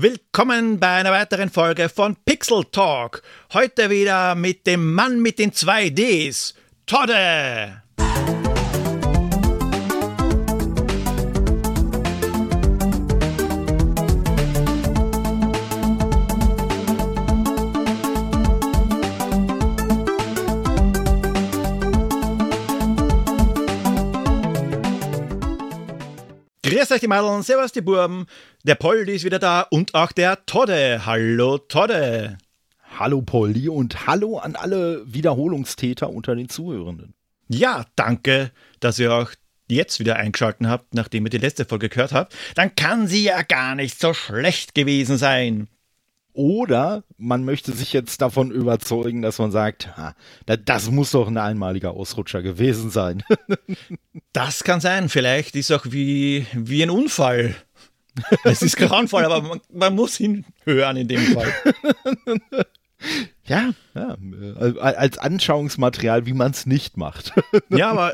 Willkommen 0.00 0.78
bei 0.78 1.00
einer 1.00 1.10
weiteren 1.10 1.50
Folge 1.50 1.88
von 1.88 2.14
Pixel 2.24 2.62
Talk. 2.70 3.20
Heute 3.52 3.90
wieder 3.90 4.36
mit 4.36 4.64
dem 4.64 4.94
Mann 4.94 5.20
mit 5.20 5.40
den 5.40 5.50
2Ds, 5.50 6.54
Todde. 6.86 7.82
Grüß 26.78 26.92
euch 26.92 27.00
die 27.00 27.08
Madeln, 27.08 27.42
servus 27.42 27.72
die 27.72 27.80
Burben, 27.80 28.26
der 28.62 28.76
Poldi 28.76 29.16
ist 29.16 29.24
wieder 29.24 29.40
da 29.40 29.62
und 29.62 29.96
auch 29.96 30.12
der 30.12 30.46
Todde. 30.46 31.04
Hallo 31.04 31.58
Todde. 31.58 32.38
Hallo 32.96 33.20
Poldi 33.20 33.68
und 33.68 34.06
hallo 34.06 34.38
an 34.38 34.54
alle 34.54 35.02
Wiederholungstäter 35.12 36.08
unter 36.08 36.36
den 36.36 36.48
Zuhörenden. 36.48 37.14
Ja, 37.48 37.84
danke, 37.96 38.52
dass 38.78 39.00
ihr 39.00 39.12
auch 39.12 39.32
jetzt 39.68 39.98
wieder 39.98 40.14
eingeschaltet 40.14 40.68
habt, 40.68 40.94
nachdem 40.94 41.26
ihr 41.26 41.30
die 41.30 41.38
letzte 41.38 41.64
Folge 41.64 41.88
gehört 41.88 42.12
habt. 42.12 42.36
Dann 42.54 42.76
kann 42.76 43.08
sie 43.08 43.24
ja 43.24 43.42
gar 43.42 43.74
nicht 43.74 43.98
so 43.98 44.14
schlecht 44.14 44.76
gewesen 44.76 45.16
sein. 45.16 45.66
Oder 46.38 47.02
man 47.16 47.44
möchte 47.44 47.72
sich 47.72 47.92
jetzt 47.92 48.22
davon 48.22 48.52
überzeugen, 48.52 49.22
dass 49.22 49.40
man 49.40 49.50
sagt, 49.50 49.96
ha, 49.96 50.14
das 50.46 50.88
muss 50.88 51.10
doch 51.10 51.26
ein 51.26 51.36
einmaliger 51.36 51.94
Ausrutscher 51.94 52.42
gewesen 52.42 52.90
sein. 52.90 53.24
das 54.32 54.62
kann 54.62 54.80
sein. 54.80 55.08
Vielleicht 55.08 55.56
ist 55.56 55.72
auch 55.72 55.86
wie, 55.86 56.46
wie 56.54 56.84
ein 56.84 56.90
Unfall. 56.90 57.56
Es 58.44 58.62
ist 58.62 58.76
kein 58.76 58.88
Unfall, 58.88 59.24
aber 59.24 59.42
man, 59.42 59.60
man 59.72 59.96
muss 59.96 60.16
hinhören 60.16 60.96
in 60.96 61.08
dem 61.08 61.22
Fall. 61.22 61.52
Ja, 63.44 63.70
ja, 63.94 64.16
äh, 64.60 64.78
als 64.80 65.18
Anschauungsmaterial, 65.18 66.26
wie 66.26 66.32
man 66.32 66.50
es 66.50 66.66
nicht 66.66 66.96
macht. 66.96 67.32
Ja, 67.70 67.92
aber 67.92 68.12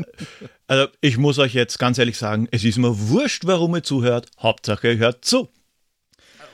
also 0.67 0.89
ich 1.01 1.17
muss 1.17 1.39
euch 1.39 1.55
jetzt 1.55 1.79
ganz 1.79 1.97
ehrlich 1.97 2.19
sagen, 2.19 2.49
es 2.51 2.65
ist 2.65 2.77
mir 2.77 3.09
wurscht, 3.09 3.47
warum 3.47 3.75
ihr 3.75 3.83
zuhört. 3.83 4.29
Hauptsache, 4.39 4.93
ihr 4.93 4.99
hört 4.99 5.25
zu. 5.25 5.49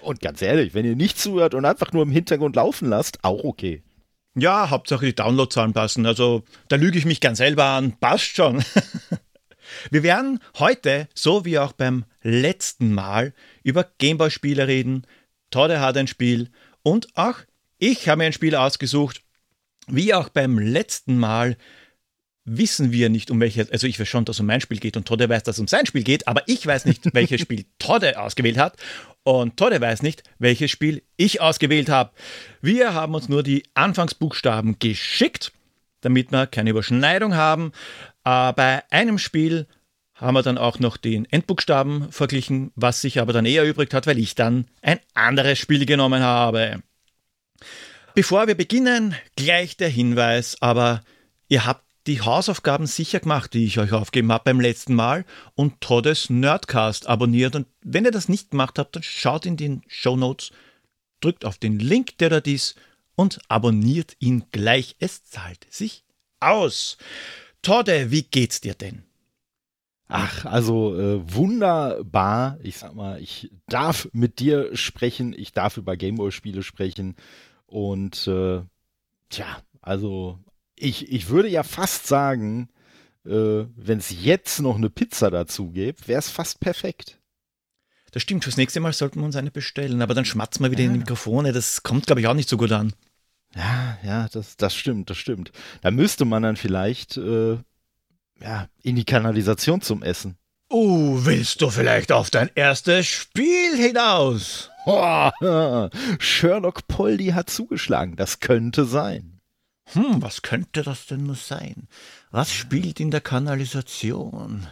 Und 0.03 0.21
ganz 0.21 0.43
ehrlich, 0.43 0.75
wenn 0.75 0.85
ihr 0.85 0.97
nicht 0.97 1.19
zuhört 1.19 1.55
und 1.55 1.65
einfach 1.65 1.93
nur 1.93 2.03
im 2.03 2.11
Hintergrund 2.11 2.57
laufen 2.57 2.89
lasst, 2.89 3.23
auch 3.25 3.45
okay. 3.45 3.83
Ja, 4.35 4.71
Hauptsache 4.71 5.07
die 5.07 5.15
Downloadzahlen 5.15 5.73
passen. 5.73 6.07
Also 6.07 6.45
da 6.69 6.77
lüge 6.77 6.99
ich 6.99 7.05
mich 7.05 7.21
ganz 7.21 7.39
selber 7.39 7.65
an. 7.65 7.99
Passt 7.99 8.37
schon. 8.37 8.65
Wir 9.91 10.03
werden 10.03 10.41
heute, 10.59 11.09
so 11.15 11.45
wie 11.45 11.59
auch 11.59 11.73
beim 11.73 12.05
letzten 12.23 12.93
Mal, 12.93 13.35
über 13.63 13.87
Gameboy-Spiele 13.99 14.67
reden. 14.67 15.07
Todde 15.51 15.81
hat 15.81 15.97
ein 15.97 16.07
Spiel 16.07 16.51
und 16.83 17.09
auch 17.17 17.37
ich 17.79 18.09
habe 18.09 18.19
mir 18.19 18.25
ein 18.27 18.33
Spiel 18.33 18.55
ausgesucht. 18.55 19.23
Wie 19.87 20.15
auch 20.15 20.29
beim 20.29 20.59
letzten 20.59 21.19
Mal 21.19 21.57
wissen 22.57 22.91
wir 22.91 23.09
nicht, 23.11 23.31
um 23.31 23.41
welches, 23.41 23.71
also 23.71 23.87
ich 23.87 24.01
weiß 24.01 24.09
schon, 24.09 24.25
dass 24.25 24.37
es 24.37 24.41
um 24.41 24.47
mein 24.47 24.61
Spiel 24.61 24.79
geht 24.79 24.97
und 24.97 25.07
Todde 25.07 25.29
weiß, 25.29 25.45
dass 25.45 25.57
es 25.57 25.61
um 25.61 25.69
sein 25.69 25.87
Spiel 25.87 26.03
geht, 26.03 26.27
aber 26.27 26.43
ich 26.47 26.67
weiß 26.67 26.85
nicht, 26.85 27.03
welches 27.15 27.41
Spiel 27.41 27.65
Todde 27.79 28.21
ausgewählt 28.21 28.59
hat 28.59 28.77
und 29.23 29.57
Todde 29.57 29.81
weiß 29.81 30.03
nicht, 30.03 30.25
welches 30.39 30.71
Spiel 30.71 31.03
ich 31.17 31.41
ausgewählt 31.41 31.89
habe. 31.89 32.11
Wir 32.61 32.93
haben 32.93 33.15
uns 33.15 33.29
nur 33.29 33.45
die 33.45 33.63
Anfangsbuchstaben 33.75 34.79
geschickt, 34.81 35.53
damit 36.01 36.33
wir 36.33 36.47
keine 36.47 36.71
Überschneidung 36.71 37.35
haben. 37.35 37.73
Äh, 38.25 38.53
bei 38.53 38.83
einem 38.91 39.19
Spiel 39.19 39.67
haben 40.15 40.35
wir 40.35 40.43
dann 40.43 40.59
auch 40.59 40.81
noch 40.81 40.97
den 40.97 41.25
Endbuchstaben 41.31 42.11
verglichen, 42.11 42.73
was 42.75 43.01
sich 43.01 43.21
aber 43.21 43.33
dann 43.33 43.47
eher 43.47 43.65
übrig 43.65 43.95
hat, 43.95 44.07
weil 44.07 44.19
ich 44.19 44.35
dann 44.35 44.67
ein 44.83 44.99
anderes 45.15 45.59
Spiel 45.59 45.87
genommen 45.87 46.23
habe. 46.23 46.83
Bevor 48.15 48.49
wir 48.49 48.57
beginnen, 48.57 49.15
gleich 49.37 49.77
der 49.77 49.89
Hinweis, 49.89 50.57
aber 50.61 51.03
ihr 51.49 51.65
habt 51.65 51.85
die 52.07 52.21
Hausaufgaben 52.21 52.87
sicher 52.87 53.21
gemacht, 53.21 53.53
die 53.53 53.65
ich 53.65 53.79
euch 53.79 53.93
aufgegeben 53.93 54.33
habe 54.33 54.45
beim 54.45 54.61
letzten 54.61 54.95
Mal 54.95 55.25
und 55.55 55.81
Toddes 55.81 56.31
Nerdcast 56.31 57.07
abonniert. 57.07 57.55
Und 57.57 57.67
wenn 57.83 58.05
ihr 58.05 58.11
das 58.11 58.29
nicht 58.29 58.51
gemacht 58.51 58.79
habt, 58.79 58.97
dann 58.97 59.03
schaut 59.03 59.47
in 59.47 59.57
den 59.57 59.83
Show 59.87 60.17
Notes, 60.17 60.51
drückt 61.21 61.45
auf 61.45 61.59
den 61.59 61.79
Link, 61.79 62.17
der 62.19 62.31
dort 62.31 62.47
ist 62.47 62.77
und 63.17 63.41
abonniert 63.49 64.17
ihn 64.19 64.45
gleich. 64.51 64.97
Es 64.99 65.25
zahlt 65.25 65.67
sich 65.71 66.05
aus. 66.41 66.97
Todde, 67.63 68.11
wie 68.11 68.23
geht's 68.23 68.61
dir 68.61 68.75
denn? 68.75 69.03
Ach, 70.09 70.45
also 70.45 70.99
äh, 70.99 71.35
wunderbar. 71.35 72.59
Ich 72.63 72.79
sag 72.79 72.95
mal, 72.95 73.21
ich 73.21 73.51
darf 73.69 74.09
mit 74.13 74.41
dir 74.41 74.75
sprechen, 74.77 75.33
ich 75.33 75.53
darf 75.53 75.77
über 75.77 75.97
Gameboy-Spiele 75.97 76.65
sprechen 76.65 77.15
und 77.67 78.27
äh, 78.27 78.63
tja, 79.29 79.63
also 79.81 80.41
ich, 80.81 81.13
ich 81.13 81.29
würde 81.29 81.49
ja 81.49 81.63
fast 81.63 82.07
sagen, 82.07 82.69
äh, 83.25 83.31
wenn 83.77 83.99
es 83.99 84.11
jetzt 84.23 84.61
noch 84.61 84.77
eine 84.77 84.91
Pizza 84.91 85.31
dazu 85.31 85.71
gäbe, 85.71 86.07
wäre 86.07 86.19
es 86.19 86.31
fast 86.31 86.61
perfekt. 86.61 87.19
Das 88.13 88.23
stimmt, 88.23 88.45
fürs 88.45 88.57
nächste 88.57 88.81
Mal 88.81 88.93
sollten 88.93 89.21
wir 89.21 89.27
uns 89.27 89.37
eine 89.37 89.51
bestellen, 89.51 90.03
aber 90.03 90.15
dann 90.15 90.25
schmatzen 90.25 90.65
wir 90.65 90.71
wieder 90.71 90.83
ja. 90.83 90.87
in 90.87 90.95
die 90.95 90.99
Mikrofone. 91.01 91.53
Das 91.53 91.83
kommt, 91.83 92.07
glaube 92.07 92.21
ich, 92.21 92.27
auch 92.27 92.35
nicht 92.35 92.49
so 92.49 92.57
gut 92.57 92.73
an. 92.73 92.93
Ja, 93.55 93.99
ja, 94.05 94.29
das, 94.33 94.57
das 94.57 94.75
stimmt, 94.75 95.11
das 95.11 95.19
stimmt. 95.19 95.53
Da 95.83 95.91
müsste 95.91 96.25
man 96.25 96.43
dann 96.43 96.57
vielleicht 96.57 97.17
äh, 97.17 97.59
ja, 98.41 98.69
in 98.83 98.97
die 98.97 99.05
Kanalisation 99.05 99.81
zum 99.81 100.03
Essen. 100.03 100.37
Oh, 100.69 101.19
willst 101.25 101.63
du 101.63 101.71
vielleicht 101.71 102.13
auf 102.13 102.31
dein 102.31 102.51
erstes 102.55 103.07
Spiel 103.07 103.77
hinaus? 103.77 104.71
Oh, 104.87 105.31
Sherlock 106.19 106.87
Poldi 106.87 107.29
hat 107.29 107.51
zugeschlagen. 107.51 108.17
Das 108.17 108.41
könnte 108.41 108.85
sein. 108.85 109.30
Hm, 109.93 110.23
was 110.23 110.43
könnte 110.43 110.83
das 110.83 111.07
denn 111.07 111.25
nur 111.25 111.35
sein? 111.35 111.89
Was 112.31 112.53
spielt 112.53 113.01
in 113.01 113.11
der 113.11 113.21
Kanalisation? 113.21 114.67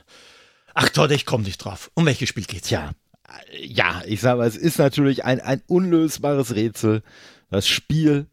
Ach 0.74 0.88
Todd, 0.88 1.10
ich 1.10 1.26
komme 1.26 1.44
nicht 1.44 1.58
drauf. 1.58 1.90
Um 1.94 2.06
welches 2.06 2.28
Spiel 2.28 2.44
geht's? 2.44 2.70
Ja, 2.70 2.92
ja, 3.52 4.02
ich 4.06 4.20
sage 4.20 4.38
mal, 4.38 4.46
es 4.46 4.56
ist 4.56 4.78
natürlich 4.78 5.24
ein, 5.24 5.40
ein 5.40 5.62
unlösbares 5.66 6.54
Rätsel. 6.54 7.02
Das 7.50 7.66
Spiel, 7.66 8.26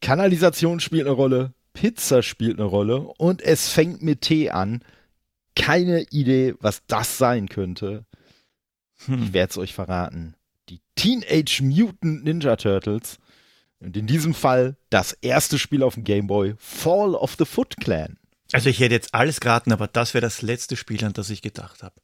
Kanalisation 0.00 0.80
spielt 0.80 1.06
eine 1.06 1.14
Rolle, 1.14 1.52
Pizza 1.74 2.22
spielt 2.22 2.58
eine 2.58 2.68
Rolle 2.68 2.98
und 2.98 3.42
es 3.42 3.68
fängt 3.68 4.02
mit 4.02 4.22
T 4.22 4.50
an. 4.50 4.82
Keine 5.54 6.02
Idee, 6.10 6.54
was 6.60 6.82
das 6.86 7.18
sein 7.18 7.48
könnte. 7.48 8.06
Hm. 9.04 9.22
Ich 9.24 9.32
werde 9.32 9.50
es 9.50 9.58
euch 9.58 9.74
verraten. 9.74 10.34
Die 10.68 10.80
Teenage 10.96 11.62
Mutant 11.62 12.24
Ninja 12.24 12.56
Turtles 12.56 13.18
und 13.82 13.96
in 13.96 14.06
diesem 14.06 14.34
Fall 14.34 14.76
das 14.90 15.12
erste 15.12 15.58
Spiel 15.58 15.82
auf 15.82 15.94
dem 15.94 16.04
Game 16.04 16.26
Boy, 16.26 16.54
Fall 16.58 17.14
of 17.14 17.34
the 17.38 17.44
Foot 17.44 17.76
Clan. 17.78 18.16
Also 18.52 18.68
ich 18.68 18.80
hätte 18.80 18.94
jetzt 18.94 19.14
alles 19.14 19.40
geraten, 19.40 19.72
aber 19.72 19.88
das 19.88 20.14
wäre 20.14 20.22
das 20.22 20.42
letzte 20.42 20.76
Spiel, 20.76 21.04
an 21.04 21.14
das 21.14 21.30
ich 21.30 21.42
gedacht 21.42 21.82
habe. 21.82 21.94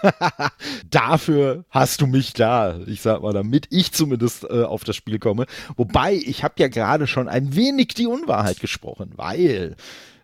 Dafür 0.90 1.64
hast 1.70 2.00
du 2.00 2.06
mich 2.06 2.32
da, 2.32 2.80
ich 2.86 3.02
sag 3.02 3.22
mal, 3.22 3.32
damit 3.32 3.68
ich 3.70 3.92
zumindest 3.92 4.44
äh, 4.44 4.62
auf 4.62 4.84
das 4.84 4.96
Spiel 4.96 5.18
komme. 5.18 5.46
Wobei, 5.76 6.14
ich 6.14 6.44
habe 6.44 6.54
ja 6.58 6.68
gerade 6.68 7.06
schon 7.06 7.28
ein 7.28 7.54
wenig 7.54 7.88
die 7.88 8.06
Unwahrheit 8.06 8.60
gesprochen, 8.60 9.12
weil 9.16 9.76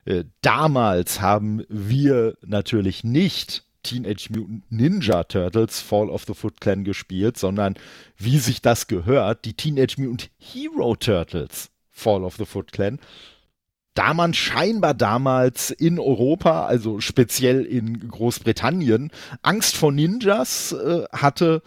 äh, 0.04 0.24
damals 0.40 1.20
haben 1.20 1.64
wir 1.68 2.36
natürlich 2.44 3.04
nicht 3.04 3.64
Teenage 3.88 4.28
Mutant 4.30 4.70
Ninja 4.70 5.24
Turtles 5.24 5.80
Fall 5.80 6.10
of 6.10 6.24
the 6.26 6.34
Foot 6.34 6.60
Clan 6.60 6.84
gespielt, 6.84 7.38
sondern 7.38 7.74
wie 8.16 8.38
sich 8.38 8.60
das 8.60 8.86
gehört, 8.86 9.44
die 9.44 9.54
Teenage 9.54 9.94
Mutant 9.98 10.30
Hero 10.38 10.94
Turtles 10.94 11.70
Fall 11.90 12.22
of 12.22 12.36
the 12.36 12.44
Foot 12.44 12.72
Clan. 12.72 12.98
Da 13.94 14.14
man 14.14 14.32
scheinbar 14.32 14.94
damals 14.94 15.70
in 15.70 15.98
Europa, 15.98 16.66
also 16.66 17.00
speziell 17.00 17.64
in 17.64 18.08
Großbritannien, 18.08 19.10
Angst 19.42 19.76
vor 19.76 19.90
Ninjas 19.90 20.72
äh, 20.72 21.04
hatte, 21.10 21.62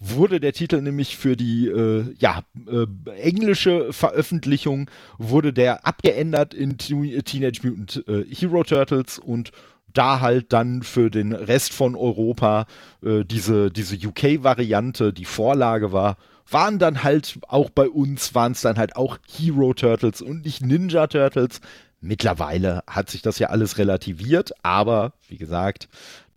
wurde 0.00 0.40
der 0.40 0.54
Titel 0.54 0.80
nämlich 0.80 1.16
für 1.16 1.36
die 1.36 1.68
äh, 1.68 2.14
ja, 2.18 2.42
äh, 2.66 2.86
englische 3.20 3.92
Veröffentlichung 3.92 4.90
wurde 5.18 5.52
der 5.52 5.86
abgeändert 5.86 6.52
in 6.54 6.78
Teenage 6.78 7.60
Mutant 7.62 8.04
äh, 8.08 8.24
Hero 8.24 8.64
Turtles 8.64 9.18
und 9.18 9.52
da 9.92 10.20
halt 10.20 10.52
dann 10.52 10.82
für 10.82 11.10
den 11.10 11.32
Rest 11.32 11.72
von 11.72 11.96
Europa 11.96 12.66
äh, 13.02 13.24
diese, 13.24 13.70
diese 13.70 13.96
UK-Variante 13.96 15.12
die 15.12 15.24
Vorlage 15.24 15.92
war, 15.92 16.16
waren 16.50 16.78
dann 16.78 17.02
halt 17.02 17.38
auch 17.46 17.70
bei 17.70 17.88
uns, 17.88 18.34
waren 18.34 18.52
es 18.52 18.62
dann 18.62 18.78
halt 18.78 18.96
auch 18.96 19.18
Hero 19.30 19.74
Turtles 19.74 20.22
und 20.22 20.44
nicht 20.44 20.62
Ninja 20.62 21.06
Turtles. 21.06 21.60
Mittlerweile 22.00 22.82
hat 22.86 23.10
sich 23.10 23.22
das 23.22 23.38
ja 23.38 23.48
alles 23.48 23.76
relativiert, 23.76 24.52
aber 24.62 25.12
wie 25.28 25.36
gesagt, 25.36 25.88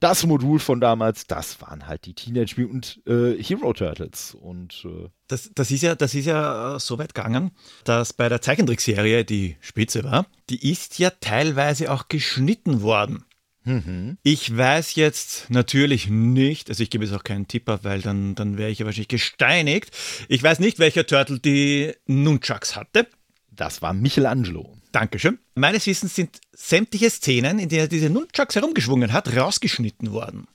das 0.01 0.25
Modul 0.25 0.57
von 0.57 0.81
damals, 0.81 1.27
das 1.27 1.61
waren 1.61 1.87
halt 1.87 2.05
die 2.05 2.15
Teenage 2.15 2.59
Mutant 2.59 2.99
äh, 3.05 3.41
Hero 3.41 3.71
Turtles. 3.71 4.33
Und 4.33 4.85
äh 4.85 5.09
das, 5.27 5.51
das 5.53 5.69
ist 5.69 5.83
ja, 5.83 5.93
das 5.93 6.15
ist 6.15 6.25
ja 6.25 6.79
so 6.79 6.97
weit 6.97 7.13
gegangen, 7.13 7.51
dass 7.83 8.11
bei 8.11 8.27
der 8.27 8.41
Zeichentrickserie, 8.41 9.23
die 9.23 9.57
Spitze 9.61 10.03
war, 10.03 10.25
die 10.49 10.71
ist 10.71 10.97
ja 10.97 11.11
teilweise 11.11 11.91
auch 11.91 12.07
geschnitten 12.07 12.81
worden. 12.81 13.23
Mhm. 13.63 14.17
Ich 14.23 14.55
weiß 14.55 14.95
jetzt 14.95 15.49
natürlich 15.49 16.09
nicht, 16.09 16.69
also 16.69 16.81
ich 16.81 16.89
gebe 16.89 17.05
jetzt 17.05 17.13
auch 17.13 17.23
keinen 17.23 17.47
Tipp 17.47 17.69
ab, 17.69 17.81
weil 17.83 18.01
dann, 18.01 18.35
dann 18.35 18.57
wäre 18.57 18.71
ich 18.71 18.79
ja 18.79 18.85
wahrscheinlich 18.85 19.07
gesteinigt. 19.07 19.95
Ich 20.27 20.41
weiß 20.41 20.59
nicht, 20.59 20.79
welcher 20.79 21.05
Turtle 21.05 21.39
die 21.39 21.93
Nunchucks 22.07 22.75
hatte. 22.75 23.07
Das 23.51 23.81
war 23.81 23.93
Michelangelo. 23.93 24.77
Dankeschön. 24.91 25.39
Meines 25.55 25.85
Wissens 25.85 26.15
sind 26.15 26.39
sämtliche 26.53 27.09
Szenen, 27.09 27.59
in 27.59 27.69
denen 27.69 27.81
er 27.81 27.87
diese 27.87 28.09
Nunchucks 28.09 28.55
herumgeschwungen 28.55 29.13
hat, 29.13 29.35
rausgeschnitten 29.35 30.11
worden. 30.11 30.47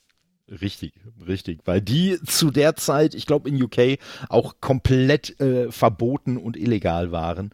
Richtig, 0.49 0.93
richtig, 1.27 1.61
weil 1.65 1.81
die 1.81 2.19
zu 2.25 2.51
der 2.51 2.77
Zeit, 2.77 3.15
ich 3.15 3.27
glaube 3.27 3.49
in 3.49 3.61
UK, 3.61 3.99
auch 4.29 4.61
komplett 4.61 5.41
äh, 5.41 5.73
verboten 5.73 6.37
und 6.37 6.57
illegal 6.57 7.11
waren. 7.11 7.51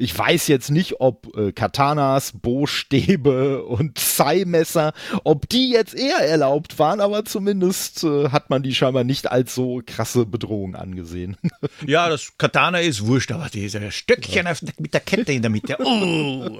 Ich 0.00 0.16
weiß 0.16 0.46
jetzt 0.46 0.70
nicht, 0.70 1.00
ob 1.00 1.36
äh, 1.36 1.50
Katanas, 1.50 2.32
Bohrstäbe 2.32 3.64
und 3.66 3.98
Sai-Messer, 3.98 4.92
ob 5.24 5.48
die 5.48 5.70
jetzt 5.70 5.94
eher 5.94 6.18
erlaubt 6.18 6.78
waren, 6.78 7.00
aber 7.00 7.24
zumindest 7.24 8.04
äh, 8.04 8.30
hat 8.30 8.48
man 8.48 8.62
die 8.62 8.74
scheinbar 8.74 9.02
nicht 9.02 9.30
als 9.30 9.56
so 9.56 9.82
krasse 9.84 10.24
Bedrohung 10.24 10.74
angesehen. 10.74 11.36
Ja, 11.86 12.08
das 12.08 12.32
Katana 12.38 12.80
ist 12.80 13.06
wurscht, 13.06 13.32
aber 13.32 13.48
diese 13.48 13.90
Stöckchen 13.90 14.46
ja. 14.46 14.54
mit 14.78 14.94
der 14.94 15.00
Kette 15.00 15.32
in 15.32 15.42
der 15.42 15.50
Mitte. 15.50 15.76
Oh. 15.88 16.58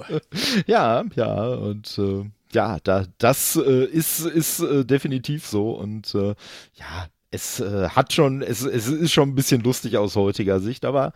Ja, 0.65 1.03
ja, 1.15 1.47
und 1.53 1.97
äh, 1.97 2.25
ja, 2.53 2.79
da, 2.83 3.05
das 3.17 3.55
äh, 3.55 3.85
ist, 3.85 4.21
ist 4.21 4.59
äh, 4.59 4.83
definitiv 4.83 5.45
so 5.45 5.71
und 5.71 6.13
äh, 6.15 6.35
ja, 6.75 7.07
es 7.31 7.59
äh, 7.59 7.89
hat 7.89 8.13
schon, 8.13 8.41
es, 8.41 8.63
es 8.63 8.87
ist 8.87 9.11
schon 9.11 9.29
ein 9.29 9.35
bisschen 9.35 9.61
lustig 9.61 9.97
aus 9.97 10.15
heutiger 10.15 10.59
Sicht, 10.59 10.83
aber 10.83 11.13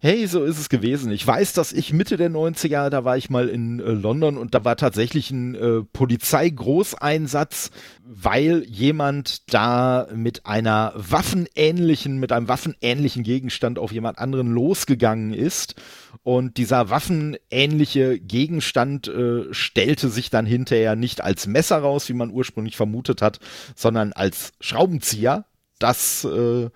Hey, 0.00 0.28
so 0.28 0.44
ist 0.44 0.60
es 0.60 0.68
gewesen. 0.68 1.10
Ich 1.10 1.26
weiß, 1.26 1.54
dass 1.54 1.72
ich 1.72 1.92
Mitte 1.92 2.16
der 2.16 2.30
90er, 2.30 2.88
da 2.88 3.04
war 3.04 3.16
ich 3.16 3.30
mal 3.30 3.48
in 3.48 3.80
äh, 3.80 3.90
London 3.90 4.38
und 4.38 4.54
da 4.54 4.64
war 4.64 4.76
tatsächlich 4.76 5.32
ein 5.32 5.56
äh, 5.56 5.82
Polizeigroßeinsatz, 5.92 7.72
weil 8.04 8.62
jemand 8.68 9.52
da 9.52 10.06
mit 10.14 10.46
einer 10.46 10.92
waffenähnlichen, 10.94 12.20
mit 12.20 12.30
einem 12.30 12.46
waffenähnlichen 12.46 13.24
Gegenstand 13.24 13.80
auf 13.80 13.90
jemand 13.90 14.20
anderen 14.20 14.52
losgegangen 14.52 15.34
ist. 15.34 15.74
Und 16.22 16.58
dieser 16.58 16.90
waffenähnliche 16.90 18.20
Gegenstand 18.20 19.08
äh, 19.08 19.52
stellte 19.52 20.10
sich 20.10 20.30
dann 20.30 20.46
hinterher 20.46 20.94
nicht 20.94 21.24
als 21.24 21.48
Messer 21.48 21.78
raus, 21.78 22.08
wie 22.08 22.14
man 22.14 22.30
ursprünglich 22.30 22.76
vermutet 22.76 23.20
hat, 23.20 23.40
sondern 23.74 24.12
als 24.12 24.52
Schraubenzieher. 24.60 25.44
Das 25.80 26.22
äh, 26.24 26.70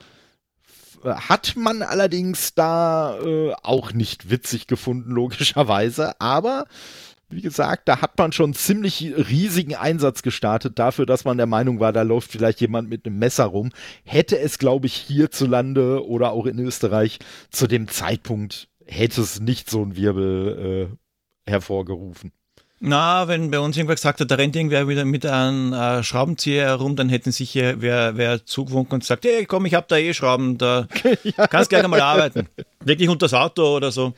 hat 1.04 1.54
man 1.56 1.82
allerdings 1.82 2.54
da 2.54 3.19
äh, 3.19 3.52
auch 3.62 3.93
nicht 3.93 4.31
witzig 4.31 4.66
gefunden, 4.66 5.10
logischerweise. 5.10 6.20
Aber 6.20 6.64
wie 7.28 7.40
gesagt, 7.40 7.88
da 7.88 8.02
hat 8.02 8.19
man 8.19 8.32
schon 8.32 8.52
ziemlich 8.54 9.00
riesigen 9.16 9.75
Einsatz 9.75 10.22
gestartet 10.22 10.78
dafür, 10.78 11.06
dass 11.06 11.25
man 11.25 11.38
der 11.38 11.46
Meinung 11.46 11.81
war, 11.81 11.93
da 11.93 12.02
läuft 12.02 12.31
vielleicht 12.31 12.60
jemand 12.60 12.90
mit 12.90 13.06
einem 13.06 13.19
Messer 13.19 13.46
rum. 13.46 13.70
Hätte 14.04 14.38
es, 14.38 14.58
glaube 14.58 14.87
ich, 14.87 14.94
hierzulande 14.94 16.06
oder 16.06 16.32
auch 16.32 16.46
in 16.46 16.58
Österreich 16.58 17.19
zu 17.50 17.66
dem 17.66 17.88
Zeitpunkt 17.88 18.69
hätte 18.87 19.20
es 19.20 19.40
nicht 19.40 19.70
so 19.70 19.82
einen 19.82 19.96
Wirbel 19.96 20.90
äh, 21.46 21.50
hervorgerufen. 21.50 22.32
Na, 22.84 23.29
wenn 23.29 23.52
bei 23.52 23.61
uns 23.61 23.76
irgendwer 23.76 23.94
gesagt 23.94 24.20
hat, 24.20 24.29
da 24.29 24.34
rennt 24.34 24.56
irgendwer 24.56 24.88
wieder 24.88 25.05
mit 25.05 25.25
einem 25.25 25.73
äh, 25.73 26.02
Schraubenzieher 26.02 26.64
herum, 26.64 26.96
dann 26.96 27.08
hätten 27.08 27.31
sicher 27.31 27.76
wer, 27.79 28.17
wer 28.17 28.44
zugewunken 28.44 28.94
und 28.94 29.00
gesagt, 29.00 29.25
hey 29.25 29.46
komm, 29.46 29.67
ich 29.67 29.75
hab 29.75 29.87
da 29.87 29.99
eh 29.99 30.12
Schrauben, 30.12 30.58
da 30.58 30.88
ja. 31.23 31.46
kannst 31.46 31.70
gleich 31.70 31.84
einmal 31.84 32.00
arbeiten. 32.00 32.49
Wirklich 32.84 33.08
unter 33.08 33.26
das 33.26 33.34
Auto 33.34 33.76
oder 33.76 33.93
so. 33.93 34.14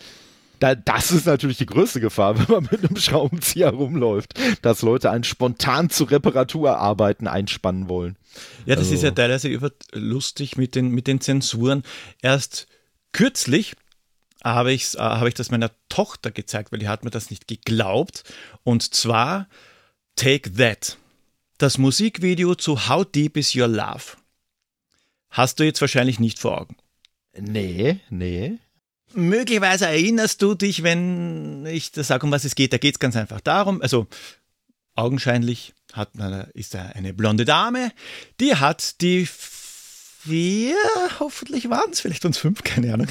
Da, 0.60 0.74
das 0.74 1.10
ist 1.10 1.26
natürlich 1.26 1.58
die 1.58 1.66
größte 1.66 2.00
Gefahr, 2.00 2.38
wenn 2.38 2.46
man 2.48 2.68
mit 2.70 2.88
einem 2.88 2.96
Schraubenzieher 2.96 3.68
rumläuft, 3.68 4.32
dass 4.62 4.80
Leute 4.80 5.10
einen 5.10 5.24
spontan 5.24 5.90
zu 5.90 6.04
Reparaturarbeiten 6.04 7.28
einspannen 7.28 7.90
wollen. 7.90 8.16
Ja, 8.64 8.76
das 8.76 8.86
also. 8.86 8.94
ist 8.94 9.02
ja 9.02 9.10
teilweise 9.10 9.50
lustig 9.92 10.56
mit 10.56 10.74
den, 10.74 10.88
mit 10.88 11.06
den 11.06 11.20
Zensuren. 11.20 11.82
Erst 12.22 12.66
kürzlich 13.12 13.74
habe, 14.44 14.72
ich's, 14.72 14.94
äh, 14.94 14.98
habe 14.98 15.28
ich 15.28 15.34
das 15.34 15.50
meiner 15.50 15.70
Tochter 15.88 16.30
gezeigt, 16.30 16.72
weil 16.72 16.78
die 16.78 16.88
hat 16.88 17.04
mir 17.04 17.10
das 17.10 17.30
nicht 17.30 17.48
geglaubt. 17.48 18.24
Und 18.62 18.94
zwar 18.94 19.48
Take 20.16 20.52
That. 20.54 20.98
Das 21.58 21.78
Musikvideo 21.78 22.54
zu 22.54 22.88
How 22.88 23.04
Deep 23.04 23.36
Is 23.36 23.54
Your 23.54 23.68
Love. 23.68 24.16
Hast 25.30 25.58
du 25.58 25.64
jetzt 25.64 25.80
wahrscheinlich 25.80 26.20
nicht 26.20 26.38
vor 26.38 26.60
Augen. 26.60 26.76
Nee, 27.36 28.00
nee. 28.10 28.58
Möglicherweise 29.12 29.86
erinnerst 29.86 30.42
du 30.42 30.54
dich, 30.54 30.82
wenn 30.82 31.66
ich 31.66 31.92
das 31.92 32.08
sage, 32.08 32.26
um 32.26 32.32
was 32.32 32.44
es 32.44 32.54
geht. 32.54 32.72
Da 32.72 32.78
geht 32.78 32.96
es 32.96 32.98
ganz 32.98 33.16
einfach 33.16 33.40
darum, 33.40 33.80
also 33.80 34.06
augenscheinlich 34.94 35.74
hat 35.92 36.16
man, 36.16 36.50
ist 36.54 36.74
da 36.74 36.82
eine 36.86 37.14
blonde 37.14 37.44
Dame, 37.44 37.92
die 38.40 38.56
hat 38.56 39.00
die 39.00 39.26
vier, 39.26 40.76
hoffentlich 41.20 41.70
waren 41.70 41.90
es 41.92 42.00
vielleicht 42.00 42.24
uns 42.24 42.38
fünf, 42.38 42.62
keine 42.62 42.94
Ahnung, 42.94 43.08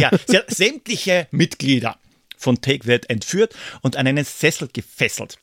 hat, 0.04 0.20
sie 0.28 0.38
hat 0.38 0.50
sämtliche 0.50 1.28
Mitglieder 1.30 1.98
von 2.36 2.60
Take 2.60 2.86
That 2.86 3.10
entführt 3.10 3.54
und 3.82 3.96
an 3.96 4.06
einen 4.06 4.24
Sessel 4.24 4.68
gefesselt. 4.72 5.38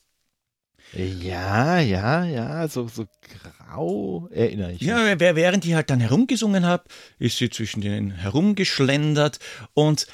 Ja, 0.93 1.79
ja, 1.79 2.25
ja, 2.25 2.67
so, 2.67 2.87
so 2.87 3.05
grau 3.45 4.27
erinnere 4.29 4.73
ich 4.73 4.81
mich. 4.81 4.89
Ja, 4.89 5.19
während 5.19 5.63
die 5.63 5.75
halt 5.75 5.89
dann 5.89 6.01
herumgesungen 6.01 6.65
hat, 6.65 6.85
ist 7.17 7.37
sie 7.37 7.49
zwischen 7.49 7.79
denen 7.79 8.11
herumgeschlendert 8.11 9.39
und 9.73 10.07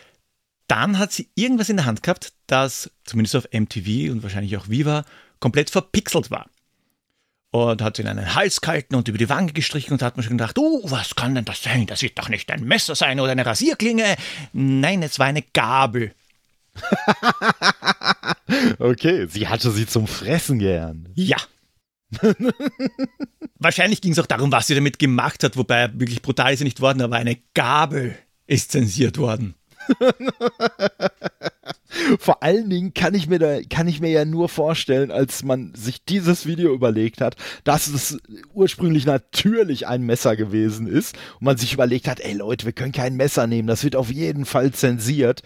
dann 0.67 0.99
hat 0.99 1.11
sie 1.13 1.29
irgendwas 1.33 1.69
in 1.69 1.77
der 1.77 1.85
Hand 1.85 2.03
gehabt, 2.03 2.33
das 2.45 2.91
zumindest 3.05 3.35
auf 3.37 3.47
MTV 3.51 4.11
und 4.11 4.21
wahrscheinlich 4.21 4.55
auch 4.57 4.69
Viva 4.69 5.03
komplett 5.39 5.69
verpixelt 5.71 6.29
war 6.29 6.47
und 7.51 7.81
hat 7.81 7.99
ihn 7.99 8.07
einen 8.07 8.35
Hals 8.35 8.61
gehalten 8.61 8.95
und 8.95 9.07
über 9.07 9.17
die 9.17 9.29
Wange 9.29 9.53
gestrichen 9.53 9.93
und 9.93 10.01
hat 10.01 10.17
mir 10.17 10.23
schon 10.23 10.37
gedacht, 10.37 10.57
oh, 10.57 10.81
was 10.85 11.15
kann 11.15 11.35
denn 11.35 11.45
das 11.45 11.63
sein? 11.63 11.85
Das 11.85 12.01
wird 12.01 12.19
doch 12.19 12.29
nicht 12.29 12.51
ein 12.51 12.63
Messer 12.63 12.95
sein 12.95 13.19
oder 13.19 13.31
eine 13.31 13.45
Rasierklinge. 13.45 14.15
Nein, 14.53 15.03
es 15.03 15.19
war 15.19 15.27
eine 15.27 15.43
Gabel. 15.53 16.13
okay, 18.79 19.27
sie 19.27 19.47
hatte 19.47 19.71
sie 19.71 19.87
zum 19.87 20.07
Fressen 20.07 20.59
gern. 20.59 21.09
Ja. 21.15 21.37
Wahrscheinlich 23.59 24.01
ging 24.01 24.11
es 24.11 24.19
auch 24.19 24.27
darum, 24.27 24.51
was 24.51 24.67
sie 24.67 24.75
damit 24.75 24.99
gemacht 24.99 25.43
hat, 25.43 25.57
wobei 25.57 25.89
wirklich 25.93 26.21
brutal 26.21 26.53
ist 26.53 26.59
sie 26.59 26.65
nicht 26.65 26.81
worden, 26.81 27.01
aber 27.01 27.15
eine 27.15 27.37
Gabel 27.53 28.15
ist 28.45 28.71
zensiert 28.71 29.17
worden. 29.17 29.55
Vor 32.19 32.43
allen 32.43 32.69
Dingen 32.69 32.93
kann 32.93 33.13
ich 33.13 33.27
mir 33.27 33.39
da, 33.39 33.61
kann 33.61 33.87
ich 33.87 34.01
mir 34.01 34.09
ja 34.09 34.25
nur 34.25 34.49
vorstellen, 34.49 35.11
als 35.11 35.43
man 35.43 35.73
sich 35.73 36.03
dieses 36.03 36.45
Video 36.45 36.73
überlegt 36.73 37.21
hat, 37.21 37.35
dass 37.63 37.87
es 37.87 38.17
ursprünglich 38.53 39.05
natürlich 39.05 39.87
ein 39.87 40.01
Messer 40.03 40.35
gewesen 40.35 40.87
ist 40.87 41.15
und 41.39 41.45
man 41.45 41.57
sich 41.57 41.73
überlegt 41.73 42.07
hat, 42.07 42.19
ey 42.19 42.33
Leute, 42.33 42.65
wir 42.65 42.73
können 42.73 42.91
kein 42.91 43.15
Messer 43.15 43.47
nehmen, 43.47 43.67
das 43.67 43.83
wird 43.83 43.95
auf 43.95 44.11
jeden 44.11 44.45
Fall 44.45 44.71
zensiert. 44.71 45.43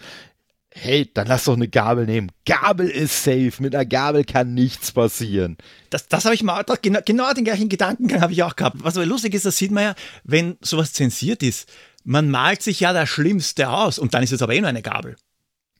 Hey, 0.74 1.10
dann 1.12 1.26
lass 1.26 1.44
doch 1.44 1.54
eine 1.54 1.68
Gabel 1.68 2.06
nehmen. 2.06 2.32
Gabel 2.46 2.88
ist 2.88 3.24
safe. 3.24 3.52
Mit 3.58 3.74
einer 3.74 3.84
Gabel 3.84 4.24
kann 4.24 4.54
nichts 4.54 4.90
passieren. 4.90 5.58
Das, 5.90 6.08
das 6.08 6.24
habe 6.24 6.34
ich 6.34 6.42
mal, 6.42 6.64
genau, 6.80 7.00
genau 7.04 7.30
den 7.34 7.44
gleichen 7.44 7.68
Gedankengang 7.68 8.22
habe 8.22 8.32
ich 8.32 8.42
auch 8.42 8.56
gehabt. 8.56 8.78
Was 8.80 8.96
aber 8.96 9.04
lustig 9.04 9.34
ist, 9.34 9.44
das 9.44 9.58
sieht 9.58 9.70
man 9.70 9.82
ja, 9.84 9.94
wenn 10.24 10.56
sowas 10.62 10.94
zensiert 10.94 11.42
ist. 11.42 11.68
Man 12.04 12.30
malt 12.30 12.62
sich 12.62 12.80
ja 12.80 12.94
das 12.94 13.10
Schlimmste 13.10 13.68
aus 13.68 13.98
und 13.98 14.14
dann 14.14 14.22
ist 14.22 14.32
es 14.32 14.40
aber 14.40 14.54
eh 14.54 14.60
nur 14.60 14.70
eine 14.70 14.80
Gabel. 14.80 15.16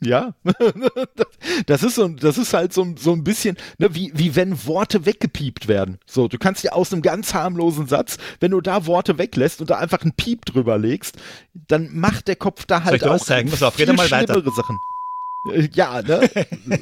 Ja, 0.02 0.34
das 1.66 1.84
ist 1.84 1.94
so, 1.94 2.08
das 2.08 2.36
ist 2.36 2.52
halt 2.52 2.72
so, 2.72 2.94
so 2.98 3.12
ein 3.12 3.22
bisschen, 3.22 3.56
ne, 3.78 3.94
wie, 3.94 4.10
wie 4.14 4.34
wenn 4.34 4.66
Worte 4.66 5.06
weggepiept 5.06 5.68
werden. 5.68 5.98
So, 6.06 6.26
du 6.26 6.38
kannst 6.38 6.64
dir 6.64 6.74
aus 6.74 6.92
einem 6.92 7.02
ganz 7.02 7.34
harmlosen 7.34 7.86
Satz, 7.86 8.18
wenn 8.40 8.50
du 8.50 8.60
da 8.60 8.86
Worte 8.86 9.18
weglässt 9.18 9.60
und 9.60 9.70
da 9.70 9.78
einfach 9.78 10.02
einen 10.02 10.12
Piep 10.12 10.44
drüber 10.44 10.76
legst, 10.76 11.16
dann 11.68 11.88
macht 11.92 12.26
der 12.26 12.36
Kopf 12.36 12.66
da 12.66 12.82
halt 12.82 13.00
Soll 13.00 13.14
ich 13.14 13.20
auch 13.20 13.24
zeigen? 13.24 13.50
Pass 13.50 13.62
auf, 13.62 13.78
red 13.78 13.96
mal 13.96 14.10
weiter. 14.10 14.42
Sachen. 14.42 14.78
Äh, 15.52 15.68
ja, 15.72 16.02
ne? 16.02 16.28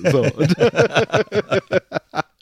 so. 0.11 0.27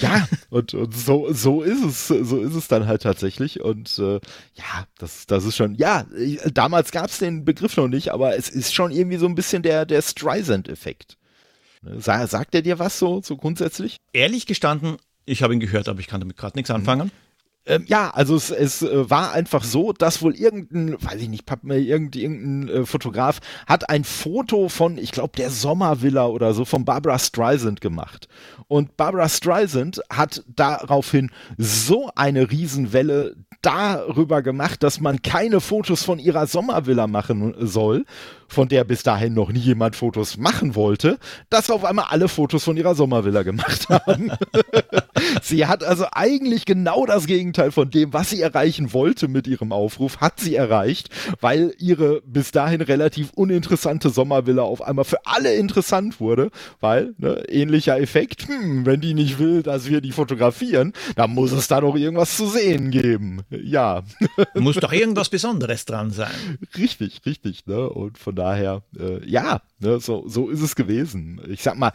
ja, 0.00 0.26
und, 0.50 0.74
und 0.74 0.94
so, 0.94 1.32
so 1.32 1.62
ist 1.62 1.84
es, 1.84 2.08
so 2.08 2.38
ist 2.38 2.54
es 2.54 2.68
dann 2.68 2.86
halt 2.86 3.02
tatsächlich. 3.02 3.60
Und 3.60 3.98
äh, 3.98 4.14
ja, 4.54 4.86
das, 4.98 5.26
das 5.26 5.44
ist 5.44 5.56
schon, 5.56 5.74
ja, 5.76 6.06
damals 6.52 6.90
gab 6.90 7.06
es 7.06 7.18
den 7.18 7.44
Begriff 7.44 7.76
noch 7.76 7.88
nicht, 7.88 8.12
aber 8.12 8.36
es 8.36 8.48
ist 8.48 8.74
schon 8.74 8.90
irgendwie 8.90 9.18
so 9.18 9.26
ein 9.26 9.34
bisschen 9.34 9.62
der, 9.62 9.86
der 9.86 10.02
Streisand-Effekt. 10.02 11.16
Ne, 11.82 12.00
sa 12.00 12.26
sagt 12.26 12.54
er 12.54 12.62
dir 12.62 12.78
was 12.78 12.98
so, 12.98 13.20
so 13.22 13.36
grundsätzlich? 13.36 13.98
Ehrlich 14.12 14.46
gestanden, 14.46 14.96
ich 15.24 15.42
habe 15.42 15.54
ihn 15.54 15.60
gehört, 15.60 15.88
aber 15.88 16.00
ich 16.00 16.06
kann 16.06 16.20
damit 16.20 16.36
gerade 16.36 16.56
nichts 16.58 16.70
mhm. 16.70 16.76
anfangen. 16.76 17.12
Ähm, 17.66 17.84
ja, 17.86 18.10
also 18.10 18.36
es, 18.36 18.50
es 18.50 18.82
äh, 18.82 19.08
war 19.08 19.32
einfach 19.32 19.64
so, 19.64 19.92
dass 19.92 20.20
wohl 20.20 20.34
irgendein, 20.34 20.96
weiß 21.02 21.20
ich 21.22 21.28
nicht, 21.28 21.50
irgendein, 21.50 22.12
irgendein 22.12 22.68
äh, 22.68 22.86
Fotograf 22.86 23.40
hat 23.66 23.88
ein 23.88 24.04
Foto 24.04 24.68
von, 24.68 24.98
ich 24.98 25.12
glaube, 25.12 25.36
der 25.36 25.48
Sommervilla 25.48 26.26
oder 26.26 26.52
so 26.52 26.66
von 26.66 26.84
Barbara 26.84 27.18
Streisand 27.18 27.80
gemacht. 27.80 28.28
Und 28.68 28.96
Barbara 28.98 29.28
Streisand 29.28 30.00
hat 30.10 30.44
daraufhin 30.46 31.30
so 31.56 32.10
eine 32.14 32.50
Riesenwelle 32.50 33.36
darüber 33.62 34.42
gemacht, 34.42 34.82
dass 34.82 35.00
man 35.00 35.22
keine 35.22 35.60
Fotos 35.60 36.02
von 36.02 36.18
ihrer 36.18 36.46
Sommervilla 36.46 37.06
machen 37.06 37.54
soll, 37.60 38.04
von 38.48 38.68
der 38.68 38.84
bis 38.84 39.02
dahin 39.02 39.34
noch 39.34 39.52
nie 39.52 39.60
jemand 39.60 39.96
Fotos 39.96 40.36
machen 40.36 40.74
wollte, 40.74 41.18
dass 41.50 41.70
auf 41.70 41.84
einmal 41.84 42.06
alle 42.08 42.28
Fotos 42.28 42.64
von 42.64 42.76
ihrer 42.76 42.94
Sommervilla 42.94 43.42
gemacht 43.42 43.88
haben. 43.88 44.32
sie 45.42 45.66
hat 45.66 45.84
also 45.84 46.06
eigentlich 46.12 46.64
genau 46.64 47.06
das 47.06 47.26
Gegenteil 47.26 47.72
von 47.72 47.90
dem, 47.90 48.12
was 48.12 48.30
sie 48.30 48.40
erreichen 48.40 48.92
wollte 48.92 49.28
mit 49.28 49.46
ihrem 49.46 49.72
Aufruf, 49.72 50.18
hat 50.20 50.40
sie 50.40 50.54
erreicht, 50.54 51.08
weil 51.40 51.74
ihre 51.78 52.22
bis 52.22 52.50
dahin 52.50 52.80
relativ 52.80 53.30
uninteressante 53.34 54.10
Sommervilla 54.10 54.62
auf 54.62 54.82
einmal 54.82 55.04
für 55.04 55.24
alle 55.24 55.54
interessant 55.54 56.20
wurde, 56.20 56.50
weil, 56.80 57.14
ne, 57.18 57.44
ähnlicher 57.48 57.98
Effekt, 58.00 58.48
hm, 58.48 58.86
wenn 58.86 59.00
die 59.00 59.14
nicht 59.14 59.38
will, 59.38 59.62
dass 59.62 59.88
wir 59.88 60.00
die 60.00 60.12
fotografieren, 60.12 60.92
dann 61.16 61.30
muss 61.30 61.52
es 61.52 61.68
da 61.68 61.80
doch 61.80 61.96
irgendwas 61.96 62.36
zu 62.36 62.46
sehen 62.46 62.90
geben. 62.90 63.42
Ja. 63.50 64.02
Muss 64.54 64.76
doch 64.76 64.92
irgendwas 64.92 65.28
Besonderes 65.28 65.84
dran 65.84 66.10
sein. 66.10 66.58
Richtig, 66.76 67.20
richtig, 67.26 67.66
ne? 67.66 67.88
Und 67.88 68.18
von 68.18 68.33
daher, 68.34 68.82
äh, 68.98 69.24
ja, 69.28 69.62
ne, 69.78 70.00
so, 70.00 70.28
so 70.28 70.48
ist 70.48 70.60
es 70.60 70.76
gewesen. 70.76 71.40
Ich 71.48 71.62
sag 71.62 71.76
mal, 71.76 71.92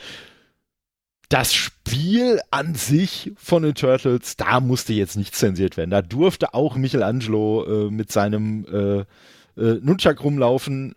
das 1.29 1.53
Spiel 1.53 2.41
an 2.49 2.73
sich 2.73 3.31
von 3.37 3.61
den 3.61 3.75
Turtles, 3.75 4.35
da 4.35 4.59
musste 4.59 4.93
jetzt 4.93 5.15
nichts 5.15 5.37
zensiert 5.37 5.77
werden. 5.77 5.91
Da 5.91 6.01
durfte 6.01 6.55
auch 6.55 6.75
Michelangelo 6.75 7.87
äh, 7.87 7.91
mit 7.91 8.11
seinem 8.11 8.65
äh, 8.65 8.99
äh, 9.61 9.79
Nunchak 9.81 10.23
rumlaufen 10.23 10.95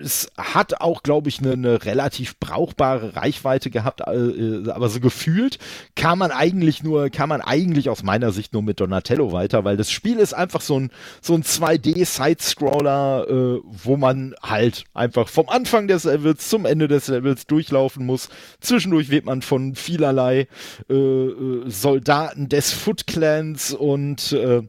es 0.00 0.30
hat 0.36 0.80
auch, 0.80 1.02
glaube 1.02 1.28
ich, 1.28 1.40
eine, 1.40 1.52
eine, 1.52 1.84
relativ 1.84 2.38
brauchbare 2.38 3.16
Reichweite 3.16 3.70
gehabt, 3.70 4.00
äh, 4.00 4.14
äh, 4.14 4.70
aber 4.70 4.88
so 4.88 5.00
gefühlt 5.00 5.58
kam 5.94 6.18
man 6.18 6.30
eigentlich 6.30 6.82
nur, 6.82 7.10
kam 7.10 7.30
man 7.30 7.40
eigentlich 7.40 7.88
aus 7.88 8.02
meiner 8.02 8.32
Sicht 8.32 8.52
nur 8.52 8.62
mit 8.62 8.80
Donatello 8.80 9.32
weiter, 9.32 9.64
weil 9.64 9.76
das 9.76 9.90
Spiel 9.90 10.18
ist 10.18 10.34
einfach 10.34 10.60
so 10.60 10.78
ein, 10.78 10.90
so 11.20 11.34
ein 11.34 11.42
2D-Side-Scroller, 11.42 13.26
äh, 13.28 13.60
wo 13.64 13.96
man 13.96 14.34
halt 14.42 14.84
einfach 14.94 15.28
vom 15.28 15.48
Anfang 15.48 15.88
des 15.88 16.04
Levels 16.04 16.48
zum 16.48 16.66
Ende 16.66 16.88
des 16.88 17.08
Levels 17.08 17.46
durchlaufen 17.46 18.04
muss. 18.06 18.28
Zwischendurch 18.60 19.10
wird 19.10 19.24
man 19.24 19.42
von 19.42 19.74
vielerlei 19.74 20.48
äh, 20.88 20.94
äh 20.94 21.70
Soldaten 21.70 22.48
des 22.48 22.72
Foot 22.72 23.06
Clans 23.06 23.72
und 23.72 24.32
äh, 24.32 24.62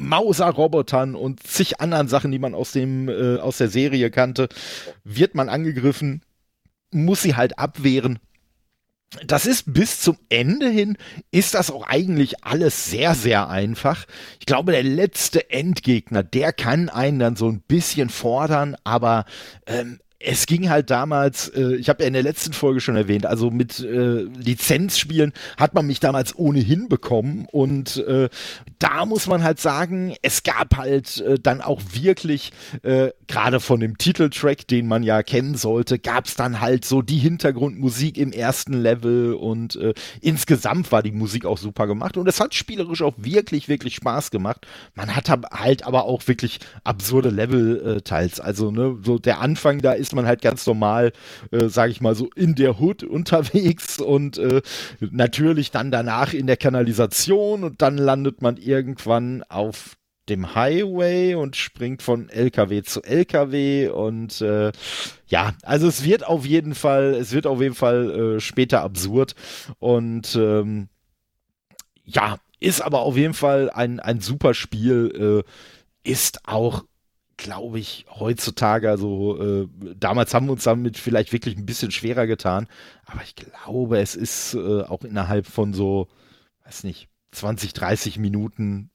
Mauser-Robotern 0.00 1.14
und 1.14 1.42
zig 1.46 1.80
anderen 1.80 2.08
Sachen, 2.08 2.32
die 2.32 2.38
man 2.38 2.54
aus 2.54 2.72
dem 2.72 3.08
äh, 3.08 3.38
aus 3.38 3.58
der 3.58 3.68
Serie 3.68 4.10
kannte, 4.10 4.48
wird 5.04 5.34
man 5.34 5.48
angegriffen, 5.48 6.22
muss 6.90 7.22
sie 7.22 7.36
halt 7.36 7.58
abwehren. 7.58 8.18
Das 9.26 9.46
ist 9.46 9.72
bis 9.72 10.00
zum 10.00 10.18
Ende 10.28 10.68
hin, 10.68 10.98
ist 11.30 11.54
das 11.54 11.70
auch 11.70 11.86
eigentlich 11.86 12.44
alles 12.44 12.90
sehr, 12.90 13.14
sehr 13.14 13.48
einfach. 13.48 14.04
Ich 14.38 14.44
glaube, 14.44 14.72
der 14.72 14.82
letzte 14.82 15.48
Endgegner, 15.50 16.22
der 16.22 16.52
kann 16.52 16.90
einen 16.90 17.18
dann 17.18 17.36
so 17.36 17.48
ein 17.48 17.60
bisschen 17.60 18.10
fordern, 18.10 18.76
aber 18.84 19.24
ähm, 19.66 19.98
es 20.20 20.46
ging 20.46 20.68
halt 20.68 20.90
damals, 20.90 21.48
äh, 21.48 21.76
ich 21.76 21.88
habe 21.88 22.02
ja 22.02 22.08
in 22.08 22.12
der 22.12 22.22
letzten 22.22 22.52
Folge 22.52 22.80
schon 22.80 22.96
erwähnt, 22.96 23.24
also 23.24 23.50
mit 23.50 23.78
äh, 23.80 24.22
Lizenzspielen 24.22 25.32
hat 25.56 25.74
man 25.74 25.86
mich 25.86 26.00
damals 26.00 26.36
ohnehin 26.36 26.88
bekommen 26.88 27.46
und 27.52 27.98
äh, 27.98 28.28
da 28.78 29.06
muss 29.06 29.28
man 29.28 29.44
halt 29.44 29.60
sagen, 29.60 30.16
es 30.22 30.42
gab 30.42 30.76
halt 30.76 31.20
äh, 31.20 31.38
dann 31.38 31.60
auch 31.60 31.80
wirklich, 31.92 32.52
äh, 32.82 33.10
gerade 33.28 33.60
von 33.60 33.78
dem 33.78 33.98
Titeltrack, 33.98 34.66
den 34.66 34.88
man 34.88 35.02
ja 35.02 35.22
kennen 35.22 35.54
sollte, 35.54 35.98
gab 35.98 36.26
es 36.26 36.34
dann 36.34 36.60
halt 36.60 36.84
so 36.84 37.02
die 37.02 37.18
Hintergrundmusik 37.18 38.18
im 38.18 38.32
ersten 38.32 38.72
Level 38.72 39.34
und 39.34 39.76
äh, 39.76 39.94
insgesamt 40.20 40.90
war 40.90 41.02
die 41.02 41.12
Musik 41.12 41.44
auch 41.44 41.58
super 41.58 41.86
gemacht 41.86 42.16
und 42.16 42.26
es 42.26 42.40
hat 42.40 42.54
spielerisch 42.54 43.02
auch 43.02 43.14
wirklich, 43.18 43.68
wirklich 43.68 43.94
Spaß 43.94 44.30
gemacht. 44.30 44.66
Man 44.94 45.14
hat 45.14 45.28
halt 45.28 45.86
aber 45.86 46.04
auch 46.04 46.26
wirklich 46.26 46.58
absurde 46.84 47.30
Level 47.30 47.98
äh, 47.98 48.00
teils, 48.00 48.40
also 48.40 48.70
ne, 48.70 48.98
so 49.02 49.18
der 49.18 49.40
Anfang 49.40 49.80
da 49.80 49.92
ist 49.92 50.14
man 50.14 50.26
halt 50.26 50.42
ganz 50.42 50.66
normal, 50.66 51.12
äh, 51.50 51.68
sage 51.68 51.92
ich 51.92 52.00
mal 52.00 52.14
so, 52.14 52.30
in 52.34 52.54
der 52.54 52.80
Hood 52.80 53.02
unterwegs 53.02 54.00
und 54.00 54.38
äh, 54.38 54.62
natürlich 55.00 55.70
dann 55.70 55.90
danach 55.90 56.32
in 56.32 56.46
der 56.46 56.56
Kanalisation 56.56 57.62
und 57.62 57.82
dann 57.82 57.98
landet 57.98 58.40
man 58.42 58.56
irgendwann 58.56 59.42
auf 59.48 59.96
dem 60.28 60.54
Highway 60.54 61.34
und 61.34 61.56
springt 61.56 62.02
von 62.02 62.28
LKW 62.28 62.82
zu 62.82 63.02
LKW 63.02 63.88
und 63.88 64.40
äh, 64.40 64.72
ja, 65.26 65.54
also 65.62 65.88
es 65.88 66.04
wird 66.04 66.26
auf 66.26 66.46
jeden 66.46 66.74
Fall, 66.74 67.14
es 67.14 67.32
wird 67.32 67.46
auf 67.46 67.60
jeden 67.60 67.74
Fall 67.74 68.36
äh, 68.36 68.40
später 68.40 68.82
absurd 68.82 69.34
und 69.78 70.36
ähm, 70.36 70.88
ja, 72.04 72.38
ist 72.60 72.80
aber 72.80 73.00
auf 73.00 73.16
jeden 73.16 73.34
Fall 73.34 73.70
ein, 73.70 74.00
ein 74.00 74.20
super 74.20 74.54
Spiel, 74.54 75.44
äh, 75.44 76.10
ist 76.10 76.40
auch 76.48 76.84
glaube 77.38 77.78
ich, 77.78 78.04
heutzutage, 78.10 78.90
also 78.90 79.40
äh, 79.40 79.68
damals 79.96 80.34
haben 80.34 80.46
wir 80.46 80.52
uns 80.52 80.64
damit 80.64 80.98
vielleicht 80.98 81.32
wirklich 81.32 81.56
ein 81.56 81.66
bisschen 81.66 81.92
schwerer 81.92 82.26
getan, 82.26 82.66
aber 83.06 83.22
ich 83.22 83.36
glaube, 83.36 84.00
es 84.00 84.16
ist 84.16 84.54
äh, 84.54 84.82
auch 84.82 85.04
innerhalb 85.04 85.46
von 85.46 85.72
so, 85.72 86.08
weiß 86.64 86.82
nicht, 86.82 87.08
20, 87.30 87.72
30 87.72 88.18
Minuten 88.18 88.90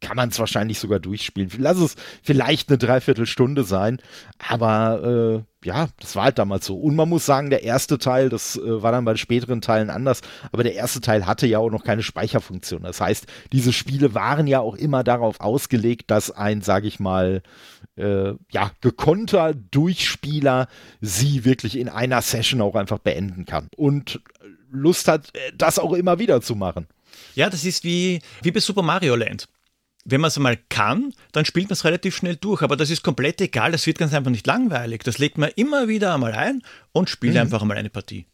kann 0.00 0.16
man 0.16 0.28
es 0.28 0.38
wahrscheinlich 0.38 0.78
sogar 0.78 1.00
durchspielen. 1.00 1.50
Lass 1.58 1.78
es 1.78 1.96
vielleicht 2.22 2.68
eine 2.68 2.78
Dreiviertelstunde 2.78 3.64
sein, 3.64 4.00
aber 4.38 5.44
äh, 5.44 5.66
ja, 5.66 5.88
das 6.00 6.14
war 6.14 6.24
halt 6.24 6.38
damals 6.38 6.66
so. 6.66 6.78
Und 6.78 6.94
man 6.94 7.08
muss 7.08 7.26
sagen, 7.26 7.50
der 7.50 7.64
erste 7.64 7.98
Teil, 7.98 8.28
das 8.28 8.56
äh, 8.56 8.82
war 8.82 8.92
dann 8.92 9.04
bei 9.04 9.14
den 9.14 9.18
späteren 9.18 9.60
Teilen 9.60 9.90
anders, 9.90 10.20
aber 10.52 10.62
der 10.62 10.74
erste 10.74 11.00
Teil 11.00 11.26
hatte 11.26 11.46
ja 11.46 11.58
auch 11.58 11.70
noch 11.70 11.82
keine 11.82 12.02
Speicherfunktion. 12.02 12.82
Das 12.82 13.00
heißt, 13.00 13.26
diese 13.52 13.72
Spiele 13.72 14.14
waren 14.14 14.46
ja 14.46 14.60
auch 14.60 14.76
immer 14.76 15.02
darauf 15.02 15.40
ausgelegt, 15.40 16.10
dass 16.10 16.30
ein, 16.30 16.62
sage 16.62 16.86
ich 16.86 17.00
mal, 17.00 17.42
äh, 17.96 18.34
ja, 18.52 18.70
gekonnter 18.80 19.52
Durchspieler 19.54 20.68
sie 21.00 21.44
wirklich 21.44 21.76
in 21.76 21.88
einer 21.88 22.22
Session 22.22 22.60
auch 22.60 22.76
einfach 22.76 22.98
beenden 22.98 23.44
kann. 23.46 23.68
Und 23.76 24.20
Lust 24.70 25.08
hat, 25.08 25.34
äh, 25.34 25.52
das 25.56 25.80
auch 25.80 25.92
immer 25.92 26.20
wieder 26.20 26.40
zu 26.40 26.54
machen. 26.54 26.86
Ja, 27.34 27.50
das 27.50 27.64
ist 27.64 27.82
wie, 27.82 28.20
wie 28.42 28.52
bei 28.52 28.60
Super 28.60 28.82
Mario 28.82 29.16
Land 29.16 29.48
wenn 30.04 30.20
man 30.20 30.28
es 30.28 30.36
einmal 30.36 30.58
kann, 30.68 31.12
dann 31.32 31.44
spielt 31.44 31.68
man 31.68 31.74
es 31.74 31.84
relativ 31.84 32.16
schnell 32.16 32.36
durch. 32.36 32.62
Aber 32.62 32.76
das 32.76 32.90
ist 32.90 33.02
komplett 33.02 33.40
egal, 33.40 33.72
das 33.72 33.86
wird 33.86 33.98
ganz 33.98 34.14
einfach 34.14 34.30
nicht 34.30 34.46
langweilig. 34.46 35.02
Das 35.04 35.18
legt 35.18 35.38
man 35.38 35.50
immer 35.56 35.88
wieder 35.88 36.14
einmal 36.14 36.32
ein 36.32 36.62
und 36.92 37.10
spielt 37.10 37.34
mhm. 37.34 37.40
einfach 37.40 37.62
einmal 37.62 37.76
eine 37.76 37.90
Partie. 37.90 38.26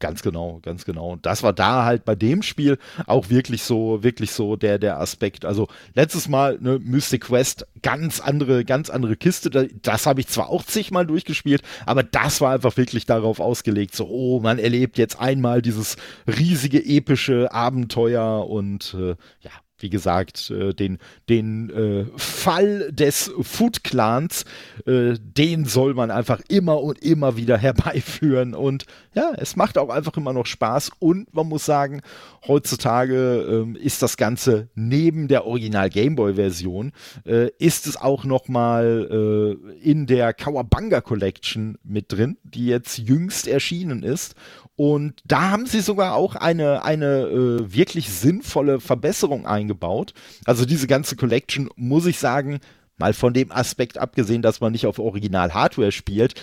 Ganz 0.00 0.22
genau, 0.22 0.60
ganz 0.62 0.84
genau. 0.84 1.10
Und 1.12 1.26
das 1.26 1.42
war 1.42 1.52
da 1.52 1.84
halt 1.84 2.04
bei 2.04 2.14
dem 2.14 2.42
Spiel 2.42 2.78
auch 3.06 3.30
wirklich 3.30 3.64
so, 3.64 4.02
wirklich 4.04 4.30
so 4.30 4.54
der, 4.54 4.78
der 4.78 5.00
Aspekt. 5.00 5.44
Also 5.44 5.66
letztes 5.94 6.28
Mal, 6.28 6.58
ne, 6.60 6.78
Mystic 6.78 7.22
Quest, 7.24 7.66
ganz 7.82 8.20
andere, 8.20 8.64
ganz 8.64 8.90
andere 8.90 9.16
Kiste. 9.16 9.50
Das 9.50 10.06
habe 10.06 10.20
ich 10.20 10.28
zwar 10.28 10.50
auch 10.50 10.62
zigmal 10.62 11.04
durchgespielt, 11.06 11.62
aber 11.84 12.04
das 12.04 12.40
war 12.40 12.54
einfach 12.54 12.76
wirklich 12.76 13.06
darauf 13.06 13.40
ausgelegt, 13.40 13.96
so, 13.96 14.06
oh, 14.08 14.40
man 14.40 14.60
erlebt 14.60 14.98
jetzt 14.98 15.18
einmal 15.18 15.62
dieses 15.62 15.96
riesige, 16.28 16.84
epische 16.84 17.50
Abenteuer 17.50 18.48
und 18.48 18.94
äh, 18.94 19.16
ja, 19.40 19.50
wie 19.78 19.90
gesagt, 19.90 20.50
äh, 20.50 20.74
den, 20.74 20.98
den 21.28 21.70
äh, 21.70 22.06
Fall 22.16 22.90
des 22.92 23.30
Food 23.40 23.84
Clans, 23.84 24.44
äh, 24.86 25.14
den 25.18 25.64
soll 25.64 25.94
man 25.94 26.10
einfach 26.10 26.40
immer 26.48 26.82
und 26.82 26.98
immer 26.98 27.36
wieder 27.36 27.58
herbeiführen. 27.58 28.54
Und 28.54 28.86
ja, 29.14 29.32
es 29.36 29.56
macht 29.56 29.78
auch 29.78 29.88
einfach 29.88 30.16
immer 30.16 30.32
noch 30.32 30.46
Spaß. 30.46 30.90
Und 30.98 31.32
man 31.34 31.48
muss 31.48 31.64
sagen, 31.64 32.02
heutzutage 32.46 33.46
ähm, 33.48 33.76
ist 33.76 34.02
das 34.02 34.16
Ganze 34.16 34.68
neben 34.74 35.28
der 35.28 35.46
Original 35.46 35.90
Gameboy 35.90 36.34
Version, 36.34 36.92
äh, 37.24 37.50
ist 37.58 37.86
es 37.86 37.96
auch 37.96 38.24
noch 38.24 38.48
mal 38.48 39.58
äh, 39.64 39.78
in 39.80 40.06
der 40.06 40.32
Kawabanga 40.32 41.00
Collection 41.00 41.78
mit 41.84 42.12
drin, 42.12 42.38
die 42.42 42.66
jetzt 42.66 42.98
jüngst 42.98 43.48
erschienen 43.48 44.02
ist. 44.02 44.34
Und 44.78 45.14
da 45.24 45.50
haben 45.50 45.66
sie 45.66 45.80
sogar 45.80 46.14
auch 46.14 46.36
eine, 46.36 46.84
eine 46.84 47.22
äh, 47.22 47.74
wirklich 47.74 48.10
sinnvolle 48.10 48.78
Verbesserung 48.78 49.44
eingebaut. 49.44 50.14
Also 50.44 50.64
diese 50.64 50.86
ganze 50.86 51.16
Collection, 51.16 51.68
muss 51.74 52.06
ich 52.06 52.20
sagen, 52.20 52.60
mal 52.96 53.12
von 53.12 53.34
dem 53.34 53.50
Aspekt 53.50 53.98
abgesehen, 53.98 54.40
dass 54.40 54.60
man 54.60 54.70
nicht 54.70 54.86
auf 54.86 55.00
Original-Hardware 55.00 55.90
spielt, 55.90 56.34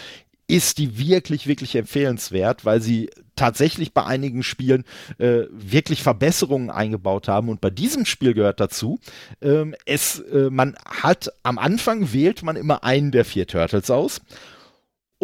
ist 0.47 0.79
die 0.79 0.97
wirklich, 0.97 1.47
wirklich 1.47 1.77
empfehlenswert, 1.77 2.65
weil 2.65 2.81
sie 2.81 3.09
tatsächlich 3.37 3.93
bei 3.93 4.05
einigen 4.05 4.43
Spielen 4.43 4.83
äh, 5.17 5.43
wirklich 5.51 6.03
Verbesserungen 6.03 6.69
eingebaut 6.69 7.29
haben. 7.29 7.47
Und 7.47 7.61
bei 7.61 7.69
diesem 7.69 8.05
Spiel 8.05 8.33
gehört 8.33 8.59
dazu, 8.59 8.99
ähm, 9.41 9.75
es, 9.85 10.19
äh, 10.19 10.49
man 10.49 10.75
hat 10.85 11.31
am 11.43 11.57
Anfang 11.57 12.11
wählt 12.11 12.43
man 12.43 12.57
immer 12.57 12.83
einen 12.83 13.11
der 13.11 13.23
vier 13.23 13.47
Turtles 13.47 13.89
aus. 13.89 14.19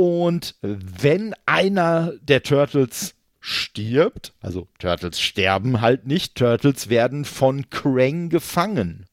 Und 0.01 0.55
wenn 0.63 1.35
einer 1.45 2.13
der 2.23 2.41
Turtles 2.41 3.13
stirbt, 3.39 4.33
also 4.41 4.67
Turtles 4.79 5.21
sterben 5.21 5.79
halt 5.79 6.07
nicht, 6.07 6.33
Turtles 6.33 6.89
werden 6.89 7.23
von 7.23 7.69
Krang 7.69 8.29
gefangen. 8.29 9.05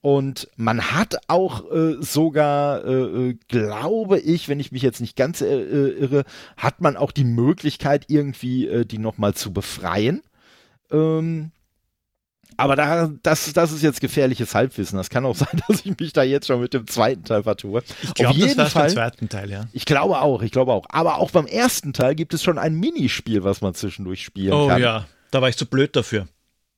Und 0.00 0.48
man 0.54 0.92
hat 0.92 1.16
auch 1.26 1.68
äh, 1.72 1.96
sogar, 1.98 2.84
äh, 2.84 3.30
äh 3.30 3.38
glaube 3.48 4.20
ich, 4.20 4.48
wenn 4.48 4.60
ich 4.60 4.70
mich 4.70 4.82
jetzt 4.82 5.00
nicht 5.00 5.16
ganz 5.16 5.40
äh, 5.40 5.46
äh 5.46 5.98
irre, 5.98 6.22
hat 6.56 6.80
man 6.80 6.96
auch 6.96 7.10
die 7.10 7.24
Möglichkeit, 7.24 8.04
irgendwie 8.06 8.68
äh, 8.68 8.84
die 8.84 8.98
nochmal 8.98 9.34
zu 9.34 9.52
befreien. 9.52 10.22
Ähm, 10.92 11.50
Aber 12.56 12.76
da, 12.76 13.10
das, 13.22 13.52
das 13.52 13.72
ist 13.72 13.82
jetzt 13.82 14.00
gefährliches 14.00 14.54
Halbwissen. 14.54 14.96
Das 14.96 15.10
kann 15.10 15.24
auch 15.24 15.36
sein, 15.36 15.62
dass 15.68 15.84
ich 15.84 15.98
mich 15.98 16.12
da 16.12 16.22
jetzt 16.22 16.46
schon 16.46 16.60
mit 16.60 16.74
dem 16.74 16.86
zweiten 16.86 17.24
Teil 17.24 17.42
vertue. 17.42 17.82
Ich 18.02 18.14
glaube, 18.14 18.38
das 18.40 18.56
war 18.56 18.66
Fall, 18.68 18.90
zweiten 18.90 19.28
Teil, 19.28 19.50
ja. 19.50 19.66
Ich 19.72 19.84
glaube 19.84 20.20
auch, 20.20 20.42
ich 20.42 20.50
glaube 20.50 20.72
auch. 20.72 20.86
Aber 20.88 21.18
auch 21.18 21.30
beim 21.30 21.46
ersten 21.46 21.92
Teil 21.92 22.14
gibt 22.14 22.34
es 22.34 22.42
schon 22.42 22.58
ein 22.58 22.74
Minispiel, 22.74 23.44
was 23.44 23.60
man 23.60 23.74
zwischendurch 23.74 24.24
spielen 24.24 24.52
oh, 24.52 24.68
kann. 24.68 24.80
Oh 24.80 24.84
ja, 24.84 25.06
da 25.30 25.40
war 25.42 25.48
ich 25.48 25.56
zu 25.56 25.66
blöd 25.66 25.96
dafür. 25.96 26.28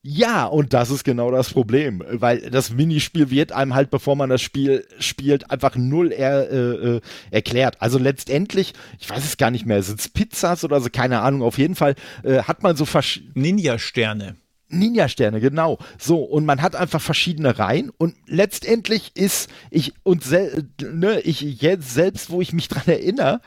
Ja, 0.06 0.44
und 0.44 0.74
das 0.74 0.90
ist 0.90 1.02
genau 1.02 1.30
das 1.30 1.50
Problem, 1.50 2.04
weil 2.06 2.50
das 2.50 2.70
Minispiel 2.70 3.30
wird 3.30 3.52
einem 3.52 3.74
halt, 3.74 3.88
bevor 3.88 4.16
man 4.16 4.28
das 4.28 4.42
Spiel 4.42 4.86
spielt, 4.98 5.50
einfach 5.50 5.76
null 5.76 6.12
er, 6.12 6.50
äh, 6.50 6.96
äh 6.96 7.00
erklärt. 7.30 7.80
Also 7.80 7.98
letztendlich, 7.98 8.74
ich 9.00 9.08
weiß 9.08 9.24
es 9.24 9.38
gar 9.38 9.50
nicht 9.50 9.64
mehr, 9.64 9.82
sind 9.82 10.00
es 10.00 10.10
Pizzas 10.10 10.62
oder 10.62 10.82
so, 10.82 10.90
keine 10.92 11.22
Ahnung, 11.22 11.40
auf 11.40 11.56
jeden 11.56 11.74
Fall 11.74 11.94
äh, 12.22 12.42
hat 12.42 12.62
man 12.62 12.76
so 12.76 12.84
Ninja-Sterne. 13.32 14.36
Ninja-Sterne, 14.78 15.40
genau. 15.40 15.78
So, 15.98 16.22
und 16.22 16.44
man 16.44 16.62
hat 16.62 16.76
einfach 16.76 17.00
verschiedene 17.00 17.58
Reihen 17.58 17.90
und 17.90 18.14
letztendlich 18.26 19.12
ist 19.14 19.48
ich 19.70 19.94
und 20.02 20.24
ne, 20.30 21.20
ich 21.20 21.40
jetzt 21.40 21.94
selbst, 21.94 22.30
wo 22.30 22.40
ich 22.40 22.52
mich 22.52 22.68
dran 22.74 22.86
erinnere, 22.86 23.40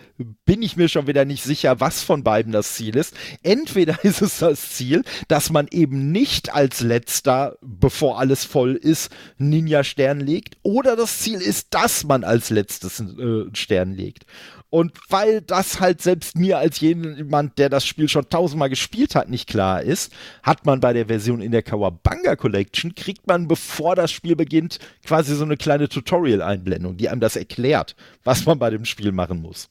bin 0.46 0.62
ich 0.62 0.78
mir 0.78 0.90
schon 0.90 1.08
wieder 1.08 1.26
nicht 1.26 1.44
sicher, 1.44 1.80
was 1.80 2.04
von 2.04 2.24
beiden 2.24 2.52
das 2.52 2.74
Ziel 2.74 2.96
ist. 2.96 3.16
Entweder 3.44 3.98
ist 4.04 4.22
es 4.22 4.40
das 4.40 4.72
Ziel, 4.72 5.04
dass 5.28 5.50
man 5.50 5.68
eben 5.72 6.12
nicht 6.12 6.54
als 6.54 6.82
letzter, 6.82 7.58
bevor 7.62 8.20
alles 8.20 8.46
voll 8.46 8.76
ist, 8.76 9.12
Ninja-Stern 9.38 10.20
legt, 10.20 10.58
oder 10.64 10.96
das 10.96 11.20
Ziel 11.20 11.42
ist, 11.42 11.74
dass 11.74 12.04
man 12.04 12.24
als 12.24 12.50
letztes 12.50 13.00
äh, 13.00 13.46
Stern 13.54 13.94
legt. 13.94 14.26
Und 14.70 14.98
weil 15.10 15.42
das 15.42 15.80
halt 15.80 16.02
selbst 16.02 16.38
mir 16.38 16.58
als 16.58 16.82
jemand, 16.82 17.58
der 17.58 17.70
das 17.70 17.86
Spiel 17.86 18.10
schon 18.10 18.30
tausendmal 18.30 18.70
gespielt 18.70 19.16
hat, 19.16 19.30
nicht 19.30 19.48
klar 19.48 19.82
ist, 19.82 20.12
hat 20.44 20.66
man 20.66 20.82
bei 20.82 20.92
der 20.92 21.06
Version 21.06 21.42
in 21.42 21.52
der 21.52 21.64
Kawabanga 21.64 22.36
Collection, 22.36 22.94
kriegt 22.94 23.28
man, 23.28 23.48
bevor 23.48 23.96
das 23.96 24.12
Spiel 24.12 24.36
beginnt, 24.36 24.80
quasi 25.06 25.36
so 25.36 25.46
eine 25.46 25.56
kleine 25.56 25.88
Tutorial-Einblendung, 25.88 26.98
die 26.98 27.08
einem 27.08 27.22
das 27.22 27.38
erklärt, 27.38 27.96
was 28.26 28.46
man 28.46 28.60
bei 28.60 28.70
dem 28.70 28.84
Spiel 28.84 29.14
machen 29.14 29.42
muss. 29.42 29.70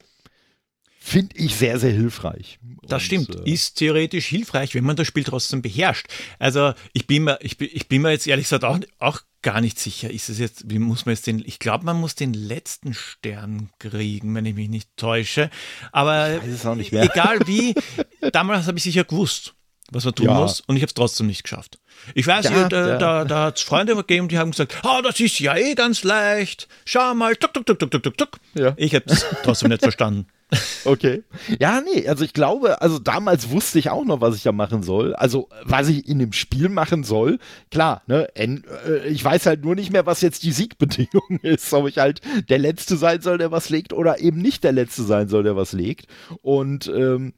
Finde 0.98 1.36
ich 1.36 1.54
sehr, 1.54 1.78
sehr 1.78 1.92
hilfreich. 1.92 2.58
Das 2.82 3.02
Und, 3.02 3.06
stimmt. 3.06 3.46
Äh, 3.46 3.50
ist 3.52 3.76
theoretisch 3.76 4.26
hilfreich, 4.26 4.74
wenn 4.74 4.82
man 4.82 4.96
das 4.96 5.06
Spiel 5.06 5.22
trotzdem 5.22 5.62
beherrscht. 5.62 6.08
Also 6.40 6.72
ich 6.94 7.06
bin 7.06 7.22
mir, 7.24 7.38
ich 7.42 7.58
bin, 7.58 7.68
ich 7.72 7.86
bin 7.86 8.02
mir 8.02 8.10
jetzt 8.10 8.26
ehrlich 8.26 8.46
gesagt 8.46 8.64
auch, 8.64 8.80
auch 8.98 9.20
gar 9.46 9.60
nicht 9.60 9.78
sicher. 9.78 10.10
Ist 10.10 10.28
es 10.28 10.40
jetzt, 10.40 10.68
wie 10.68 10.80
muss 10.80 11.06
man 11.06 11.14
jetzt 11.14 11.28
den, 11.28 11.40
ich 11.46 11.60
glaube, 11.60 11.84
man 11.84 12.00
muss 12.00 12.16
den 12.16 12.34
letzten 12.34 12.94
Stern 12.94 13.70
kriegen, 13.78 14.34
wenn 14.34 14.44
ich 14.44 14.56
mich 14.56 14.68
nicht 14.68 14.90
täusche. 14.96 15.50
Aber 15.92 16.42
egal 16.42 17.38
wie, 17.46 17.72
damals 18.32 18.66
habe 18.66 18.76
ich 18.78 18.82
sicher 18.82 19.04
gewusst, 19.04 19.54
was 19.92 20.04
man 20.04 20.16
tun 20.16 20.26
ja. 20.26 20.34
muss 20.34 20.62
und 20.62 20.74
ich 20.74 20.82
habe 20.82 20.88
es 20.88 20.94
trotzdem 20.94 21.28
nicht 21.28 21.44
geschafft. 21.44 21.78
Ich 22.14 22.26
weiß, 22.26 22.46
ja, 22.46 22.68
da, 22.68 22.88
ja. 22.88 22.98
da, 22.98 23.24
da 23.24 23.44
hat 23.44 23.58
es 23.58 23.62
Freunde 23.62 23.94
gegeben, 23.94 24.26
die 24.26 24.36
haben 24.36 24.50
gesagt, 24.50 24.80
oh, 24.82 25.00
das 25.00 25.20
ist 25.20 25.38
ja 25.38 25.56
eh 25.56 25.76
ganz 25.76 26.02
leicht. 26.02 26.66
Schau 26.84 27.14
mal, 27.14 27.36
tuk, 27.36 27.54
tuk, 27.54 27.66
tuk, 27.66 27.78
tuk, 27.78 28.02
tuk, 28.02 28.18
tuk. 28.18 28.40
Ja. 28.54 28.74
Ich 28.76 28.96
habe 28.96 29.04
es 29.06 29.24
trotzdem 29.44 29.68
nicht 29.68 29.82
verstanden. 29.82 30.26
Okay. 30.84 31.24
Ja, 31.58 31.80
nee, 31.80 32.06
also 32.06 32.24
ich 32.24 32.32
glaube, 32.32 32.80
also 32.80 33.00
damals 33.00 33.50
wusste 33.50 33.78
ich 33.80 33.90
auch 33.90 34.04
noch, 34.04 34.20
was 34.20 34.36
ich 34.36 34.44
da 34.44 34.52
machen 34.52 34.84
soll. 34.84 35.14
Also, 35.16 35.48
was 35.64 35.88
ich 35.88 36.08
in 36.08 36.20
dem 36.20 36.32
Spiel 36.32 36.68
machen 36.68 37.02
soll, 37.02 37.38
klar, 37.70 38.02
ne, 38.06 38.28
äh, 38.36 39.08
ich 39.08 39.24
weiß 39.24 39.46
halt 39.46 39.64
nur 39.64 39.74
nicht 39.74 39.92
mehr, 39.92 40.06
was 40.06 40.20
jetzt 40.20 40.44
die 40.44 40.52
Siegbedingung 40.52 41.40
ist, 41.42 41.72
ob 41.72 41.88
ich 41.88 41.98
halt 41.98 42.20
der 42.48 42.58
Letzte 42.58 42.96
sein 42.96 43.20
soll, 43.20 43.38
der 43.38 43.50
was 43.50 43.68
legt, 43.68 43.92
oder 43.92 44.20
eben 44.20 44.40
nicht 44.40 44.62
der 44.62 44.72
Letzte 44.72 45.02
sein 45.02 45.28
soll, 45.28 45.42
der 45.42 45.56
was 45.56 45.72
legt. 45.72 46.06
Und 46.42 46.86
ähm, 46.86 47.32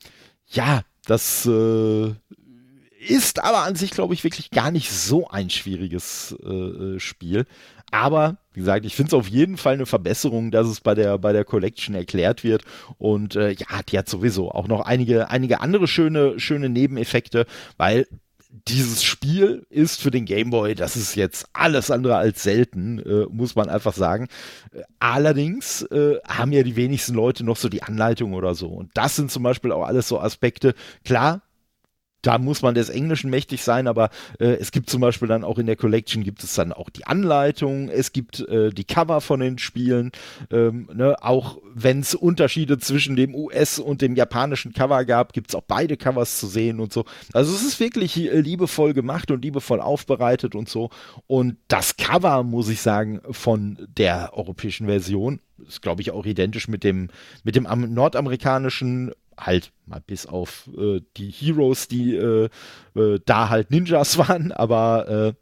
ja, 0.47 0.83
das 1.07 1.47
äh, 1.47 2.13
ist 3.09 3.43
aber 3.43 3.63
an 3.63 3.77
sich, 3.77 3.93
glaube 3.93 4.13
ich, 4.13 4.25
wirklich 4.25 4.51
gar 4.51 4.71
nicht 4.71 4.91
so 4.91 5.29
ein 5.29 5.49
schwieriges 5.49 6.37
äh, 6.43 6.49
äh 6.49 7.01
Spiel. 7.01 7.47
Aber, 7.91 8.39
wie 8.53 8.61
gesagt, 8.61 8.85
ich 8.85 8.95
finde 8.95 9.09
es 9.09 9.15
auf 9.15 9.29
jeden 9.29 9.57
Fall 9.57 9.75
eine 9.75 9.87
Verbesserung, 9.87 10.51
dass 10.51 10.67
es 10.67 10.81
bei 10.81 10.95
der, 10.95 11.19
bei 11.19 11.33
der 11.33 11.45
Collection 11.45 11.95
erklärt 11.95 12.45
wird. 12.45 12.65
Und 12.99 13.35
äh, 13.37 13.53
ja, 13.53 13.83
die 13.89 13.99
hat 13.99 14.09
sowieso 14.09 14.51
auch 14.51 14.69
noch 14.69 14.81
einige, 14.81 15.31
einige 15.31 15.61
andere 15.61 15.87
schöne, 15.89 16.39
schöne 16.39 16.69
Nebeneffekte, 16.69 17.47
weil 17.77 18.07
dieses 18.51 19.05
Spiel 19.05 19.67
ist 19.69 20.01
für 20.01 20.11
den 20.11 20.25
Gameboy, 20.25 20.75
das 20.75 20.97
ist 20.97 21.15
jetzt 21.15 21.49
alles 21.53 21.91
andere 21.91 22.17
als 22.17 22.43
selten, 22.43 22.99
äh, 22.99 23.27
muss 23.31 23.55
man 23.55 23.69
einfach 23.69 23.93
sagen. 23.93 24.29
Allerdings 24.99 25.83
äh, 25.83 26.17
haben 26.27 26.53
ja 26.53 26.63
die 26.63 26.77
wenigsten 26.77 27.15
Leute 27.15 27.45
noch 27.45 27.57
so 27.57 27.69
die 27.69 27.83
Anleitung 27.83 28.33
oder 28.35 28.55
so. 28.55 28.69
Und 28.69 28.91
das 28.95 29.17
sind 29.17 29.31
zum 29.31 29.43
Beispiel 29.43 29.73
auch 29.73 29.87
alles 29.87 30.09
so 30.09 30.19
Aspekte. 30.19 30.75
Klar, 31.05 31.43
da 32.23 32.39
muss 32.39 32.63
man 32.63 32.75
des 32.75 32.89
Englischen 32.89 33.31
mächtig 33.31 33.63
sein, 33.63 33.87
aber 33.87 34.11
äh, 34.41 34.47
es 34.47 34.73
gibt 34.73 34.91
zum 34.91 35.01
Beispiel 35.01 35.29
dann 35.29 35.45
auch 35.45 35.59
in 35.59 35.67
der 35.67 35.77
Collection 35.77 36.25
gibt 36.25 36.43
es 36.43 36.55
dann 36.55 36.73
auch 36.73 36.91
die 36.91 37.07
Anleitung, 37.07 37.89
es 37.89 38.13
gibt 38.13 38.41
äh, 38.41 38.71
die 38.71 38.85
Cover 38.85 39.21
von 39.21 39.41
den 39.41 39.59
Spielen, 39.59 40.11
ähm, 40.51 40.89
ne, 40.93 41.17
auch 41.21 41.59
wenn 41.75 42.01
es 42.01 42.15
Unterschiede 42.15 42.79
zwischen 42.79 43.17
dem 43.17 43.35
US 43.35 43.79
und 43.79 44.03
dem 44.03 44.17
japanischen 44.17 44.73
Cover 44.73 45.05
gab, 45.05 45.33
gibt 45.33 45.51
es 45.51 45.55
auch 45.55 45.63
beide 45.67 45.97
Covers 45.97 46.39
zu 46.39 46.47
sehen 46.47 46.81
und 46.81 46.93
so. 46.93 47.05
Also 47.33 47.55
es 47.55 47.63
ist 47.63 47.81
wirklich 47.81 48.17
äh, 48.19 48.41
liebevoll 48.41 48.95
gemacht 48.95 49.31
und 49.31 49.43
liebevoll 49.43 49.81
aufbereitet 49.81 50.55
und 50.55 50.69
so. 50.69 50.91
Und 51.27 51.57
das 51.69 51.97
Cover, 51.97 52.43
muss 52.43 52.69
ich 52.69 52.81
sagen, 52.81 53.21
von 53.31 53.79
der 53.97 54.31
europäischen 54.35 54.87
Version 54.87 55.41
ist, 55.67 55.83
glaube 55.83 56.03
ich, 56.03 56.11
auch 56.11 56.27
identisch 56.27 56.69
mit 56.69 56.85
dem, 56.85 57.09
mit 57.45 57.57
dem 57.57 57.67
nordamerikanischen 57.95 59.13
halt 59.39 59.73
mal 59.87 60.03
bis 60.07 60.27
auf 60.27 60.69
äh, 60.77 61.01
die 61.17 61.31
Heroes, 61.31 61.89
die 61.89 62.15
äh, 62.15 62.49
äh, 62.95 63.21
da 63.25 63.49
halt 63.49 63.71
Ninjas 63.71 64.19
waren, 64.29 64.53
aber 64.53 65.09
äh, 65.09 65.33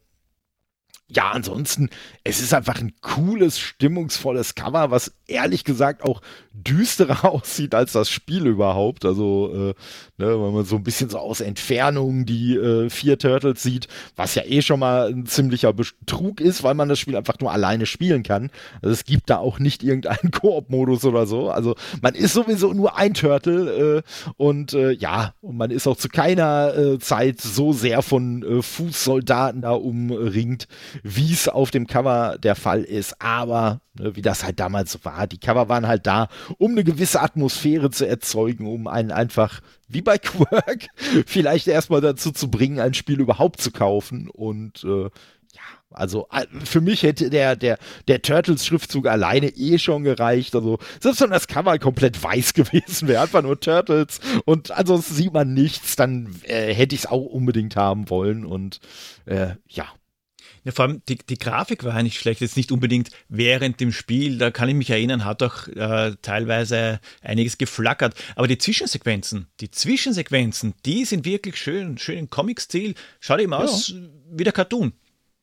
ja, 1.08 1.30
ansonsten, 1.30 1.88
es 2.24 2.40
ist 2.40 2.52
einfach 2.52 2.80
ein 2.80 2.94
cooles, 3.00 3.60
stimmungsvolles 3.60 4.56
Cover, 4.56 4.90
was 4.90 5.14
ehrlich 5.28 5.62
gesagt 5.62 6.02
auch 6.02 6.20
düsterer 6.52 7.24
aussieht 7.32 7.76
als 7.76 7.92
das 7.92 8.10
Spiel 8.10 8.46
überhaupt. 8.46 9.04
Also, 9.04 9.70
äh, 9.70 9.74
ne, 10.18 10.28
wenn 10.28 10.52
man 10.52 10.64
so 10.64 10.76
ein 10.76 10.82
bisschen 10.82 11.10
so 11.10 11.18
aus 11.18 11.40
Entfernung 11.40 12.24
die 12.24 12.56
äh, 12.56 12.90
vier 12.90 13.18
Turtles 13.18 13.62
sieht, 13.62 13.88
was 14.16 14.34
ja 14.34 14.42
eh 14.44 14.62
schon 14.62 14.80
mal 14.80 15.08
ein 15.08 15.26
ziemlicher 15.26 15.72
Betrug 15.72 16.40
ist, 16.40 16.62
weil 16.62 16.74
man 16.74 16.88
das 16.88 16.98
Spiel 16.98 17.16
einfach 17.16 17.38
nur 17.40 17.52
alleine 17.52 17.86
spielen 17.86 18.22
kann. 18.22 18.50
Also 18.82 18.90
es 18.90 19.04
gibt 19.04 19.30
da 19.30 19.38
auch 19.38 19.58
nicht 19.58 19.82
irgendeinen 19.82 20.30
Koop-Modus 20.32 21.04
oder 21.04 21.26
so. 21.26 21.50
Also 21.50 21.74
man 22.00 22.14
ist 22.14 22.34
sowieso 22.34 22.72
nur 22.72 22.96
ein 22.96 23.14
Turtle 23.14 24.02
äh, 24.04 24.32
und 24.36 24.72
äh, 24.72 24.92
ja, 24.92 25.34
und 25.40 25.56
man 25.56 25.70
ist 25.70 25.86
auch 25.86 25.96
zu 25.96 26.08
keiner 26.08 26.74
äh, 26.76 26.98
Zeit 26.98 27.40
so 27.40 27.72
sehr 27.72 28.02
von 28.02 28.42
äh, 28.42 28.62
Fußsoldaten 28.62 29.62
da 29.62 29.72
umringt, 29.72 30.68
wie 31.02 31.32
es 31.32 31.48
auf 31.48 31.70
dem 31.70 31.86
Cover 31.86 32.38
der 32.38 32.54
Fall 32.54 32.82
ist. 32.82 33.20
Aber 33.20 33.80
ne, 33.98 34.16
wie 34.16 34.22
das 34.22 34.44
halt 34.44 34.60
damals 34.60 35.04
war, 35.04 35.26
die 35.26 35.38
Cover 35.38 35.68
waren 35.68 35.86
halt 35.86 36.06
da, 36.06 36.28
um 36.58 36.72
eine 36.72 36.84
gewisse 36.84 37.20
Atmosphäre 37.20 37.90
zu 37.90 38.06
erzeugen, 38.06 38.66
um 38.66 38.86
einen 38.86 39.10
einfach, 39.10 39.60
wie 39.88 40.02
bei 40.02 40.18
Quirk, 40.18 40.88
vielleicht 41.26 41.68
erstmal 41.68 42.00
dazu 42.00 42.32
zu 42.32 42.50
bringen, 42.50 42.80
ein 42.80 42.94
Spiel 42.94 43.20
überhaupt 43.20 43.60
zu 43.60 43.70
kaufen. 43.70 44.28
Und 44.28 44.84
äh, 44.84 45.04
ja, 45.04 45.62
also 45.90 46.28
äh, 46.30 46.46
für 46.64 46.80
mich 46.80 47.02
hätte 47.02 47.30
der, 47.30 47.56
der, 47.56 47.78
der 48.08 48.22
Turtles-Schriftzug 48.22 49.06
alleine 49.06 49.48
eh 49.48 49.78
schon 49.78 50.04
gereicht. 50.04 50.54
Also 50.54 50.78
selbst 51.00 51.20
wenn 51.20 51.30
das 51.30 51.48
Cover 51.48 51.78
komplett 51.78 52.22
weiß 52.22 52.54
gewesen 52.54 53.08
wäre, 53.08 53.22
einfach 53.22 53.42
nur 53.42 53.58
Turtles 53.58 54.20
und 54.44 54.70
ansonsten 54.70 55.14
sieht 55.14 55.32
man 55.32 55.54
nichts, 55.54 55.96
dann 55.96 56.34
äh, 56.44 56.74
hätte 56.74 56.94
ich 56.94 57.02
es 57.02 57.06
auch 57.06 57.24
unbedingt 57.24 57.76
haben 57.76 58.10
wollen. 58.10 58.44
Und 58.44 58.80
äh, 59.24 59.54
ja, 59.68 59.86
ja, 60.66 60.72
vor 60.72 60.86
allem 60.86 61.02
die, 61.08 61.16
die 61.16 61.38
Grafik 61.38 61.84
war 61.84 61.94
ja 61.94 62.02
nicht 62.02 62.18
schlecht, 62.18 62.40
jetzt 62.40 62.56
nicht 62.56 62.72
unbedingt 62.72 63.10
während 63.28 63.78
dem 63.78 63.92
Spiel, 63.92 64.36
da 64.36 64.50
kann 64.50 64.68
ich 64.68 64.74
mich 64.74 64.90
erinnern, 64.90 65.24
hat 65.24 65.40
auch 65.44 65.68
äh, 65.68 66.16
teilweise 66.22 66.98
einiges 67.22 67.56
geflackert. 67.56 68.16
Aber 68.34 68.48
die 68.48 68.58
Zwischensequenzen, 68.58 69.46
die 69.60 69.70
Zwischensequenzen, 69.70 70.74
die 70.84 71.04
sind 71.04 71.24
wirklich 71.24 71.56
schön, 71.56 71.98
schön 71.98 72.18
im 72.18 72.30
Comic-Stil. 72.30 72.96
Schaut 73.20 73.38
eben 73.38 73.52
aus 73.52 73.90
ja. 73.90 73.96
wie 74.32 74.42
der 74.42 74.52
Cartoon. 74.52 74.92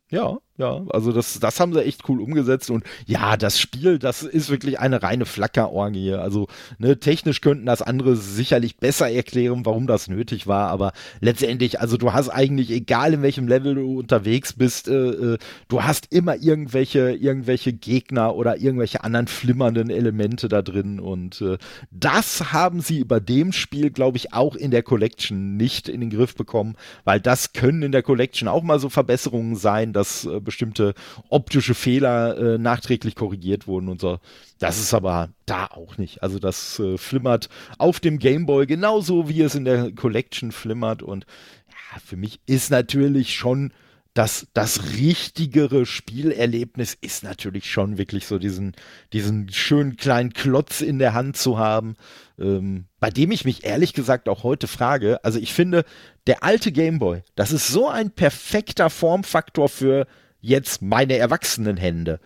Ja, 0.10 0.40
ja, 0.58 0.84
also 0.90 1.12
das, 1.12 1.40
das 1.40 1.60
haben 1.60 1.74
sie 1.74 1.84
echt 1.84 2.08
cool 2.08 2.22
umgesetzt 2.22 2.70
und 2.70 2.84
ja, 3.08 3.38
das 3.38 3.60
Spiel, 3.60 3.98
das 3.98 4.22
ist 4.22 4.52
wirklich 4.52 4.80
eine 4.80 5.02
reine 5.02 5.26
Flackerorgie. 5.26 6.14
Also 6.14 6.48
ne, 6.78 7.00
technisch 7.00 7.42
könnten 7.42 7.66
das 7.66 7.82
andere 7.82 8.16
sicherlich 8.16 8.78
besser 8.78 9.10
erklären, 9.10 9.66
warum 9.66 9.88
das 9.88 10.08
nötig 10.08 10.46
war, 10.46 10.70
aber 10.70 10.94
letztendlich, 11.22 11.80
also 11.80 11.98
du 11.98 12.14
hast 12.14 12.30
eigentlich, 12.30 12.70
egal 12.70 13.16
in 13.16 13.24
welchem 13.24 13.48
Level 13.48 13.74
du 13.74 14.00
unterwegs 14.00 14.54
bist, 14.54 14.88
äh, 14.88 14.94
äh, 14.94 15.38
du 15.70 15.84
hast 15.84 16.14
immer 16.14 16.36
irgendwelche, 16.36 17.14
irgendwelche 17.14 17.74
Gegner 17.74 18.36
oder 18.36 18.58
irgendwelche 18.58 19.04
anderen 19.04 19.26
flimmernden 19.26 19.90
Elemente 19.90 20.50
da 20.50 20.62
drin 20.62 21.00
und 21.00 21.42
äh, 21.42 21.58
das 21.90 22.54
haben 22.54 22.82
sie 22.82 23.04
bei 23.06 23.20
dem 23.20 23.54
Spiel, 23.54 23.90
glaube 23.90 24.18
ich, 24.18 24.34
auch 24.34 24.56
in 24.56 24.70
der 24.70 24.84
Collection 24.84 25.58
nicht 25.58 25.90
in 25.90 26.00
den 26.00 26.12
Griff 26.12 26.36
bekommen, 26.36 26.76
weil 27.06 27.20
das 27.20 27.54
können 27.54 27.82
in 27.82 27.92
der 27.92 28.04
Collection 28.04 28.48
auch 28.48 28.62
mal 28.62 28.78
so 28.78 28.90
Verbesserungen 28.90 29.56
sein, 29.56 29.94
dass 29.94 30.26
äh, 30.26 30.42
bestimmte 30.54 30.94
optische 31.30 31.74
Fehler 31.74 32.38
äh, 32.38 32.58
nachträglich 32.60 33.16
korrigiert 33.16 33.66
wurden 33.66 33.90
und 33.90 34.00
so. 34.00 34.20
Das 34.60 34.80
ist 34.80 34.94
aber 34.94 35.30
da 35.48 35.66
auch 35.66 35.98
nicht. 35.98 36.22
Also 36.22 36.38
das 36.38 36.80
äh, 36.80 36.98
flimmert 36.98 37.50
auf 37.80 38.00
dem 38.00 38.20
Gameboy 38.20 38.68
genauso 38.68 39.28
wie 39.28 39.42
es 39.42 39.56
in 39.56 39.66
der 39.66 39.92
Collection 39.94 40.52
flimmert 40.52 41.02
und 41.02 41.26
ja, 41.68 42.00
für 42.06 42.18
mich 42.18 42.40
ist 42.46 42.70
natürlich 42.70 43.34
schon 43.36 43.74
das, 44.14 44.46
das 44.54 44.94
richtigere 44.98 45.88
Spielerlebnis 45.88 46.96
ist 47.02 47.24
natürlich 47.24 47.72
schon 47.72 47.98
wirklich 47.98 48.28
so 48.28 48.38
diesen, 48.38 48.74
diesen 49.12 49.52
schönen 49.52 49.98
kleinen 49.98 50.34
Klotz 50.34 50.82
in 50.82 51.00
der 51.00 51.16
Hand 51.16 51.36
zu 51.36 51.58
haben, 51.58 51.96
ähm, 52.38 52.86
bei 53.00 53.10
dem 53.10 53.32
ich 53.32 53.44
mich 53.44 53.64
ehrlich 53.64 53.94
gesagt 53.94 54.30
auch 54.30 54.44
heute 54.44 54.68
frage. 54.68 55.24
Also 55.24 55.40
ich 55.40 55.52
finde, 55.52 55.84
der 56.28 56.44
alte 56.44 56.72
Gameboy, 56.72 57.24
das 57.36 57.52
ist 57.52 57.68
so 57.70 57.90
ein 57.90 58.12
perfekter 58.12 58.92
Formfaktor 58.92 59.68
für 59.68 60.06
jetzt 60.44 60.82
meine 60.82 61.18
erwachsenen 61.18 61.78
Hände. 61.78 62.20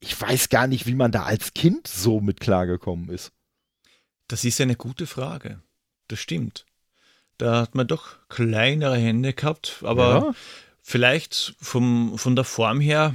Ich 0.00 0.20
weiß 0.20 0.48
gar 0.48 0.66
nicht, 0.66 0.86
wie 0.86 0.94
man 0.94 1.12
da 1.12 1.24
als 1.24 1.52
Kind 1.52 1.86
so 1.86 2.20
mit 2.20 2.40
klargekommen 2.40 3.10
ist. 3.10 3.30
Das 4.26 4.44
ist 4.44 4.60
eine 4.60 4.74
gute 4.74 5.06
Frage. 5.06 5.60
Das 6.08 6.18
stimmt. 6.18 6.64
Da 7.36 7.60
hat 7.60 7.74
man 7.74 7.86
doch 7.86 8.16
kleinere 8.28 8.96
Hände 8.96 9.34
gehabt, 9.34 9.80
aber 9.82 10.14
ja. 10.14 10.34
vielleicht 10.80 11.54
vom, 11.60 12.18
von 12.18 12.34
der 12.34 12.44
Form 12.44 12.80
her 12.80 13.14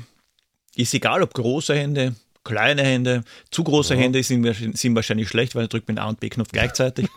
ist 0.76 0.94
egal, 0.94 1.24
ob 1.24 1.34
große 1.34 1.76
Hände, 1.76 2.16
kleine 2.48 2.82
Hände, 2.84 3.24
zu 3.52 3.64
große 3.64 3.94
ja. 3.94 4.00
Hände 4.00 4.24
sind, 4.24 4.78
sind, 4.78 4.96
wahrscheinlich 4.96 5.28
schlecht, 5.28 5.54
weil 5.54 5.66
er 5.66 5.68
drückt 5.68 5.90
mit 5.90 6.00
A 6.00 6.08
und 6.08 6.20
B-Knopf 6.20 6.50
gleichzeitig. 6.52 7.08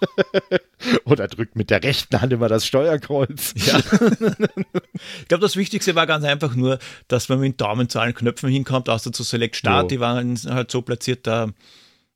Oder 1.05 1.29
drückt 1.29 1.55
mit 1.55 1.71
der 1.71 1.83
rechten 1.83 2.21
Hand 2.21 2.33
immer 2.33 2.49
das 2.49 2.67
Steuerkreuz. 2.67 3.55
Ja. 3.61 3.79
ich 3.79 5.29
glaube, 5.29 5.43
das 5.43 5.57
Wichtigste 5.57 5.95
war 5.95 6.07
ganz 6.07 6.25
einfach 6.25 6.55
nur, 6.55 6.79
dass 7.09 7.29
man 7.29 7.41
mit 7.41 7.53
dem 7.53 7.57
Daumen 7.57 7.89
zu 7.89 8.01
allen 8.01 8.15
Knöpfen 8.15 8.49
hinkommt, 8.49 8.89
außer 8.89 9.13
zu 9.13 9.23
Select 9.23 9.55
Start, 9.55 9.85
jo. 9.85 9.89
die 9.89 10.01
waren 10.01 10.39
halt 10.49 10.71
so 10.71 10.83
platziert, 10.83 11.27
da 11.27 11.51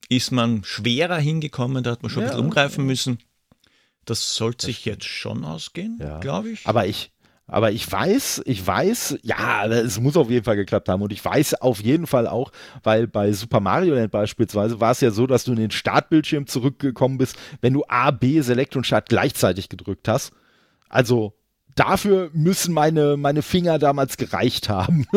ist 0.08 0.32
man 0.32 0.64
schwerer 0.64 1.18
hingekommen, 1.18 1.84
da 1.84 1.92
hat 1.92 2.02
man 2.02 2.10
schon 2.10 2.22
ja. 2.22 2.28
ein 2.28 2.30
bisschen 2.32 2.44
umgreifen 2.46 2.86
müssen. 2.86 3.18
Das 4.04 4.34
sollte 4.34 4.66
sich 4.66 4.84
jetzt 4.84 5.04
schon 5.04 5.44
ausgehen, 5.44 6.02
glaube 6.20 6.50
ich. 6.50 6.66
Aber 6.66 6.86
ich, 6.86 7.10
aber 7.46 7.72
ich 7.72 7.90
weiß, 7.90 8.42
ich 8.46 8.66
weiß, 8.66 9.18
ja, 9.22 9.66
es 9.66 10.00
muss 10.00 10.16
auf 10.16 10.30
jeden 10.30 10.44
Fall 10.44 10.56
geklappt 10.56 10.88
haben. 10.88 11.02
Und 11.02 11.12
ich 11.12 11.22
weiß 11.22 11.54
auf 11.54 11.80
jeden 11.80 12.06
Fall 12.06 12.26
auch, 12.26 12.50
weil 12.82 13.06
bei 13.06 13.32
Super 13.32 13.60
Mario 13.60 13.94
Land 13.94 14.10
beispielsweise 14.12 14.80
war 14.80 14.92
es 14.92 15.00
ja 15.00 15.10
so, 15.10 15.26
dass 15.26 15.44
du 15.44 15.52
in 15.52 15.58
den 15.58 15.70
Startbildschirm 15.70 16.46
zurückgekommen 16.46 17.18
bist, 17.18 17.36
wenn 17.60 17.74
du 17.74 17.84
A, 17.86 18.10
B, 18.10 18.40
Select 18.40 18.76
und 18.76 18.86
Start 18.86 19.08
gleichzeitig 19.08 19.68
gedrückt 19.68 20.08
hast. 20.08 20.32
Also 20.88 21.34
dafür 21.74 22.30
müssen 22.32 22.72
meine, 22.72 23.16
meine 23.18 23.42
Finger 23.42 23.78
damals 23.78 24.16
gereicht 24.16 24.68
haben. 24.68 25.06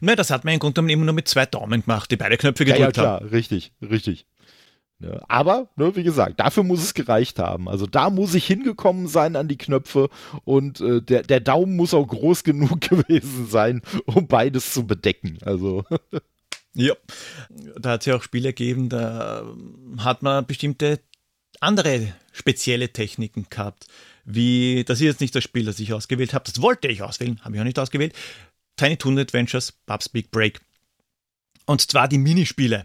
Ne, 0.00 0.16
das 0.16 0.30
hat 0.30 0.44
man 0.44 0.54
im 0.54 0.60
Grunde 0.60 0.74
genommen 0.76 0.88
immer 0.88 1.04
nur 1.04 1.14
mit 1.14 1.28
zwei 1.28 1.44
Daumen 1.44 1.82
gemacht, 1.82 2.10
die 2.10 2.16
beide 2.16 2.38
Knöpfe 2.38 2.64
gedrückt 2.64 2.80
ja, 2.80 2.86
ja, 2.86 2.92
klar, 2.92 3.20
haben. 3.20 3.28
Richtig, 3.28 3.72
richtig. 3.82 4.26
Ja, 5.04 5.20
aber, 5.28 5.68
ne, 5.76 5.94
wie 5.96 6.02
gesagt, 6.02 6.40
dafür 6.40 6.62
muss 6.62 6.82
es 6.82 6.94
gereicht 6.94 7.38
haben. 7.38 7.68
Also 7.68 7.86
da 7.86 8.08
muss 8.08 8.34
ich 8.34 8.46
hingekommen 8.46 9.06
sein 9.06 9.36
an 9.36 9.48
die 9.48 9.58
Knöpfe 9.58 10.08
und 10.44 10.80
äh, 10.80 11.02
der, 11.02 11.22
der 11.22 11.40
Daumen 11.40 11.76
muss 11.76 11.92
auch 11.92 12.06
groß 12.06 12.44
genug 12.44 12.80
gewesen 12.80 13.46
sein, 13.46 13.82
um 14.06 14.26
beides 14.26 14.72
zu 14.72 14.86
bedecken. 14.86 15.38
Also. 15.42 15.84
ja, 16.74 16.94
da 17.78 17.90
hat 17.90 18.00
es 18.00 18.06
ja 18.06 18.16
auch 18.16 18.22
Spiele 18.22 18.54
gegeben, 18.54 18.88
da 18.88 19.44
hat 19.98 20.22
man 20.22 20.46
bestimmte 20.46 21.00
andere 21.60 22.14
spezielle 22.32 22.90
Techniken 22.90 23.46
gehabt. 23.50 23.86
Wie, 24.24 24.84
das 24.84 24.98
ist 25.00 25.04
jetzt 25.04 25.20
nicht 25.20 25.34
das 25.34 25.44
Spiel, 25.44 25.66
das 25.66 25.80
ich 25.80 25.92
ausgewählt 25.92 26.32
habe, 26.32 26.44
das 26.46 26.62
wollte 26.62 26.88
ich 26.88 27.02
auswählen, 27.02 27.40
habe 27.42 27.56
ich 27.56 27.60
auch 27.60 27.66
nicht 27.66 27.78
ausgewählt. 27.78 28.14
Tiny 28.76 28.96
Toon 28.96 29.18
Adventures, 29.18 29.72
Bub's 29.72 30.08
Big 30.08 30.30
Break. 30.30 30.60
Und 31.66 31.90
zwar 31.90 32.08
die 32.08 32.18
Minispiele, 32.18 32.84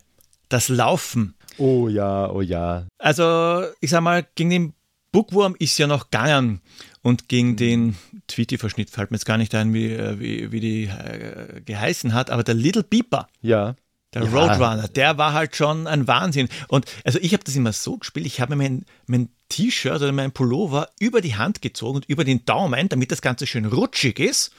das 0.50 0.68
Laufen. 0.68 1.36
Oh 1.60 1.88
ja, 1.88 2.30
oh 2.30 2.42
ja. 2.42 2.88
Also, 2.98 3.66
ich 3.82 3.90
sag 3.90 4.02
mal, 4.02 4.26
gegen 4.36 4.50
den 4.50 4.74
Bookworm 5.12 5.56
ist 5.60 5.78
ja 5.78 5.88
noch 5.88 6.10
gegangen. 6.10 6.62
Und 7.02 7.30
gegen 7.30 7.56
den 7.56 7.96
Tweety-Verschnitt 8.28 8.90
fällt 8.90 9.12
mir 9.12 9.16
jetzt 9.16 9.26
gar 9.26 9.38
nicht 9.38 9.56
ein, 9.56 9.74
wie, 9.74 9.94
äh, 9.94 10.20
wie, 10.20 10.52
wie 10.52 10.60
die 10.60 10.84
äh, 10.86 11.62
geheißen 11.62 12.14
hat, 12.14 12.30
aber 12.30 12.44
der 12.44 12.56
Little 12.56 12.84
Beeper. 12.84 13.28
Ja. 13.42 13.76
Der 14.14 14.24
ja. 14.24 14.30
Roadrunner, 14.30 14.88
der 14.88 15.18
war 15.18 15.34
halt 15.34 15.56
schon 15.56 15.88
ein 15.88 16.08
Wahnsinn. 16.08 16.50
Und 16.68 16.86
also 17.06 17.20
ich 17.22 17.34
habe 17.34 17.44
das 17.44 17.56
immer 17.56 17.74
so 17.74 17.98
gespielt, 17.98 18.26
ich 18.26 18.42
habe 18.42 18.56
mir 18.56 18.64
mein, 18.64 18.86
mein 19.06 19.30
T-Shirt 19.50 20.02
oder 20.02 20.12
mein 20.12 20.32
Pullover 20.32 20.90
über 21.00 21.22
die 21.22 21.36
Hand 21.36 21.62
gezogen 21.62 21.98
und 21.98 22.06
über 22.06 22.24
den 22.24 22.44
Daumen, 22.46 22.90
damit 22.90 23.12
das 23.12 23.22
Ganze 23.22 23.48
schön 23.48 23.66
rutschig 23.66 24.20
ist 24.20 24.52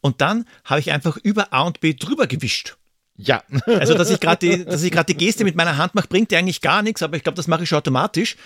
und 0.00 0.20
dann 0.20 0.46
habe 0.64 0.80
ich 0.80 0.92
einfach 0.92 1.16
über 1.16 1.52
A 1.52 1.62
und 1.62 1.80
B 1.80 1.94
drüber 1.94 2.26
gewischt. 2.26 2.76
Ja. 3.16 3.42
Also, 3.66 3.94
dass 3.94 4.10
ich 4.10 4.20
gerade 4.20 4.38
die, 4.38 4.64
dass 4.64 4.82
ich 4.82 4.90
gerade 4.90 5.12
die 5.12 5.18
Geste 5.18 5.44
mit 5.44 5.56
meiner 5.56 5.76
Hand 5.76 5.94
mache, 5.94 6.08
bringt 6.08 6.30
dir 6.30 6.38
eigentlich 6.38 6.60
gar 6.60 6.82
nichts, 6.82 7.02
aber 7.02 7.16
ich 7.16 7.22
glaube, 7.22 7.36
das 7.36 7.48
mache 7.48 7.62
ich 7.62 7.68
schon 7.68 7.78
automatisch. 7.78 8.36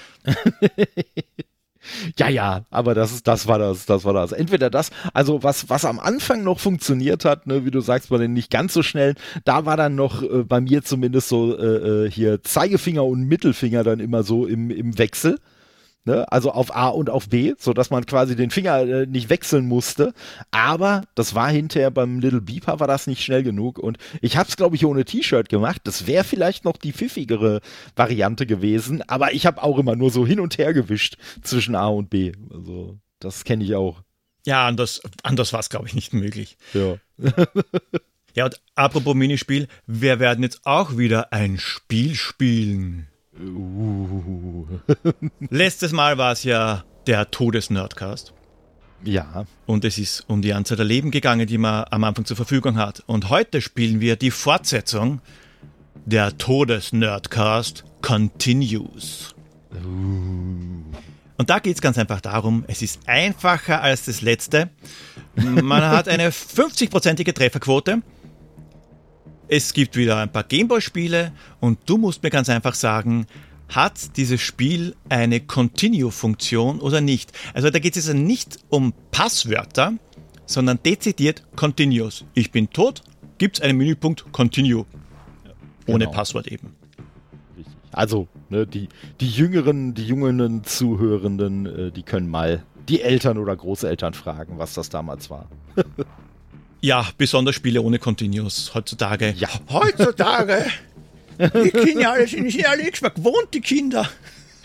Ja, 2.19 2.29
ja, 2.29 2.67
aber 2.71 2.95
das 2.95 3.13
ist, 3.13 3.27
das 3.27 3.47
war 3.47 3.59
das, 3.59 3.87
das 3.87 4.05
war 4.05 4.13
das. 4.13 4.33
Entweder 4.33 4.69
das, 4.69 4.91
also 5.15 5.43
was, 5.43 5.71
was 5.71 5.85
am 5.85 5.99
Anfang 5.99 6.45
noch 6.45 6.61
funktioniert 6.61 7.25
hat, 7.25 7.47
ne, 7.47 7.65
wie 7.65 7.71
du 7.71 7.81
sagst, 7.81 8.11
bei 8.11 8.19
den 8.19 8.35
nicht 8.35 8.51
ganz 8.51 8.75
so 8.75 8.83
schnell, 8.83 9.15
da 9.45 9.65
war 9.65 9.77
dann 9.77 9.95
noch 9.95 10.23
äh, 10.23 10.45
bei 10.45 10.61
mir 10.61 10.83
zumindest 10.83 11.29
so 11.29 11.57
äh, 11.57 12.07
äh 12.07 12.11
hier 12.11 12.43
Zeigefinger 12.43 13.05
und 13.05 13.23
Mittelfinger 13.27 13.83
dann 13.83 13.99
immer 13.99 14.23
so 14.23 14.47
im, 14.47 14.71
im 14.71 14.99
Wechsel. 14.99 15.39
Ne? 16.05 16.31
Also 16.33 16.51
auf 16.53 16.75
A 16.75 16.89
und 16.89 17.11
auf 17.11 17.29
B, 17.29 17.55
so 17.59 17.75
dass 17.75 17.91
man 17.91 18.07
quasi 18.07 18.35
den 18.35 18.51
Finger 18.51 18.81
äh, 18.81 19.07
nicht 19.07 19.29
wechseln 19.29 19.67
musste. 19.67 20.15
Aber 20.51 21.03
das 21.15 21.35
war 21.35 21.51
hinterher 21.51 21.91
beim 21.91 22.21
Little 22.21 22.41
Beeper 22.41 22.81
war 22.81 22.87
das 22.87 23.07
nicht 23.07 23.23
schnell 23.23 23.43
genug 23.43 23.79
und 23.79 23.99
ich 24.23 24.39
habe 24.39 24.49
es 24.49 24.57
glaube 24.57 24.77
ich 24.77 24.87
ohne 24.87 25.05
T-Shirt 25.05 25.51
gemacht. 25.51 25.83
Das 25.85 26.07
wäre 26.07 26.25
vielleicht 26.25 26.65
noch 26.65 26.79
die 26.79 26.95
pfiffigere 26.95 27.61
Variante 27.97 28.47
gewesen, 28.47 29.03
aber 29.09 29.35
ich 29.35 29.45
habe 29.45 29.63
auch 29.63 29.79
immer 29.79 29.95
nur 29.95 30.11
so 30.11 30.27
hin 30.27 30.41
und 30.41 30.57
her 30.57 30.73
gewischt 30.73 31.19
zwischen 31.43 31.75
A 31.75 31.89
und 31.89 32.09
B. 32.09 32.33
Also 32.51 32.99
das 33.19 33.45
kenne 33.45 33.63
ich 33.63 33.75
auch. 33.75 34.03
Ja, 34.47 34.67
anders, 34.67 35.03
anders 35.23 35.53
war 35.53 35.61
es 35.61 35.69
glaube 35.69 35.87
ich 35.87 35.95
nicht 35.95 36.15
möglich. 36.15 36.57
Ja. 36.73 36.97
ja, 38.35 38.47
und 38.47 38.59
apropos 38.75 39.15
Minispiel, 39.15 39.69
wir 39.87 40.19
werden 40.19 40.43
jetzt 40.43 40.63
auch 40.65 40.97
wieder 40.97 41.35
ein 41.35 41.59
Spiel 41.59 42.15
spielen. 42.15 43.10
Uh. 43.40 44.66
Letztes 45.48 45.92
Mal 45.92 46.18
war 46.18 46.33
es 46.33 46.44
ja 46.44 46.85
der 47.07 47.31
Todesnerdcast. 47.31 48.33
Ja. 49.03 49.46
Und 49.66 49.85
es 49.85 49.98
ist 49.98 50.24
um 50.29 50.42
die 50.42 50.53
Anzahl 50.53 50.76
der 50.76 50.87
Leben 50.87 51.11
gegangen, 51.11 51.46
die 51.46 51.59
man 51.59 51.85
am 51.90 52.05
Anfang 52.05 52.26
zur 52.26 52.37
Verfügung 52.37 52.76
hat. 52.76 53.03
Und 53.07 53.31
heute 53.31 53.61
spielen 53.61 54.00
wir 54.00 54.16
die 54.16 54.31
Fortsetzung 54.31 55.20
der 56.05 56.37
Todesnerdcast 56.37 57.85
Continues. 58.03 59.35
Uh. 59.72 60.85
Und 61.38 61.48
da 61.48 61.59
geht 61.59 61.76
es 61.76 61.81
ganz 61.81 61.96
einfach 61.96 62.20
darum, 62.20 62.64
es 62.68 62.83
ist 62.83 63.00
einfacher 63.07 63.81
als 63.81 64.05
das 64.05 64.20
letzte. 64.20 64.68
Man 65.37 65.83
hat 65.83 66.07
eine 66.07 66.31
50-prozentige 66.31 67.33
Trefferquote. 67.33 68.03
Es 69.53 69.73
gibt 69.73 69.97
wieder 69.97 70.17
ein 70.19 70.31
paar 70.31 70.45
Gameboy-Spiele 70.45 71.33
und 71.59 71.81
du 71.87 71.99
musst 71.99 72.23
mir 72.23 72.31
ganz 72.31 72.49
einfach 72.49 72.77
sagen, 72.77 73.27
hat 73.69 74.17
dieses 74.17 74.41
Spiel 74.41 74.95
eine 75.09 75.41
Continue-Funktion 75.41 76.79
oder 76.79 77.01
nicht? 77.01 77.33
Also 77.53 77.69
da 77.69 77.81
geht 77.81 77.97
es 77.97 78.07
also 78.07 78.17
nicht 78.17 78.59
um 78.69 78.93
Passwörter, 79.11 79.95
sondern 80.47 80.79
dezidiert 80.81 81.43
Continuous. 81.57 82.25
Ich 82.35 82.53
bin 82.53 82.71
tot, 82.71 83.03
gibt 83.39 83.59
es 83.59 83.65
einen 83.65 83.77
Menüpunkt 83.77 84.31
Continue. 84.31 84.87
Ohne 85.89 86.05
genau. 86.05 86.11
Passwort 86.13 86.47
eben. 86.47 86.77
Also, 87.91 88.29
ne, 88.51 88.69
die, 88.69 88.89
die 89.19 89.31
jüngeren, 89.31 89.95
die 89.95 90.07
jungen 90.07 90.63
Zuhörenden, 90.63 91.67
äh, 91.67 91.91
die 91.91 92.05
können 92.05 92.29
mal 92.29 92.63
die 92.89 93.03
Eltern 93.03 93.37
oder 93.37 93.57
Großeltern 93.57 94.15
fragen, 94.15 94.59
was 94.59 94.75
das 94.75 94.91
damals 94.91 95.29
war. 95.29 95.49
Ja, 96.81 97.07
besonders 97.19 97.55
Spiele 97.55 97.83
ohne 97.83 97.99
Continuous 97.99 98.73
heutzutage. 98.75 99.35
Ja. 99.37 99.49
Heutzutage! 99.69 100.64
die 101.38 101.71
Kinder 101.71 102.12
alle 102.12 102.27
sind 102.27 102.45
nicht 102.45 102.69
alle 102.69 102.83
nichts 102.83 103.01
mehr 103.01 103.11
gewohnt, 103.11 103.49
die 103.55 103.61
Kinder. 103.61 104.09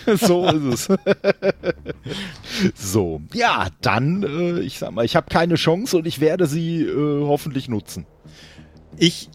so 0.19 0.47
ist 0.47 0.89
es. 0.89 0.99
so, 2.75 3.21
ja, 3.33 3.69
dann, 3.81 4.23
äh, 4.23 4.59
ich 4.59 4.77
sag 4.77 4.91
mal, 4.91 5.05
ich 5.05 5.15
habe 5.15 5.29
keine 5.29 5.55
Chance 5.55 5.97
und 5.97 6.05
ich 6.05 6.19
werde 6.19 6.47
sie 6.47 6.83
äh, 6.83 7.23
hoffentlich 7.25 7.69
nutzen. 7.69 8.05
Ich 8.97 9.29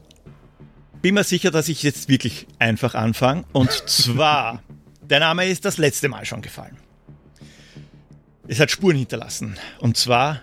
bin 1.02 1.14
mir 1.14 1.24
sicher, 1.24 1.50
dass 1.50 1.68
ich 1.68 1.82
jetzt 1.82 2.08
wirklich 2.08 2.46
einfach 2.58 2.94
anfange. 2.94 3.44
Und 3.52 3.70
zwar, 3.86 4.62
der 5.02 5.20
Name 5.20 5.46
ist 5.46 5.64
das 5.64 5.78
letzte 5.78 6.08
Mal 6.08 6.24
schon 6.24 6.42
gefallen. 6.42 6.76
Es 8.46 8.60
hat 8.60 8.70
Spuren 8.70 8.96
hinterlassen. 8.96 9.56
Und 9.80 9.96
zwar 9.96 10.40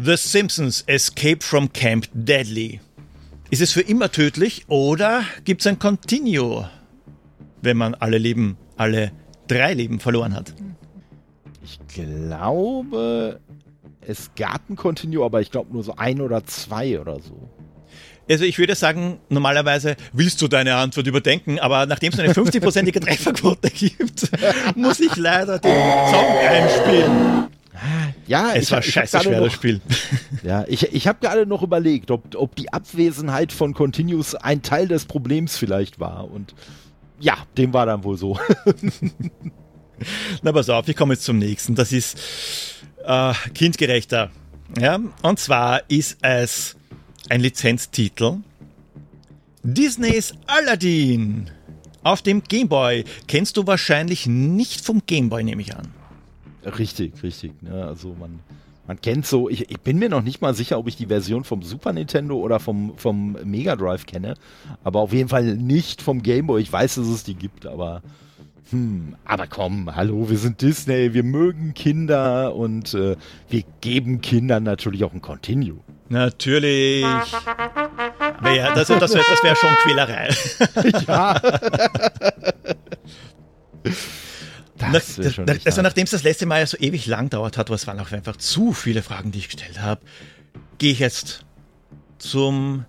The 0.00 0.16
Simpsons 0.16 0.84
Escape 0.86 1.42
from 1.42 1.72
Camp 1.72 2.06
Deadly. 2.14 2.80
Ist 3.50 3.60
es 3.60 3.72
für 3.72 3.80
immer 3.80 4.12
tödlich 4.12 4.64
oder 4.68 5.24
gibt 5.44 5.62
es 5.62 5.66
ein 5.66 5.80
Continue, 5.80 6.70
wenn 7.62 7.76
man 7.76 7.94
alle 7.94 8.18
Leben, 8.18 8.56
alle 8.76 9.10
drei 9.48 9.74
Leben 9.74 9.98
verloren 9.98 10.36
hat? 10.36 10.54
Ich 11.64 11.80
glaube, 11.88 13.40
es 14.00 14.30
gab 14.36 14.70
ein 14.70 14.76
Continue, 14.76 15.24
aber 15.24 15.40
ich 15.40 15.50
glaube 15.50 15.72
nur 15.72 15.82
so 15.82 15.96
ein 15.96 16.20
oder 16.20 16.44
zwei 16.44 17.00
oder 17.00 17.18
so. 17.18 17.50
Also 18.30 18.44
ich 18.44 18.56
würde 18.60 18.76
sagen, 18.76 19.18
normalerweise 19.30 19.96
willst 20.12 20.40
du 20.40 20.46
deine 20.46 20.76
Antwort 20.76 21.08
überdenken, 21.08 21.58
aber 21.58 21.86
nachdem 21.86 22.12
es 22.12 22.20
eine 22.20 22.32
50-prozentige 22.32 23.00
Trefferquote 23.04 23.68
gibt, 23.70 24.30
muss 24.76 25.00
ich 25.00 25.16
leider 25.16 25.58
den 25.58 25.74
Song 26.08 26.36
einspielen. 26.48 27.48
Ja, 28.28 28.52
es 28.54 28.64
ich, 28.64 28.72
war 28.72 28.80
ich 28.80 28.92
scheiße 28.92 29.20
schwer, 29.20 29.38
noch, 29.38 29.46
das 29.46 29.54
Spiel. 29.54 29.80
Ja, 30.44 30.64
ich, 30.68 30.82
ich 30.94 31.08
habe 31.08 31.18
gerade 31.20 31.46
noch 31.46 31.62
überlegt, 31.62 32.10
ob, 32.10 32.34
ob 32.36 32.54
die 32.54 32.72
Abwesenheit 32.72 33.52
von 33.52 33.74
Continuous 33.74 34.34
ein 34.34 34.62
Teil 34.62 34.86
des 34.86 35.06
Problems 35.06 35.56
vielleicht 35.56 35.98
war. 35.98 36.30
Und 36.30 36.54
ja, 37.18 37.36
dem 37.56 37.72
war 37.72 37.86
dann 37.86 38.04
wohl 38.04 38.16
so. 38.16 38.38
Na, 40.42 40.52
pass 40.52 40.68
auf, 40.68 40.86
ich 40.86 40.94
komme 40.94 41.14
jetzt 41.14 41.24
zum 41.24 41.38
nächsten. 41.38 41.74
Das 41.74 41.90
ist 41.90 42.18
äh, 43.04 43.32
kindgerechter. 43.54 44.30
Ja, 44.78 45.00
und 45.22 45.38
zwar 45.38 45.82
ist 45.88 46.18
es 46.20 46.76
ein 47.30 47.40
Lizenztitel. 47.40 48.36
Disneys 49.62 50.34
Aladdin 50.46 51.50
auf 52.02 52.22
dem 52.22 52.42
Gameboy. 52.42 53.04
Kennst 53.26 53.56
du 53.56 53.66
wahrscheinlich 53.66 54.26
nicht 54.26 54.84
vom 54.84 55.02
Gameboy, 55.06 55.42
nehme 55.42 55.62
ich 55.62 55.74
an. 55.74 55.97
Richtig, 56.64 57.22
richtig. 57.22 57.62
Ne? 57.62 57.84
Also 57.84 58.14
man, 58.18 58.40
man 58.86 59.00
kennt 59.00 59.26
so, 59.26 59.48
ich, 59.48 59.70
ich, 59.70 59.80
bin 59.80 59.98
mir 59.98 60.08
noch 60.08 60.22
nicht 60.22 60.40
mal 60.40 60.54
sicher, 60.54 60.78
ob 60.78 60.88
ich 60.88 60.96
die 60.96 61.06
Version 61.06 61.44
vom 61.44 61.62
Super 61.62 61.92
Nintendo 61.92 62.36
oder 62.36 62.58
vom, 62.60 62.94
vom 62.96 63.36
Mega 63.44 63.76
Drive 63.76 64.06
kenne, 64.06 64.34
aber 64.82 65.00
auf 65.00 65.12
jeden 65.12 65.28
Fall 65.28 65.56
nicht 65.56 66.02
vom 66.02 66.22
Gameboy. 66.22 66.60
Ich 66.60 66.72
weiß, 66.72 66.96
dass 66.96 67.06
es 67.06 67.24
die 67.24 67.34
gibt, 67.34 67.66
aber 67.66 68.02
hm, 68.70 69.16
aber 69.24 69.46
komm, 69.46 69.94
hallo, 69.94 70.28
wir 70.28 70.36
sind 70.36 70.60
Disney, 70.60 71.14
wir 71.14 71.22
mögen 71.22 71.72
Kinder 71.72 72.54
und 72.54 72.92
äh, 72.92 73.16
wir 73.48 73.62
geben 73.80 74.20
Kindern 74.20 74.62
natürlich 74.62 75.04
auch 75.04 75.14
ein 75.14 75.22
Continue. 75.22 75.78
Natürlich. 76.10 77.04
Wär, 78.40 78.74
das 78.74 78.88
das 78.88 79.14
wäre 79.14 79.24
wär 79.42 79.56
schon 79.56 79.74
Quälerei. 79.84 80.28
Ja. 81.06 81.40
Das 84.78 85.18
Nach, 85.18 85.44
das, 85.44 85.66
also 85.66 85.82
nachdem 85.82 86.04
es 86.04 86.10
das 86.10 86.22
letzte 86.22 86.46
Mal 86.46 86.66
so 86.66 86.76
ewig 86.78 87.06
lang 87.06 87.30
dauert 87.30 87.58
hat, 87.58 87.68
es 87.70 87.86
waren 87.86 87.98
auch 88.00 88.12
einfach 88.12 88.36
zu 88.36 88.72
viele 88.72 89.02
Fragen, 89.02 89.32
die 89.32 89.38
ich 89.38 89.48
gestellt 89.48 89.80
habe, 89.80 90.00
gehe 90.78 90.92
ich 90.92 91.00
jetzt 91.00 91.44
zum... 92.18 92.84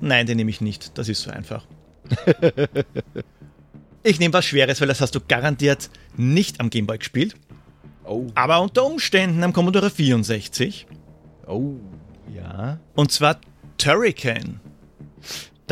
Nein, 0.00 0.26
den 0.26 0.36
nehme 0.36 0.50
ich 0.50 0.60
nicht. 0.60 0.98
Das 0.98 1.08
ist 1.08 1.22
so 1.22 1.30
einfach. 1.30 1.64
ich 4.02 4.18
nehme 4.18 4.34
was 4.34 4.44
Schweres, 4.44 4.80
weil 4.80 4.88
das 4.88 5.00
hast 5.00 5.14
du 5.14 5.20
garantiert 5.20 5.90
nicht 6.16 6.60
am 6.60 6.70
Gameboy 6.70 6.98
gespielt. 6.98 7.36
Oh. 8.04 8.26
Aber 8.34 8.60
unter 8.60 8.84
Umständen 8.84 9.44
am 9.44 9.52
Commodore 9.52 9.90
64. 9.90 10.86
Oh, 11.46 11.74
ja. 12.34 12.80
Und 12.94 13.12
zwar 13.12 13.40
Turricane. 13.78 14.60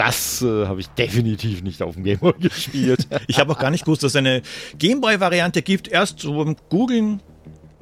Das 0.00 0.40
äh, 0.40 0.66
habe 0.66 0.80
ich 0.80 0.88
definitiv 0.88 1.62
nicht 1.62 1.82
auf 1.82 1.94
dem 1.94 2.04
Gameboy 2.04 2.32
gespielt. 2.40 3.06
ich 3.26 3.38
habe 3.38 3.52
auch 3.52 3.58
gar 3.58 3.70
nicht 3.70 3.84
gewusst, 3.84 4.02
dass 4.02 4.12
es 4.12 4.16
eine 4.16 4.40
Gameboy-Variante 4.78 5.60
gibt. 5.60 5.88
Erst 5.88 6.20
so 6.20 6.42
beim 6.42 6.56
Googlen 6.70 7.20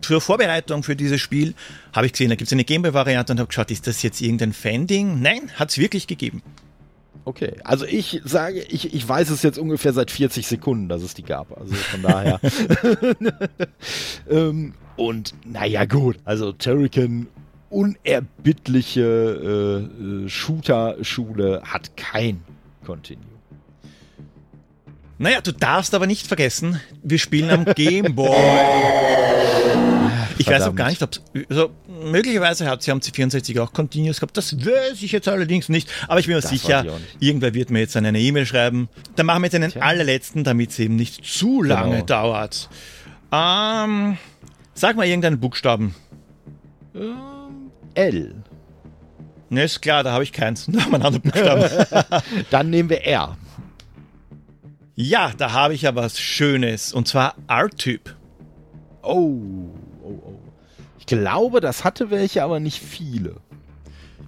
zur 0.01 0.21
Vorbereitung 0.21 0.83
für 0.83 0.97
dieses 0.97 1.21
Spiel 1.21 1.55
habe 1.93 2.07
ich 2.07 2.13
gesehen, 2.13 2.31
da 2.31 2.35
gibt 2.35 2.49
es 2.49 2.53
eine 2.53 2.65
Gameboy-Variante 2.65 3.33
und 3.33 3.39
habe 3.39 3.47
geschaut, 3.47 3.71
ist 3.71 3.87
das 3.87 4.03
jetzt 4.03 4.21
irgendein 4.21 4.53
Fan-Ding? 4.53 5.23
Nein, 5.23 5.53
hat 5.55 5.71
es 5.71 5.79
wirklich 5.79 6.09
gegeben. 6.09 6.43
Okay, 7.25 7.53
also 7.63 7.87
ich 7.87 8.21
sage, 8.25 8.63
ich, 8.63 8.93
ich 8.93 9.09
weiß 9.09 9.31
es 9.31 9.45
jetzt 9.45 9.57
ungefähr 9.57 9.93
seit 9.93 10.11
40 10.11 10.45
Sekunden, 10.45 10.89
dass 10.89 11.03
es 11.03 11.15
die 11.15 11.23
gab. 11.23 11.57
Also 11.57 11.73
von 11.73 12.03
daher. 12.03 12.41
ähm, 14.29 14.75
und 14.97 15.35
naja, 15.45 15.85
gut, 15.85 16.17
also 16.25 16.51
Turrican 16.51 17.29
unerbittliche 17.71 19.03
äh, 19.03 20.25
äh, 20.25 20.29
Shooter-Schule 20.29 21.63
hat 21.65 21.97
kein 21.97 22.43
Continue. 22.85 23.25
Naja, 25.19 25.41
du 25.41 25.53
darfst 25.53 25.95
aber 25.95 26.07
nicht 26.07 26.27
vergessen, 26.27 26.81
wir 27.03 27.19
spielen 27.19 27.51
am 27.51 27.65
Gameboy. 27.65 28.31
ich 30.39 30.47
weiß 30.47 30.63
auch 30.63 30.77
gar 30.77 30.89
nicht, 30.89 31.03
ob 31.03 31.11
also, 31.51 31.71
möglicherweise 32.05 32.67
hat 32.67 32.83
sie 32.83 32.93
am 32.93 33.01
C64 33.01 33.61
auch 33.61 33.73
Continuous 33.73 34.21
gehabt. 34.21 34.37
Das 34.37 34.57
weiß 34.57 35.03
ich 35.03 35.11
jetzt 35.11 35.27
allerdings 35.27 35.69
nicht. 35.69 35.91
Aber 36.07 36.21
ich 36.21 36.27
bin 36.27 36.37
mir 36.37 36.41
das 36.41 36.51
sicher, 36.51 36.87
irgendwer 37.19 37.53
wird 37.53 37.71
mir 37.71 37.81
jetzt 37.81 37.97
eine 37.97 38.19
E-Mail 38.19 38.47
schreiben. 38.47 38.89
Dann 39.17 39.27
machen 39.27 39.43
wir 39.43 39.47
jetzt 39.47 39.57
einen 39.57 39.73
Tja. 39.73 39.83
allerletzten, 39.83 40.45
damit 40.45 40.71
es 40.71 40.79
eben 40.79 40.95
nicht 40.95 41.25
zu 41.25 41.63
lange 41.63 41.97
genau. 41.97 42.07
dauert. 42.07 42.69
Ähm, 43.33 44.19
sag 44.75 44.97
mal 44.97 45.07
irgendeinen 45.07 45.41
Buchstaben. 45.41 45.97
Ja. 46.95 47.38
L. 47.99 48.45
Ne, 49.51 49.65
ist 49.65 49.81
klar, 49.81 50.05
da 50.05 50.13
habe 50.13 50.23
ich 50.23 50.33
keins. 50.33 50.69
Anderen 50.93 51.21
Buchstaben. 51.21 51.65
Dann 52.51 52.71
nehmen 52.71 52.91
wir 52.91 53.05
R. 53.05 53.37
Ja, 54.95 55.33
da 55.37 55.53
habe 55.53 55.75
ich 55.75 55.83
ja 55.83 55.95
was 55.95 56.21
Schönes. 56.21 56.93
Und 56.93 57.09
zwar 57.09 57.35
R-Typ. 57.49 58.15
Oh, 59.03 59.41
oh, 60.03 60.23
oh. 60.25 60.39
Ich 60.99 61.07
glaube, 61.07 61.61
das 61.61 61.85
hatte 61.85 62.11
welche, 62.11 62.45
aber 62.45 62.61
nicht 62.61 62.81
viele. 62.81 63.37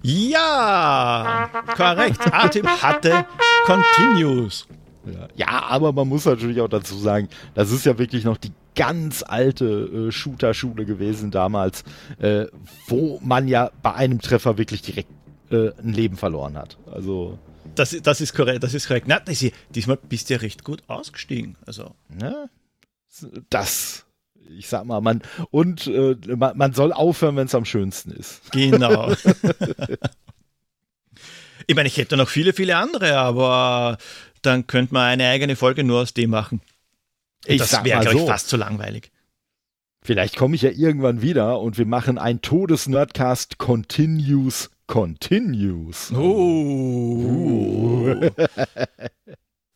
Ja, 0.01 1.49
korrekt. 1.75 2.25
R-Typ 2.25 2.67
hatte 2.67 3.25
Continuous. 3.65 4.67
Ja. 5.05 5.27
ja, 5.35 5.63
aber 5.63 5.93
man 5.93 6.07
muss 6.07 6.25
natürlich 6.25 6.59
auch 6.61 6.67
dazu 6.67 6.95
sagen, 6.95 7.29
das 7.53 7.71
ist 7.71 7.85
ja 7.85 7.97
wirklich 7.97 8.23
noch 8.23 8.37
die 8.37 8.51
ganz 8.75 9.23
alte 9.23 9.65
äh, 9.65 10.11
Shooter-Schule 10.11 10.85
gewesen 10.85 11.31
damals, 11.31 11.83
äh, 12.19 12.45
wo 12.87 13.19
man 13.23 13.47
ja 13.47 13.71
bei 13.81 13.93
einem 13.93 14.21
Treffer 14.21 14.57
wirklich 14.57 14.81
direkt 14.81 15.09
äh, 15.49 15.71
ein 15.81 15.93
Leben 15.93 16.17
verloren 16.17 16.57
hat. 16.57 16.77
Also. 16.91 17.37
Das, 17.75 17.95
das 18.01 18.21
ist 18.21 18.33
korrekt, 18.33 18.63
das 18.63 18.73
ist 18.73 18.87
korrekt. 18.87 19.07
Na, 19.07 19.19
das, 19.19 19.45
diesmal 19.69 19.97
bist 19.97 20.29
du 20.29 20.35
ja 20.35 20.39
recht 20.39 20.63
gut 20.63 20.83
ausgestiegen. 20.87 21.57
Also. 21.65 21.95
Ja, 22.21 22.45
das 23.49 24.05
ich 24.57 24.67
sag 24.67 24.85
mal, 24.85 25.01
man 25.01 25.21
und 25.49 25.87
äh, 25.87 26.15
man, 26.35 26.55
man, 26.57 26.73
soll 26.73 26.93
aufhören, 26.93 27.35
wenn 27.37 27.47
es 27.47 27.55
am 27.55 27.65
schönsten 27.65 28.11
ist. 28.11 28.51
Genau. 28.51 29.11
ich 31.67 31.75
meine, 31.75 31.87
ich 31.87 31.97
hätte 31.97 32.17
noch 32.17 32.27
viele, 32.27 32.53
viele 32.53 32.77
andere, 32.77 33.17
aber 33.17 33.97
dann 34.41 34.67
könnte 34.67 34.93
man 34.93 35.03
eine 35.03 35.29
eigene 35.29 35.55
Folge 35.55 35.83
nur 35.83 36.01
aus 36.01 36.13
dem 36.13 36.31
machen. 36.31 36.61
Ich 37.45 37.57
das 37.57 37.83
wäre, 37.83 38.01
glaube 38.01 38.19
ich, 38.19 38.25
fast 38.25 38.49
zu 38.49 38.57
langweilig. 38.57 39.11
Vielleicht 40.03 40.35
komme 40.35 40.55
ich 40.55 40.63
ja 40.63 40.71
irgendwann 40.71 41.21
wieder 41.21 41.59
und 41.59 41.77
wir 41.77 41.85
machen 41.85 42.17
ein 42.17 42.41
Todes-Nerdcast 42.41 43.59
Continues 43.59 44.71
Continues. 44.91 46.11
Oh. 46.11 46.17
uh. 46.17 48.19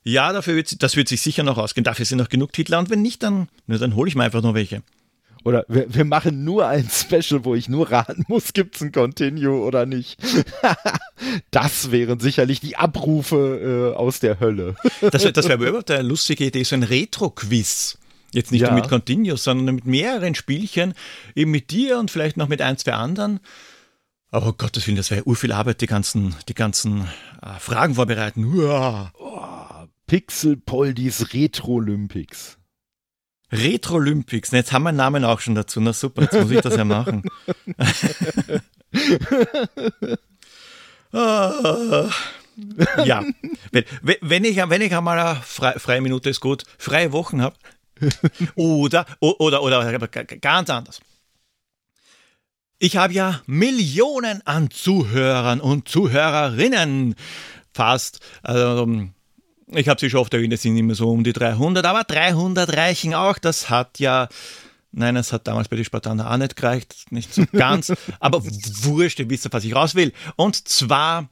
ja, 0.04 0.32
dafür 0.32 0.56
wird, 0.56 0.82
das 0.82 0.96
wird 0.96 1.08
sich 1.08 1.22
sicher 1.22 1.42
noch 1.42 1.56
ausgehen. 1.56 1.84
Dafür 1.84 2.04
sind 2.04 2.18
noch 2.18 2.28
genug 2.28 2.52
Titel 2.52 2.74
und 2.74 2.90
wenn 2.90 3.00
nicht, 3.00 3.22
dann, 3.22 3.48
dann 3.66 3.94
hole 3.94 4.08
ich 4.08 4.14
mir 4.14 4.24
einfach 4.24 4.42
noch 4.42 4.52
welche. 4.52 4.82
Oder 5.46 5.64
wir, 5.68 5.94
wir, 5.94 6.04
machen 6.04 6.42
nur 6.42 6.66
ein 6.66 6.88
Special, 6.90 7.44
wo 7.44 7.54
ich 7.54 7.68
nur 7.68 7.92
raten 7.92 8.24
muss, 8.26 8.52
gibt 8.52 8.74
es 8.74 8.82
ein 8.82 8.90
Continue 8.90 9.60
oder 9.60 9.86
nicht. 9.86 10.18
das 11.52 11.92
wären 11.92 12.18
sicherlich 12.18 12.58
die 12.58 12.76
Abrufe 12.76 13.92
äh, 13.94 13.96
aus 13.96 14.18
der 14.18 14.40
Hölle. 14.40 14.74
das 15.12 15.22
wäre 15.22 15.32
das 15.32 15.48
wär 15.48 15.54
überhaupt 15.54 15.92
eine 15.92 16.02
lustige 16.02 16.46
Idee, 16.46 16.64
so 16.64 16.74
ein 16.74 16.82
Retro-Quiz. 16.82 17.96
Jetzt 18.32 18.50
nicht 18.50 18.62
ja. 18.62 18.72
nur 18.72 18.80
mit 18.80 18.90
Continuous, 18.90 19.44
sondern 19.44 19.76
mit 19.76 19.86
mehreren 19.86 20.34
Spielchen, 20.34 20.94
eben 21.36 21.52
mit 21.52 21.70
dir 21.70 22.00
und 22.00 22.10
vielleicht 22.10 22.36
noch 22.36 22.48
mit 22.48 22.60
ein, 22.60 22.76
zwei 22.76 22.94
anderen. 22.94 23.38
Aber 24.32 24.48
oh 24.48 24.52
Gottes 24.52 24.84
Willen, 24.88 24.96
das 24.96 25.12
wäre 25.12 25.20
ja 25.20 25.26
urviel 25.28 25.52
Arbeit, 25.52 25.80
die 25.80 25.86
ganzen, 25.86 26.34
die 26.48 26.54
ganzen 26.54 27.02
äh, 27.40 27.60
Fragen 27.60 27.94
vorbereiten. 27.94 28.44
Uah. 28.44 29.12
Oh, 29.16 29.86
Pixel 30.08 30.56
Poldis 30.56 31.32
Retro 33.52 33.56
Olympics. 33.56 33.64
Retro 33.64 33.94
Olympics. 33.96 34.50
Jetzt 34.50 34.72
haben 34.72 34.82
wir 34.84 34.88
einen 34.90 34.98
Namen 34.98 35.24
auch 35.24 35.40
schon 35.40 35.54
dazu. 35.54 35.80
Na 35.80 35.92
super, 35.92 36.22
jetzt 36.22 36.34
muss 36.34 36.50
ich 36.50 36.60
das 36.60 36.76
ja 36.76 36.84
machen. 36.84 37.22
Ah. 41.12 42.10
ja, 43.04 43.24
wenn, 43.70 43.84
wenn, 44.20 44.44
ich, 44.44 44.56
wenn 44.56 44.82
ich 44.82 44.94
einmal 44.94 45.18
eine 45.18 45.40
freie, 45.40 45.78
freie 45.78 46.00
Minute 46.00 46.28
ist 46.28 46.40
gut, 46.40 46.64
freie 46.78 47.12
Wochen 47.12 47.40
habe, 47.40 47.56
oder, 48.54 49.06
oder, 49.20 49.62
oder 49.62 50.08
ganz 50.08 50.68
anders. 50.68 51.00
Ich 52.78 52.96
habe 52.98 53.14
ja 53.14 53.40
Millionen 53.46 54.46
an 54.46 54.70
Zuhörern 54.70 55.60
und 55.60 55.88
Zuhörerinnen. 55.88 57.14
Fast. 57.72 58.20
Also, 58.42 59.08
ich 59.68 59.88
habe 59.88 60.00
sie 60.00 60.10
schon 60.10 60.20
oft 60.20 60.32
erwähnt, 60.32 60.52
es 60.52 60.62
sind 60.62 60.76
immer 60.76 60.94
so 60.94 61.10
um 61.10 61.24
die 61.24 61.32
300, 61.32 61.84
aber 61.84 62.04
300 62.04 62.76
reichen 62.76 63.14
auch. 63.14 63.38
Das 63.38 63.68
hat 63.68 63.98
ja, 63.98 64.28
nein, 64.92 65.16
es 65.16 65.32
hat 65.32 65.46
damals 65.46 65.68
bei 65.68 65.76
den 65.76 65.84
Spartaner 65.84 66.30
auch 66.30 66.36
nicht 66.36 66.56
gereicht, 66.56 66.94
nicht 67.10 67.34
so 67.34 67.44
ganz, 67.52 67.92
aber 68.20 68.44
wurscht, 68.44 69.18
ihr 69.18 69.30
wisst, 69.30 69.52
was 69.52 69.64
ich 69.64 69.74
raus 69.74 69.94
will. 69.94 70.12
Und 70.36 70.68
zwar, 70.68 71.28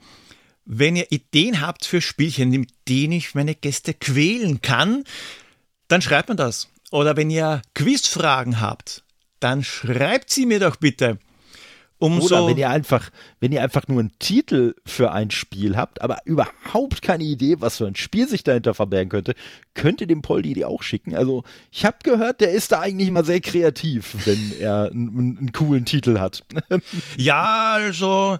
wenn 0.64 0.96
ihr 0.96 1.10
Ideen 1.12 1.60
habt 1.60 1.84
für 1.84 2.00
Spielchen, 2.00 2.50
mit 2.50 2.70
denen 2.88 3.12
ich 3.12 3.34
meine 3.34 3.54
Gäste 3.54 3.94
quälen 3.94 4.60
kann, 4.62 5.04
dann 5.88 6.02
schreibt 6.02 6.28
mir 6.28 6.36
das. 6.36 6.68
Oder 6.90 7.16
wenn 7.16 7.30
ihr 7.30 7.62
Quizfragen 7.74 8.60
habt, 8.60 9.04
dann 9.40 9.62
schreibt 9.62 10.30
sie 10.30 10.46
mir 10.46 10.60
doch 10.60 10.76
bitte. 10.76 11.18
Umso. 12.04 12.26
Oder 12.26 12.46
wenn 12.48 12.58
ihr 12.58 12.68
einfach, 12.68 13.10
wenn 13.40 13.50
ihr 13.50 13.62
einfach 13.62 13.88
nur 13.88 14.00
einen 14.00 14.12
Titel 14.18 14.74
für 14.84 15.12
ein 15.12 15.30
Spiel 15.30 15.76
habt, 15.76 16.02
aber 16.02 16.18
überhaupt 16.26 17.00
keine 17.00 17.24
Idee, 17.24 17.56
was 17.60 17.78
für 17.78 17.86
ein 17.86 17.96
Spiel 17.96 18.28
sich 18.28 18.44
dahinter 18.44 18.74
verbergen 18.74 19.08
könnte, 19.08 19.34
könnt 19.72 20.00
ihr 20.00 20.06
dem 20.06 20.20
Paul 20.20 20.42
die 20.42 20.64
auch 20.64 20.82
schicken. 20.82 21.14
Also 21.14 21.44
ich 21.70 21.84
habe 21.86 21.96
gehört, 22.02 22.42
der 22.42 22.50
ist 22.50 22.72
da 22.72 22.80
eigentlich 22.80 23.08
immer 23.08 23.24
sehr 23.24 23.40
kreativ, 23.40 24.14
wenn 24.26 24.52
er 24.60 24.90
einen, 24.90 25.38
einen 25.38 25.52
coolen 25.52 25.86
Titel 25.86 26.18
hat. 26.18 26.44
ja, 27.16 27.72
also 27.72 28.38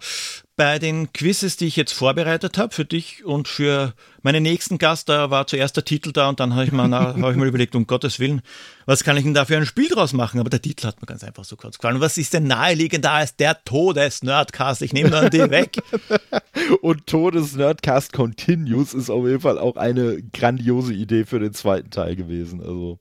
bei 0.57 0.79
den 0.79 1.12
Quizzes, 1.12 1.57
die 1.57 1.67
ich 1.67 1.75
jetzt 1.75 1.93
vorbereitet 1.93 2.59
habe 2.59 2.73
für 2.73 2.85
dich 2.85 3.25
und 3.25 3.49
für 3.49 3.93
meinen 4.23 4.43
nächsten 4.43 4.79
Gast, 4.79 5.09
da 5.09 5.31
war 5.31 5.49
zuerst 5.49 5.77
der 5.77 5.85
Titel 5.85 6.12
da 6.12 6.29
und 6.29 6.38
dann 6.38 6.55
habe 6.55 6.64
ich, 6.64 6.73
mal, 6.73 6.90
hab 6.93 7.31
ich 7.31 7.37
mir 7.37 7.47
überlegt, 7.47 7.75
um 7.75 7.87
Gottes 7.87 8.21
Willen, 8.21 8.40
was 8.87 9.03
kann 9.03 9.17
ich 9.17 9.25
denn 9.25 9.35
da 9.35 9.45
für 9.45 9.57
ein 9.57 9.67
Spiel 9.67 9.88
draus 9.88 10.12
machen? 10.12 10.38
Aber 10.38 10.51
der 10.51 10.62
Titel 10.62 10.87
hat 10.87 11.01
mir 11.01 11.07
ganz 11.07 11.25
einfach 11.25 11.45
so 11.45 11.57
kurz 11.57 11.79
gefallen. 11.79 11.97
Und 11.97 12.03
was 12.03 12.19
ist 12.19 12.35
denn 12.35 12.47
naheliegender 12.47 13.11
als 13.11 13.35
der 13.35 13.64
Todes-Nerdcast? 13.64 14.83
Ich 14.83 14.93
nehme 14.93 15.11
dann 15.11 15.31
den 15.31 15.51
weg. 15.51 15.83
und 16.83 17.07
Todes-Nerdcast 17.07 18.12
Continues 18.12 18.95
ist 18.95 19.11
auf 19.11 19.27
jeden 19.27 19.40
Fall 19.40 19.59
auch 19.59 19.77
eine 19.77 20.23
grandiose 20.33 20.95
Idee 20.95 21.25
für 21.25 21.40
den 21.40 21.53
zweiten 21.53 21.90
Teil 21.90 22.14
gewesen. 22.14 22.61
Also, 22.61 23.01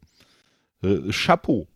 äh, 0.82 1.12
Chapeau. 1.12 1.68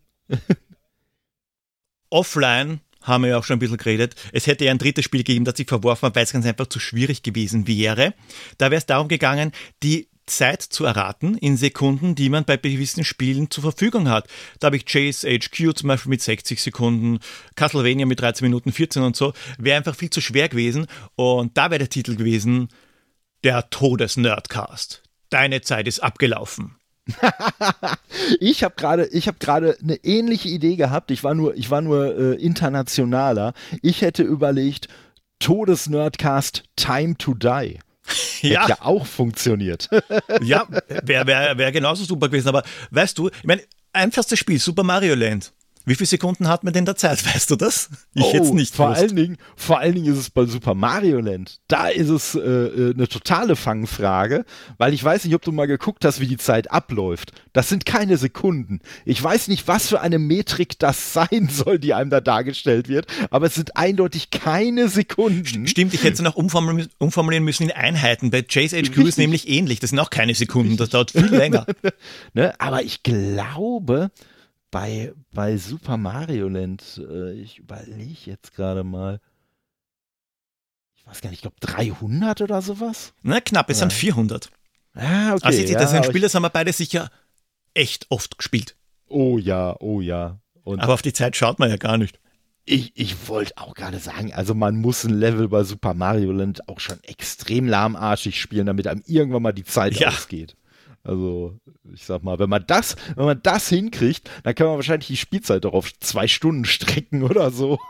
Offline 2.10 2.80
haben 3.02 3.24
wir 3.24 3.30
ja 3.30 3.38
auch 3.38 3.44
schon 3.44 3.56
ein 3.56 3.60
bisschen 3.60 3.76
geredet. 3.76 4.14
Es 4.32 4.46
hätte 4.46 4.64
ja 4.64 4.70
ein 4.70 4.78
drittes 4.78 5.04
Spiel 5.04 5.20
gegeben, 5.20 5.44
das 5.44 5.58
ich 5.58 5.68
verworfen 5.68 6.06
habe, 6.06 6.16
weil 6.16 6.24
es 6.24 6.32
ganz 6.32 6.46
einfach 6.46 6.66
zu 6.66 6.80
schwierig 6.80 7.22
gewesen 7.22 7.66
wäre. 7.66 8.14
Da 8.58 8.70
wäre 8.70 8.78
es 8.78 8.86
darum 8.86 9.08
gegangen, 9.08 9.52
die 9.82 10.08
Zeit 10.28 10.62
zu 10.62 10.84
erraten 10.84 11.36
in 11.36 11.56
Sekunden, 11.56 12.14
die 12.14 12.28
man 12.28 12.44
bei 12.44 12.56
gewissen 12.56 13.04
Spielen 13.04 13.50
zur 13.50 13.62
Verfügung 13.62 14.08
hat. 14.08 14.28
Da 14.60 14.66
habe 14.66 14.76
ich 14.76 14.84
Chase 14.84 15.28
HQ 15.28 15.76
zum 15.76 15.88
Beispiel 15.88 16.10
mit 16.10 16.22
60 16.22 16.60
Sekunden, 16.62 17.18
Castlevania 17.56 18.06
mit 18.06 18.20
13 18.20 18.44
Minuten 18.44 18.72
14 18.72 19.02
und 19.02 19.16
so. 19.16 19.32
Wäre 19.58 19.78
einfach 19.78 19.96
viel 19.96 20.10
zu 20.10 20.20
schwer 20.20 20.48
gewesen. 20.48 20.86
Und 21.16 21.56
da 21.56 21.70
wäre 21.70 21.80
der 21.80 21.90
Titel 21.90 22.14
gewesen, 22.14 22.68
der 23.42 23.70
Todes-Nerdcast. 23.70 25.02
Deine 25.30 25.60
Zeit 25.60 25.88
ist 25.88 26.00
abgelaufen. 26.00 26.77
ich 28.40 28.64
habe 28.64 28.74
gerade, 28.76 29.06
ich 29.06 29.28
habe 29.28 29.38
gerade 29.38 29.76
eine 29.82 29.96
ähnliche 30.04 30.48
Idee 30.48 30.76
gehabt. 30.76 31.10
Ich 31.10 31.24
war 31.24 31.34
nur, 31.34 31.56
ich 31.56 31.70
war 31.70 31.80
nur 31.80 32.16
äh, 32.16 32.34
internationaler. 32.34 33.54
Ich 33.82 34.02
hätte 34.02 34.22
überlegt, 34.22 34.88
Todesnerdcast 35.38 36.64
Time 36.76 37.16
to 37.16 37.34
Die. 37.34 37.78
Ja. 38.40 38.62
Hätte 38.62 38.70
ja 38.70 38.78
auch 38.80 39.06
funktioniert. 39.06 39.88
ja, 40.42 40.66
wäre 41.02 41.26
wär, 41.26 41.58
wär 41.58 41.72
genauso 41.72 42.04
super 42.04 42.28
gewesen. 42.28 42.48
Aber 42.48 42.62
weißt 42.90 43.18
du, 43.18 43.28
ich 43.28 43.44
meine, 43.44 43.62
einfachstes 43.92 44.38
Spiel, 44.38 44.58
Super 44.58 44.82
Mario 44.82 45.14
Land. 45.14 45.52
Wie 45.88 45.94
viele 45.94 46.06
Sekunden 46.06 46.48
hat 46.48 46.64
man 46.64 46.74
denn 46.74 46.84
der 46.84 46.96
Zeit? 46.96 47.24
Weißt 47.34 47.50
du 47.50 47.56
das? 47.56 47.88
Ich 48.14 48.22
oh, 48.22 48.32
jetzt 48.34 48.52
nicht. 48.52 48.74
Vor 48.74 48.88
allen, 48.88 49.16
Dingen, 49.16 49.38
vor 49.56 49.78
allen 49.78 49.94
Dingen 49.94 50.12
ist 50.12 50.18
es 50.18 50.30
bei 50.30 50.44
Super 50.44 50.74
Mario 50.74 51.18
Land. 51.20 51.60
Da 51.66 51.88
ist 51.88 52.10
es 52.10 52.34
äh, 52.34 52.40
äh, 52.40 52.94
eine 52.94 53.08
totale 53.08 53.56
Fangfrage, 53.56 54.44
weil 54.76 54.92
ich 54.92 55.02
weiß 55.02 55.24
nicht, 55.24 55.34
ob 55.34 55.42
du 55.42 55.50
mal 55.50 55.66
geguckt 55.66 56.04
hast, 56.04 56.20
wie 56.20 56.26
die 56.26 56.36
Zeit 56.36 56.70
abläuft. 56.70 57.32
Das 57.54 57.70
sind 57.70 57.86
keine 57.86 58.18
Sekunden. 58.18 58.80
Ich 59.06 59.22
weiß 59.22 59.48
nicht, 59.48 59.66
was 59.66 59.88
für 59.88 60.00
eine 60.02 60.18
Metrik 60.18 60.78
das 60.78 61.12
sein 61.14 61.48
soll, 61.50 61.78
die 61.78 61.94
einem 61.94 62.10
da 62.10 62.20
dargestellt 62.20 62.88
wird, 62.88 63.06
aber 63.30 63.46
es 63.46 63.54
sind 63.54 63.76
eindeutig 63.76 64.30
keine 64.30 64.88
Sekunden. 64.88 65.66
Stimmt, 65.66 65.94
ich 65.94 66.04
hätte 66.04 66.14
es 66.14 66.20
noch 66.20 66.36
umformulieren 66.36 67.44
müssen 67.44 67.62
in 67.62 67.72
Einheiten. 67.72 68.30
Bei 68.30 68.42
Chase 68.42 68.76
HQ 68.76 68.88
Richtig. 68.88 69.06
ist 69.06 69.18
nämlich 69.18 69.48
ähnlich. 69.48 69.80
Das 69.80 69.90
sind 69.90 69.98
auch 69.98 70.10
keine 70.10 70.34
Sekunden. 70.34 70.76
Das 70.76 70.90
dauert 70.90 71.12
viel 71.12 71.34
länger. 71.34 71.66
ne? 72.34 72.52
Aber 72.60 72.82
ich 72.82 73.02
glaube, 73.02 74.10
bei, 74.70 75.12
bei 75.32 75.56
Super 75.56 75.96
Mario 75.96 76.48
Land, 76.48 77.00
äh, 77.08 77.32
ich 77.32 77.58
überlege 77.58 78.30
jetzt 78.30 78.54
gerade 78.54 78.84
mal, 78.84 79.20
ich 80.96 81.06
weiß 81.06 81.20
gar 81.20 81.30
nicht, 81.30 81.38
ich 81.38 81.42
glaube 81.42 81.56
300 81.60 82.42
oder 82.42 82.62
sowas? 82.62 83.14
Na, 83.22 83.40
knapp, 83.40 83.70
es 83.70 83.78
ja. 83.78 83.82
sind 83.82 83.92
400. 83.92 84.50
Ah, 84.94 85.34
okay. 85.34 85.46
Also, 85.46 85.74
das 85.74 85.90
sind 85.90 86.04
Spiele, 86.04 86.22
das 86.22 86.34
haben 86.34 86.42
wir 86.42 86.50
beide 86.50 86.72
sicher 86.72 87.10
echt 87.74 88.06
oft 88.10 88.36
gespielt. 88.36 88.76
Oh 89.06 89.38
ja, 89.38 89.76
oh 89.80 90.00
ja. 90.00 90.40
Und 90.64 90.80
Aber 90.80 90.94
auf 90.94 91.02
die 91.02 91.12
Zeit 91.12 91.36
schaut 91.36 91.58
man 91.58 91.70
ja 91.70 91.76
gar 91.76 91.96
nicht. 91.96 92.20
Ich, 92.64 92.92
ich 92.94 93.28
wollte 93.28 93.56
auch 93.56 93.74
gerade 93.74 93.98
sagen, 93.98 94.34
also 94.34 94.54
man 94.54 94.76
muss 94.76 95.04
ein 95.04 95.14
Level 95.14 95.48
bei 95.48 95.64
Super 95.64 95.94
Mario 95.94 96.32
Land 96.32 96.68
auch 96.68 96.80
schon 96.80 97.02
extrem 97.04 97.66
lahmarschig 97.66 98.38
spielen, 98.38 98.66
damit 98.66 98.86
einem 98.86 99.02
irgendwann 99.06 99.42
mal 99.42 99.52
die 99.52 99.64
Zeit 99.64 99.94
ja. 99.94 100.08
ausgeht. 100.08 100.54
Also, 101.08 101.58
ich 101.94 102.04
sag 102.04 102.22
mal, 102.22 102.38
wenn 102.38 102.50
man 102.50 102.64
das, 102.66 102.94
wenn 103.16 103.24
man 103.24 103.40
das 103.42 103.70
hinkriegt, 103.70 104.30
dann 104.42 104.54
kann 104.54 104.66
man 104.66 104.76
wahrscheinlich 104.76 105.06
die 105.06 105.16
Spielzeit 105.16 105.64
doch 105.64 105.72
auf 105.72 105.98
zwei 106.00 106.28
Stunden 106.28 106.66
strecken 106.66 107.22
oder 107.22 107.50
so. 107.50 107.78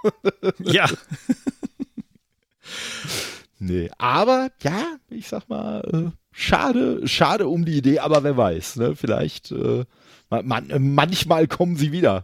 Ja. 0.61 0.87
nee, 3.59 3.91
aber 3.99 4.51
ja, 4.63 4.97
ich 5.09 5.27
sag 5.29 5.49
mal, 5.49 5.81
äh, 5.93 6.17
schade, 6.31 7.07
schade 7.09 7.49
um 7.49 7.65
die 7.65 7.79
Idee, 7.79 7.99
aber 7.99 8.23
wer 8.23 8.37
weiß, 8.37 8.77
ne? 8.77 8.95
Vielleicht 8.95 9.51
äh, 9.51 9.85
man, 10.31 10.71
manchmal 10.79 11.47
kommen 11.47 11.77
sie 11.77 11.93
wieder. 11.93 12.23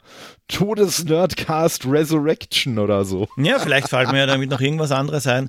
Todes-Nerdcast 0.48 1.86
Resurrection 1.86 2.78
oder 2.78 3.06
so. 3.06 3.28
Ja, 3.38 3.58
vielleicht 3.58 3.88
fällt 3.88 4.12
mir 4.12 4.18
ja 4.18 4.26
damit 4.26 4.50
noch 4.50 4.60
irgendwas 4.60 4.92
anderes 4.92 5.26
ein, 5.26 5.48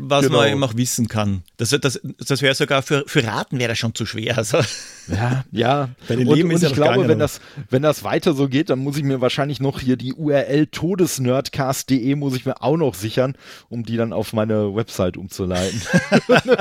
was 0.00 0.26
genau. 0.26 0.38
man 0.38 0.48
eben 0.48 0.64
auch 0.64 0.74
wissen 0.74 1.06
kann. 1.06 1.44
Das, 1.58 1.70
das, 1.70 2.00
das 2.18 2.42
wäre 2.42 2.54
sogar 2.56 2.82
für, 2.82 3.04
für 3.06 3.22
Raten 3.24 3.60
wäre 3.60 3.68
das 3.68 3.78
schon 3.78 3.94
zu 3.94 4.04
schwer. 4.04 4.36
Also. 4.36 4.58
Ja, 5.06 5.44
ja. 5.52 5.90
Bei 6.08 6.16
den 6.16 6.26
und, 6.26 6.42
und 6.42 6.50
ich 6.50 6.62
ja 6.62 6.70
glaube, 6.70 7.06
wenn 7.06 7.20
das, 7.20 7.40
wenn 7.70 7.82
das 7.82 8.02
weiter 8.02 8.34
so 8.34 8.48
geht, 8.48 8.70
dann 8.70 8.80
muss 8.80 8.96
ich 8.96 9.04
mir 9.04 9.20
wahrscheinlich 9.20 9.60
noch 9.60 9.78
hier 9.78 9.96
die 9.96 10.12
URL 10.12 10.66
todesnerdcast.de 10.66 12.16
muss 12.16 12.34
ich 12.34 12.44
mir 12.44 12.62
auch 12.62 12.76
noch 12.76 12.94
sichern, 12.94 13.36
um 13.68 13.84
die 13.84 13.96
dann 13.96 14.12
auf 14.12 14.32
meine 14.32 14.74
Website 14.74 15.16
umzuleiten. 15.16 15.80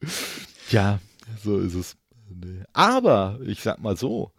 ja, 0.70 0.98
so 1.42 1.58
ist 1.60 1.74
es. 1.74 1.96
Aber 2.72 3.38
ich 3.44 3.62
sag 3.62 3.80
mal 3.80 3.96
so, 3.96 4.32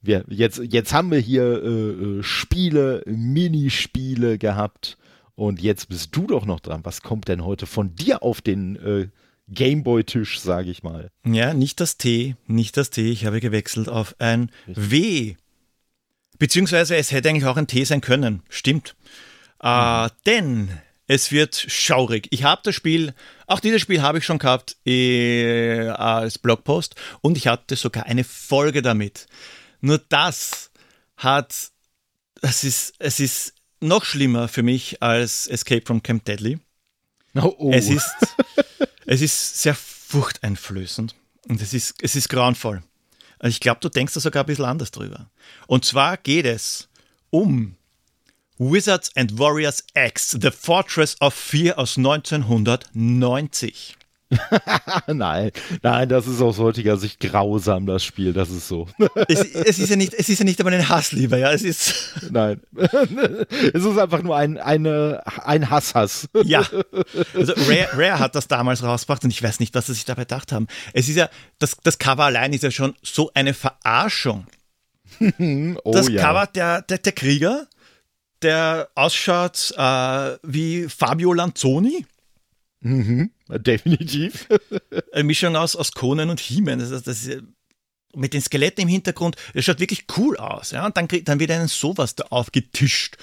wir, 0.00 0.24
jetzt, 0.28 0.58
jetzt 0.58 0.92
haben 0.92 1.10
wir 1.10 1.18
hier 1.18 1.62
äh, 1.62 2.18
äh, 2.18 2.22
Spiele, 2.22 3.02
Minispiele 3.06 4.38
gehabt 4.38 4.96
und 5.34 5.60
jetzt 5.60 5.88
bist 5.88 6.14
du 6.14 6.26
doch 6.26 6.46
noch 6.46 6.60
dran. 6.60 6.80
Was 6.84 7.02
kommt 7.02 7.28
denn 7.28 7.44
heute 7.44 7.66
von 7.66 7.94
dir 7.94 8.22
auf 8.22 8.40
den 8.40 8.76
äh, 8.76 9.08
Gameboy-Tisch, 9.48 10.40
sage 10.40 10.70
ich 10.70 10.82
mal? 10.82 11.10
Ja, 11.24 11.54
nicht 11.54 11.80
das 11.80 11.96
T, 11.96 12.36
nicht 12.46 12.76
das 12.76 12.90
T. 12.90 13.10
Ich 13.10 13.26
habe 13.26 13.40
gewechselt 13.40 13.88
auf 13.88 14.14
ein 14.18 14.50
W. 14.66 15.34
Beziehungsweise 16.38 16.96
es 16.96 17.10
hätte 17.10 17.28
eigentlich 17.28 17.46
auch 17.46 17.56
ein 17.56 17.66
T 17.66 17.82
sein 17.84 18.00
können. 18.00 18.42
Stimmt. 18.48 18.94
Äh. 19.60 20.08
Denn 20.26 20.68
es 21.08 21.32
wird 21.32 21.56
schaurig. 21.56 22.28
Ich 22.30 22.44
habe 22.44 22.60
das 22.62 22.74
Spiel, 22.74 23.14
auch 23.46 23.60
dieses 23.60 23.80
Spiel 23.80 24.02
habe 24.02 24.18
ich 24.18 24.24
schon 24.24 24.38
gehabt 24.38 24.76
äh, 24.86 25.88
als 25.88 26.38
Blogpost 26.38 26.94
und 27.22 27.36
ich 27.36 27.48
hatte 27.48 27.74
sogar 27.76 28.04
eine 28.06 28.24
Folge 28.24 28.82
damit. 28.82 29.26
Nur 29.80 29.98
das 29.98 30.70
hat, 31.16 31.72
das 32.40 32.62
ist, 32.62 32.94
es 32.98 33.20
ist 33.20 33.54
noch 33.80 34.04
schlimmer 34.04 34.48
für 34.48 34.62
mich 34.62 35.02
als 35.02 35.46
Escape 35.46 35.82
from 35.84 36.02
Camp 36.02 36.24
Deadly. 36.26 36.58
Oh, 37.34 37.54
oh. 37.56 37.72
Es 37.72 37.88
ist, 37.88 38.14
es 39.06 39.22
ist 39.22 39.62
sehr 39.62 39.74
furchteinflößend 39.74 41.14
und 41.48 41.62
es 41.62 41.72
ist, 41.72 41.94
es 42.02 42.16
ist 42.16 42.28
grauenvoll. 42.28 42.82
Also 43.38 43.54
ich 43.54 43.60
glaube, 43.60 43.80
du 43.80 43.88
denkst 43.88 44.12
da 44.12 44.20
sogar 44.20 44.44
ein 44.44 44.46
bisschen 44.46 44.66
anders 44.66 44.90
drüber. 44.90 45.30
Und 45.68 45.86
zwar 45.86 46.18
geht 46.18 46.44
es 46.44 46.90
um 47.30 47.77
Wizards 48.58 49.10
and 49.14 49.38
Warriors 49.38 49.84
X, 49.94 50.32
The 50.32 50.50
Fortress 50.50 51.16
of 51.20 51.32
Fear 51.32 51.78
aus 51.78 51.96
1990. 51.96 53.94
nein, 55.06 55.52
nein, 55.82 56.08
das 56.08 56.26
ist 56.26 56.42
aus 56.42 56.58
heutiger 56.58 56.98
Sicht 56.98 57.18
grausam, 57.18 57.86
das 57.86 58.04
Spiel, 58.04 58.34
das 58.34 58.50
ist 58.50 58.68
so. 58.68 58.86
es, 59.28 59.40
es, 59.40 59.78
ist 59.78 59.88
ja 59.88 59.96
nicht, 59.96 60.12
es 60.12 60.28
ist 60.28 60.38
ja 60.38 60.44
nicht 60.44 60.60
aber 60.60 60.70
ein 60.70 60.86
Hasslieber, 60.86 61.38
ja, 61.38 61.50
es 61.50 61.62
ist. 61.62 62.12
Nein. 62.30 62.60
es 62.76 63.84
ist 63.84 63.98
einfach 63.98 64.22
nur 64.22 64.36
ein, 64.36 64.58
eine, 64.58 65.22
ein 65.44 65.70
Hasshass. 65.70 66.28
ja. 66.44 66.60
Also 67.34 67.54
Rare, 67.56 67.88
Rare 67.94 68.18
hat 68.18 68.34
das 68.34 68.48
damals 68.48 68.82
rausgebracht 68.82 69.24
und 69.24 69.30
ich 69.30 69.42
weiß 69.42 69.60
nicht, 69.60 69.74
was 69.74 69.86
sie 69.86 69.94
sich 69.94 70.04
dabei 70.04 70.22
gedacht 70.22 70.52
haben. 70.52 70.66
Es 70.92 71.08
ist 71.08 71.16
ja, 71.16 71.30
das, 71.58 71.76
das 71.82 71.98
Cover 71.98 72.24
allein 72.24 72.52
ist 72.52 72.64
ja 72.64 72.70
schon 72.70 72.94
so 73.02 73.30
eine 73.32 73.54
Verarschung. 73.54 74.46
oh, 75.20 75.92
das 75.92 76.08
ja. 76.08 76.22
Cover 76.22 76.46
der, 76.48 76.82
der, 76.82 76.98
der 76.98 77.12
Krieger 77.12 77.66
der 78.42 78.88
ausschaut 78.94 79.72
äh, 79.76 80.36
wie 80.42 80.88
Fabio 80.88 81.32
Lanzoni. 81.32 82.06
Mhm, 82.80 83.30
definitiv. 83.48 84.46
Eine 85.12 85.24
Mischung 85.24 85.56
aus, 85.56 85.74
aus 85.74 85.92
Conan 85.92 86.30
und 86.30 86.40
He-Man. 86.40 86.78
Das, 86.78 86.90
das 87.02 87.24
ist, 87.24 87.42
mit 88.14 88.34
den 88.34 88.40
Skeletten 88.40 88.82
im 88.82 88.88
Hintergrund, 88.88 89.36
das 89.54 89.64
schaut 89.64 89.80
wirklich 89.80 90.06
cool 90.16 90.36
aus. 90.36 90.70
Ja? 90.70 90.86
Und 90.86 90.96
dann, 90.96 91.08
dann 91.24 91.40
wird 91.40 91.50
einem 91.50 91.68
sowas 91.68 92.14
da 92.14 92.24
aufgetischt. 92.30 93.16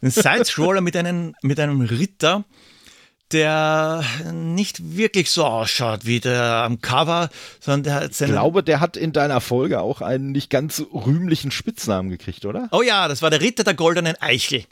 Ein 0.00 0.10
Side-Scroller 0.10 0.80
mit 0.80 0.96
einem, 0.96 1.34
mit 1.42 1.58
einem 1.58 1.80
Ritter, 1.80 2.44
der 3.32 4.04
nicht 4.32 4.96
wirklich 4.96 5.30
so 5.30 5.44
ausschaut 5.44 6.06
wie 6.06 6.20
der 6.20 6.42
am 6.64 6.80
Cover, 6.80 7.28
sondern 7.60 7.82
der 7.82 7.94
hat 7.94 8.20
Ich 8.20 8.26
glaube, 8.26 8.62
der 8.62 8.80
hat 8.80 8.96
in 8.96 9.12
deiner 9.12 9.40
Folge 9.40 9.80
auch 9.80 10.00
einen 10.00 10.32
nicht 10.32 10.50
ganz 10.50 10.82
rühmlichen 10.92 11.50
Spitznamen 11.50 12.10
gekriegt, 12.10 12.44
oder? 12.44 12.68
Oh 12.72 12.82
ja, 12.82 13.08
das 13.08 13.22
war 13.22 13.30
der 13.30 13.40
Ritter 13.40 13.64
der 13.64 13.74
goldenen 13.74 14.16
Eichel. 14.20 14.64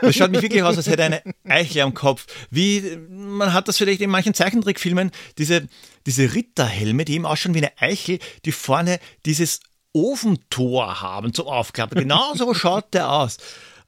Das 0.00 0.14
schaut 0.14 0.30
mich 0.30 0.42
wirklich 0.42 0.62
aus, 0.62 0.76
als 0.76 0.86
hätte 0.86 1.02
er 1.02 1.06
eine 1.06 1.22
Eichel 1.44 1.82
am 1.82 1.94
Kopf. 1.94 2.26
Wie, 2.50 2.98
man 3.08 3.52
hat 3.52 3.68
das 3.68 3.78
vielleicht 3.78 4.00
in 4.00 4.10
manchen 4.10 4.34
Zeichentrickfilmen, 4.34 5.10
diese, 5.38 5.68
diese 6.06 6.34
Ritterhelme, 6.34 7.04
die 7.04 7.14
eben 7.14 7.26
ausschauen 7.26 7.54
wie 7.54 7.58
eine 7.58 7.78
Eichel, 7.80 8.18
die 8.44 8.52
vorne 8.52 8.98
dieses 9.24 9.60
Ofentor 9.92 11.00
haben 11.00 11.34
zum 11.34 11.46
Aufklappen. 11.46 11.98
Genau 11.98 12.34
so 12.34 12.54
schaut 12.54 12.94
der 12.94 13.10
aus. 13.10 13.38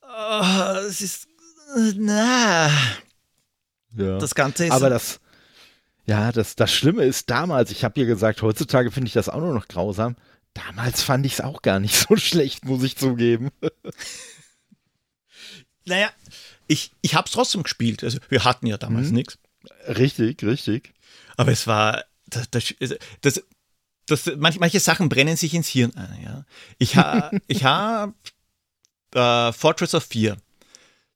Oh, 0.03 0.77
es 0.87 1.01
ist, 1.01 1.29
na, 1.97 2.71
Ja. 3.97 4.19
das 4.19 4.35
Ganze 4.35 4.67
ist 4.67 4.73
Aber 4.73 4.91
das, 4.91 5.21
ja, 6.07 6.33
das, 6.33 6.57
das 6.57 6.73
Schlimme 6.73 7.05
ist 7.05 7.31
damals, 7.31 7.71
ich 7.71 7.85
habe 7.85 7.95
dir 7.95 8.07
gesagt, 8.07 8.43
heutzutage 8.43 8.91
finde 8.91 9.09
ich 9.09 9.13
das 9.15 9.29
auch 9.29 9.41
nur 9.41 9.55
noch 9.55 9.69
grausam. 9.69 10.17
Damals 10.55 11.03
fand 11.03 11.25
ich 11.27 11.35
es 11.35 11.41
auch 11.41 11.63
gar 11.63 11.81
nicht 11.81 11.95
so 12.09 12.17
schlecht, 12.17 12.65
muss 12.65 12.83
ich 12.83 12.97
zugeben. 12.97 13.51
Naja, 15.85 16.11
ich, 16.69 16.93
ich 17.03 17.15
habe 17.17 17.27
es 17.27 17.33
trotzdem 17.33 17.65
gespielt. 17.65 18.05
Also 18.05 18.19
wir 18.29 18.45
hatten 18.45 18.67
ja 18.67 18.79
damals 18.79 19.09
Mhm. 19.09 19.15
nichts. 19.15 19.39
Richtig, 19.89 20.43
richtig. 20.45 20.95
Aber 21.37 21.51
es 21.51 21.67
war, 21.67 22.05
das, 22.27 22.49
das, 22.51 22.75
das, 23.21 23.43
das, 24.07 24.31
manche, 24.37 24.61
manche 24.61 24.79
Sachen 24.81 25.09
brennen 25.09 25.37
sich 25.37 25.55
ins 25.55 25.69
Hirn 25.69 25.95
ein. 25.97 26.23
Ja. 26.23 26.45
Ich 26.79 26.97
habe 26.97 27.41
ich 27.49 27.65
hab, 27.65 28.15
äh, 29.15 29.53
Fortress 29.53 29.95
of 29.95 30.05
Fear 30.05 30.37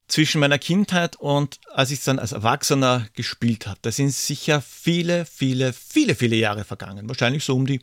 zwischen 0.08 0.40
meiner 0.40 0.58
Kindheit 0.58 1.16
und 1.16 1.58
als 1.72 1.90
ich 1.90 1.98
es 1.98 2.04
dann 2.04 2.18
als 2.18 2.32
Erwachsener 2.32 3.08
gespielt 3.14 3.66
habe. 3.66 3.78
Da 3.82 3.90
sind 3.90 4.10
sicher 4.10 4.60
viele, 4.62 5.26
viele, 5.26 5.72
viele, 5.72 6.14
viele 6.14 6.36
Jahre 6.36 6.64
vergangen. 6.64 7.08
Wahrscheinlich 7.08 7.44
so 7.44 7.56
um 7.56 7.66
die 7.66 7.80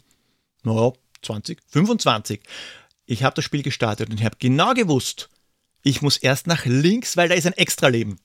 naja, 0.63 0.93
20, 1.21 1.59
25. 1.67 2.41
Ich 3.05 3.23
habe 3.23 3.35
das 3.35 3.43
Spiel 3.43 3.63
gestartet 3.63 4.09
und 4.09 4.19
ich 4.19 4.25
habe 4.25 4.37
genau 4.39 4.73
gewusst, 4.73 5.29
ich 5.81 6.01
muss 6.01 6.17
erst 6.17 6.47
nach 6.47 6.65
links, 6.65 7.17
weil 7.17 7.27
da 7.27 7.35
ist 7.35 7.45
ein 7.45 7.53
Extra-Leben 7.53 8.19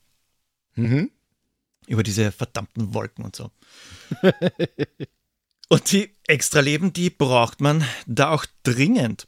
Mhm. 0.77 1.11
über 1.89 2.05
diese 2.05 2.31
verdammten 2.31 2.95
Wolken 2.95 3.25
und 3.25 3.35
so. 3.35 3.51
und 5.69 5.91
die 5.91 6.15
Extraleben, 6.29 6.93
die 6.93 7.11
braucht 7.11 7.61
man 7.61 7.85
da 8.07 8.31
auch 8.31 8.47
dringend, 8.63 9.27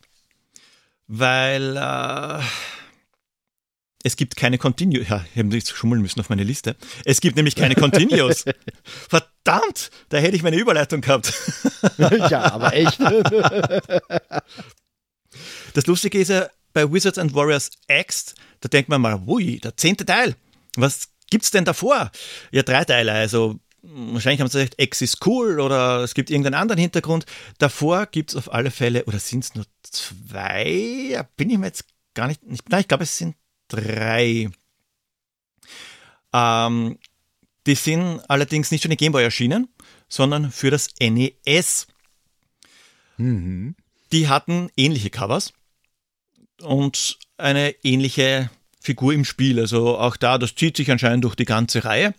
weil 1.09 1.77
äh, 1.77 2.41
es 4.03 4.17
gibt 4.17 4.37
keine 4.37 4.59
Continuous. 4.59 5.09
Ja, 5.09 5.25
ich 5.35 5.39
habe 5.39 5.55
jetzt 5.55 5.71
schummeln 5.71 6.01
müssen 6.01 6.21
auf 6.21 6.29
meine 6.31 6.45
Liste. 6.45 6.77
Es 7.05 7.21
gibt 7.21 7.37
nämlich 7.37 7.55
keine 7.55 7.75
Continuous. 7.75 8.45
Verdammt, 8.85 9.91
da 10.09 10.19
hätte 10.19 10.37
ich 10.37 10.43
meine 10.43 10.57
Überleitung 10.57 11.01
gehabt. 11.01 11.33
ja, 11.99 12.53
aber 12.53 12.75
echt. 12.75 12.99
Das 15.75 15.87
Lustige 15.87 16.19
ist 16.19 16.29
ja, 16.29 16.49
bei 16.73 16.91
Wizards 16.93 17.19
and 17.19 17.35
Warriors 17.35 17.71
X, 17.89 18.35
da 18.61 18.69
denkt 18.69 18.89
man 18.89 19.01
mal, 19.01 19.23
ui, 19.27 19.61
der 19.61 19.77
zehnte 19.77 20.05
Teil. 20.05 20.35
Was 20.77 21.11
gibt's 21.31 21.51
denn 21.51 21.65
davor? 21.65 22.11
Ja, 22.51 22.63
drei 22.63 22.85
Teile. 22.85 23.13
Also 23.13 23.61
wahrscheinlich 23.83 24.41
haben 24.41 24.49
sie 24.49 24.59
gesagt, 24.59 24.75
X 24.81 25.01
ist 25.03 25.27
cool 25.27 25.61
oder 25.61 26.03
es 26.03 26.15
gibt 26.15 26.31
irgendeinen 26.31 26.55
anderen 26.61 26.81
Hintergrund. 26.81 27.27
Davor 27.59 28.07
gibt's 28.07 28.37
auf 28.37 28.53
alle 28.53 28.71
Fälle, 28.71 29.05
oder 29.05 29.19
sind 29.19 29.45
es 29.45 29.55
nur 29.55 29.67
zwei? 29.83 30.69
Ja, 31.11 31.23
bin 31.37 31.51
ich 31.51 31.59
mir 31.59 31.67
jetzt 31.67 31.85
gar 32.15 32.27
nicht. 32.27 32.41
Ich, 32.51 32.61
nein, 32.69 32.81
ich 32.81 32.89
glaube, 32.89 33.05
es 33.05 33.17
sind 33.17 33.37
drei. 33.71 34.51
Ähm, 36.33 36.99
die 37.67 37.75
sind 37.75 38.21
allerdings 38.29 38.71
nicht 38.71 38.83
für 38.83 38.89
den 38.89 38.97
Gameboy 38.97 39.23
erschienen, 39.23 39.69
sondern 40.09 40.51
für 40.51 40.71
das 40.71 40.89
NES. 41.01 41.87
mhm. 43.17 43.75
Die 44.13 44.29
hatten 44.29 44.71
ähnliche 44.77 45.11
Covers 45.11 45.53
und 46.61 47.19
eine 47.37 47.75
ähnliche 47.85 48.51
Figur 48.81 49.13
im 49.13 49.25
Spiel. 49.25 49.61
Also 49.61 49.99
auch 49.99 50.17
da, 50.17 50.39
das 50.39 50.55
zieht 50.55 50.77
sich 50.77 50.91
anscheinend 50.91 51.25
durch 51.25 51.37
die 51.37 51.45
ganze 51.45 51.85
Reihe. 51.85 52.15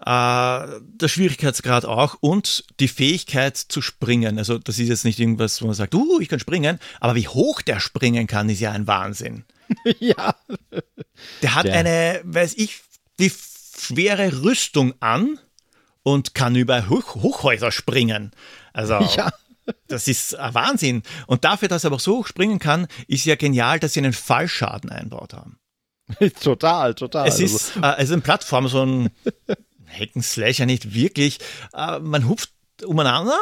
Äh, 0.00 0.80
der 0.80 1.08
Schwierigkeitsgrad 1.08 1.86
auch 1.86 2.16
und 2.20 2.64
die 2.80 2.88
Fähigkeit 2.88 3.56
zu 3.56 3.80
springen. 3.80 4.38
Also 4.38 4.58
das 4.58 4.78
ist 4.78 4.88
jetzt 4.88 5.04
nicht 5.04 5.18
irgendwas, 5.18 5.62
wo 5.62 5.66
man 5.66 5.74
sagt, 5.74 5.94
uh, 5.94 6.20
ich 6.20 6.28
kann 6.28 6.40
springen, 6.40 6.78
aber 7.00 7.14
wie 7.14 7.28
hoch 7.28 7.62
der 7.62 7.80
springen 7.80 8.26
kann, 8.26 8.50
ist 8.50 8.60
ja 8.60 8.72
ein 8.72 8.86
Wahnsinn. 8.86 9.44
ja. 9.98 10.34
Der 11.42 11.54
hat 11.54 11.66
Der- 11.66 11.74
eine, 11.74 12.20
weiß 12.24 12.54
ich, 12.54 12.80
die 13.18 13.30
schwere 13.30 14.42
Rüstung 14.42 14.94
an 15.00 15.38
und 16.02 16.34
kann 16.34 16.54
über 16.56 16.88
Hoch 16.88 17.14
Hochhäuser 17.16 17.72
springen. 17.72 18.32
Also 18.72 18.98
Ja. 19.16 19.32
das 19.88 20.08
ist 20.08 20.34
ein 20.36 20.54
Wahnsinn. 20.54 21.02
Und 21.26 21.44
dafür, 21.44 21.68
dass 21.68 21.84
er 21.84 21.88
aber 21.88 21.98
so 21.98 22.18
hoch 22.18 22.26
springen 22.26 22.58
kann, 22.58 22.86
ist 23.08 23.24
ja 23.24 23.36
genial, 23.36 23.80
dass 23.80 23.94
sie 23.94 24.00
einen 24.00 24.12
Fallschaden 24.12 24.90
einbaut 24.90 25.32
haben. 25.32 25.58
total, 26.42 26.94
total. 26.94 27.26
Es 27.28 27.40
Also, 27.40 27.44
ist, 27.56 27.76
äh, 27.76 27.94
es 27.96 28.04
ist 28.04 28.12
eine 28.12 28.20
Plattform, 28.22 28.68
so 28.68 28.84
ein 28.84 29.10
Hack'n'Slasher 29.98 30.66
nicht 30.66 30.92
wirklich. 30.92 31.38
Äh, 31.72 31.98
man 32.00 32.28
hupft 32.28 32.50
umeinander, 32.84 33.38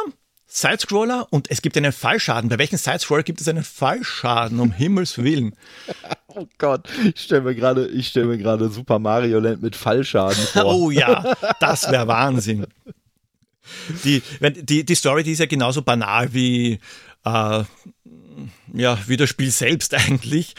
Sidescroller 0.55 1.25
und 1.31 1.49
es 1.49 1.63
gibt 1.63 1.75
einen 1.77 1.91
Fallschaden. 1.91 2.47
Bei 2.47 2.59
welchen 2.59 2.77
Sidescroller 2.77 3.23
gibt 3.23 3.41
es 3.41 3.47
einen 3.47 3.63
Fallschaden, 3.63 4.59
um 4.59 4.71
Himmels 4.71 5.17
Willen? 5.17 5.55
oh 6.27 6.45
Gott, 6.59 6.87
ich 7.03 7.21
stelle 7.21 7.41
mir 7.41 7.55
gerade, 7.55 7.87
ich 7.87 8.09
stelle 8.09 8.27
mir 8.27 8.37
gerade 8.37 8.69
Super 8.69 8.99
Mario 8.99 9.39
Land 9.39 9.63
mit 9.63 9.75
Fallschaden 9.75 10.37
vor. 10.37 10.65
Oh 10.73 10.91
ja, 10.91 11.35
das 11.59 11.89
wäre 11.89 12.07
Wahnsinn. 12.07 12.67
Die, 14.03 14.21
die, 14.43 14.85
die 14.85 14.95
Story, 14.95 15.23
die 15.23 15.31
ist 15.31 15.39
ja 15.39 15.47
genauso 15.47 15.81
banal 15.81 16.33
wie, 16.35 16.79
äh, 17.25 17.63
ja, 18.73 18.97
wie 19.07 19.17
das 19.17 19.29
Spiel 19.29 19.49
selbst 19.49 19.95
eigentlich. 19.95 20.53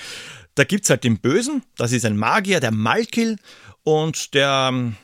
Da 0.57 0.64
gibt 0.64 0.84
es 0.84 0.90
halt 0.90 1.05
den 1.05 1.20
Bösen, 1.20 1.62
das 1.76 1.92
ist 1.92 2.05
ein 2.05 2.16
Magier, 2.16 2.59
der 2.59 2.72
Malkil, 2.72 3.36
und 3.84 4.34
der 4.34 4.70
ähm, 4.72 4.97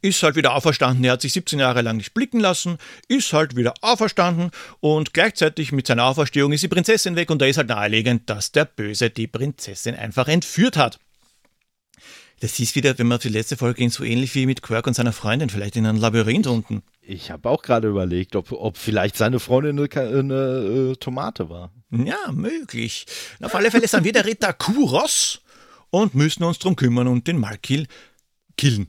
ist 0.00 0.22
halt 0.22 0.36
wieder 0.36 0.54
auferstanden. 0.54 1.04
Er 1.04 1.12
hat 1.12 1.22
sich 1.22 1.32
17 1.32 1.58
Jahre 1.58 1.82
lang 1.82 1.96
nicht 1.96 2.14
blicken 2.14 2.40
lassen, 2.40 2.78
ist 3.08 3.32
halt 3.32 3.56
wieder 3.56 3.74
auferstanden 3.80 4.50
und 4.80 5.12
gleichzeitig 5.12 5.72
mit 5.72 5.86
seiner 5.86 6.04
Auferstehung 6.04 6.52
ist 6.52 6.62
die 6.62 6.68
Prinzessin 6.68 7.16
weg 7.16 7.30
und 7.30 7.40
da 7.42 7.46
ist 7.46 7.58
halt 7.58 7.68
naheliegend, 7.68 8.30
dass 8.30 8.52
der 8.52 8.64
Böse 8.64 9.10
die 9.10 9.26
Prinzessin 9.26 9.94
einfach 9.94 10.28
entführt 10.28 10.76
hat. 10.76 10.98
Das 12.40 12.60
ist 12.60 12.76
wieder, 12.76 12.96
wenn 12.98 13.08
man 13.08 13.16
auf 13.16 13.22
die 13.22 13.30
letzte 13.30 13.56
Folge 13.56 13.78
ging, 13.78 13.90
so 13.90 14.04
ähnlich 14.04 14.32
wie 14.36 14.46
mit 14.46 14.62
Quirk 14.62 14.86
und 14.86 14.94
seiner 14.94 15.12
Freundin, 15.12 15.50
vielleicht 15.50 15.74
in 15.74 15.86
einem 15.86 15.98
Labyrinth 15.98 16.46
unten. 16.46 16.82
Ich 17.02 17.32
habe 17.32 17.48
auch 17.48 17.62
gerade 17.62 17.88
überlegt, 17.88 18.36
ob, 18.36 18.52
ob 18.52 18.76
vielleicht 18.76 19.16
seine 19.16 19.40
Freundin 19.40 19.78
eine, 19.78 20.18
eine 20.18 20.92
äh, 20.92 20.96
Tomate 20.96 21.50
war. 21.50 21.72
Ja, 21.90 22.30
möglich. 22.30 23.06
Auf 23.42 23.54
alle 23.56 23.72
Fälle 23.72 23.88
sind 23.88 24.04
wir 24.04 24.12
der 24.12 24.24
Ritter 24.26 24.52
Kuros 24.52 25.40
und 25.90 26.14
müssen 26.14 26.44
uns 26.44 26.60
drum 26.60 26.76
kümmern 26.76 27.08
und 27.08 27.26
den 27.26 27.38
Malkil 27.38 27.88
killen. 28.56 28.88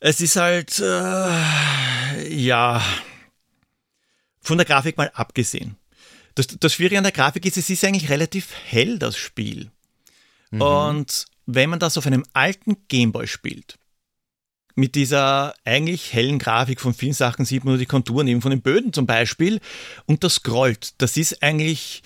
Es 0.00 0.20
ist 0.20 0.36
halt, 0.36 0.78
äh, 0.78 2.34
ja, 2.34 2.82
von 4.40 4.58
der 4.58 4.66
Grafik 4.66 4.96
mal 4.96 5.10
abgesehen. 5.14 5.76
Das, 6.34 6.46
das 6.46 6.72
Schwierige 6.72 6.98
an 6.98 7.04
der 7.04 7.12
Grafik 7.12 7.44
ist, 7.44 7.56
es 7.56 7.68
ist 7.68 7.84
eigentlich 7.84 8.10
relativ 8.10 8.54
hell, 8.66 8.98
das 8.98 9.16
Spiel. 9.16 9.70
Und 10.50 11.26
wenn 11.46 11.70
man 11.70 11.78
das 11.78 11.98
auf 11.98 12.06
einem 12.06 12.24
alten 12.32 12.76
Gameboy 12.88 13.26
spielt, 13.26 13.78
mit 14.76 14.94
dieser 14.94 15.54
eigentlich 15.64 16.12
hellen 16.12 16.38
Grafik 16.38 16.80
von 16.80 16.94
vielen 16.94 17.12
Sachen 17.12 17.44
sieht 17.44 17.64
man 17.64 17.72
nur 17.72 17.78
die 17.78 17.86
Konturen 17.86 18.28
eben 18.28 18.40
von 18.40 18.52
den 18.52 18.62
Böden 18.62 18.92
zum 18.92 19.06
Beispiel 19.06 19.60
und 20.06 20.22
das 20.22 20.36
scrollt. 20.36 20.94
Das 20.98 21.16
ist 21.16 21.42
eigentlich 21.42 22.02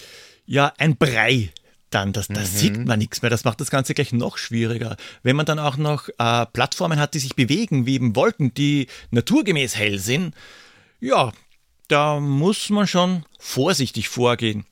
ja 0.46 0.72
ein 0.78 0.96
Brei 0.96 1.52
dann. 1.94 2.12
Das, 2.12 2.28
das 2.28 2.58
sieht 2.58 2.86
man 2.86 2.98
nichts 2.98 3.22
mehr. 3.22 3.30
Das 3.30 3.44
macht 3.44 3.60
das 3.60 3.70
Ganze 3.70 3.94
gleich 3.94 4.12
noch 4.12 4.38
schwieriger. 4.38 4.96
Wenn 5.22 5.36
man 5.36 5.46
dann 5.46 5.58
auch 5.58 5.76
noch 5.76 6.08
äh, 6.18 6.46
Plattformen 6.46 6.98
hat, 6.98 7.14
die 7.14 7.18
sich 7.18 7.36
bewegen, 7.36 7.86
wie 7.86 7.94
eben 7.94 8.16
Wolken, 8.16 8.54
die 8.54 8.88
naturgemäß 9.10 9.76
hell 9.76 9.98
sind, 9.98 10.34
ja, 11.00 11.32
da 11.88 12.20
muss 12.20 12.70
man 12.70 12.86
schon 12.86 13.24
vorsichtig 13.38 14.08
vorgehen. 14.08 14.64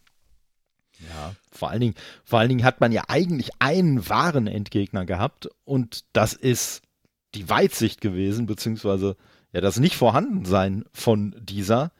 Ja, 1.08 1.34
vor 1.50 1.70
allen 1.70 1.80
Dingen, 1.80 1.94
vor 2.24 2.38
allen 2.38 2.48
Dingen 2.48 2.64
hat 2.64 2.80
man 2.80 2.92
ja 2.92 3.04
eigentlich 3.08 3.50
einen 3.58 4.08
wahren 4.08 4.46
Endgegner 4.46 5.04
gehabt 5.04 5.48
und 5.64 6.04
das 6.12 6.32
ist 6.32 6.82
die 7.34 7.48
Weitsicht 7.48 8.00
gewesen, 8.00 8.46
beziehungsweise 8.46 9.16
ja 9.52 9.60
das 9.60 9.78
Nicht-Vorhandensein 9.78 10.84
von 10.92 11.34
dieser, 11.38 11.92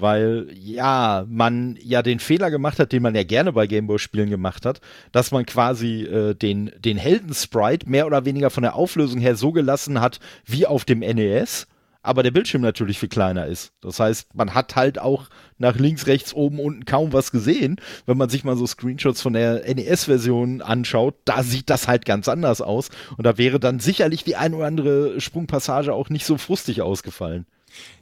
weil 0.00 0.48
ja, 0.54 1.24
man 1.28 1.78
ja 1.82 2.02
den 2.02 2.18
Fehler 2.18 2.50
gemacht 2.50 2.78
hat, 2.78 2.92
den 2.92 3.02
man 3.02 3.14
ja 3.14 3.24
gerne 3.24 3.52
bei 3.52 3.66
Gameboy-Spielen 3.66 4.30
gemacht 4.30 4.66
hat, 4.66 4.80
dass 5.12 5.30
man 5.30 5.46
quasi 5.46 6.02
äh, 6.02 6.34
den, 6.34 6.72
den 6.78 6.96
Helden-Sprite 6.96 7.88
mehr 7.88 8.06
oder 8.06 8.24
weniger 8.24 8.50
von 8.50 8.62
der 8.62 8.74
Auflösung 8.74 9.20
her 9.20 9.36
so 9.36 9.52
gelassen 9.52 10.00
hat 10.00 10.20
wie 10.46 10.66
auf 10.66 10.84
dem 10.84 11.00
NES. 11.00 11.66
aber 12.02 12.22
der 12.22 12.30
Bildschirm 12.30 12.62
natürlich 12.62 12.98
viel 12.98 13.08
kleiner 13.08 13.46
ist. 13.46 13.72
Das 13.80 14.00
heißt, 14.00 14.34
man 14.34 14.54
hat 14.54 14.74
halt 14.76 14.98
auch 14.98 15.28
nach 15.58 15.76
links, 15.76 16.06
rechts, 16.06 16.32
oben, 16.32 16.58
unten 16.58 16.84
kaum 16.86 17.12
was 17.12 17.30
gesehen. 17.30 17.76
Wenn 18.06 18.16
man 18.16 18.30
sich 18.30 18.42
mal 18.42 18.56
so 18.56 18.66
Screenshots 18.66 19.20
von 19.20 19.34
der 19.34 19.62
NES-Version 19.74 20.62
anschaut, 20.62 21.16
da 21.26 21.42
sieht 21.42 21.68
das 21.68 21.88
halt 21.88 22.06
ganz 22.06 22.28
anders 22.28 22.62
aus. 22.62 22.88
Und 23.16 23.26
da 23.26 23.36
wäre 23.36 23.60
dann 23.60 23.80
sicherlich 23.80 24.24
die 24.24 24.36
ein 24.36 24.54
oder 24.54 24.66
andere 24.66 25.20
Sprungpassage 25.20 25.92
auch 25.92 26.08
nicht 26.08 26.24
so 26.24 26.38
frustig 26.38 26.80
ausgefallen. 26.80 27.46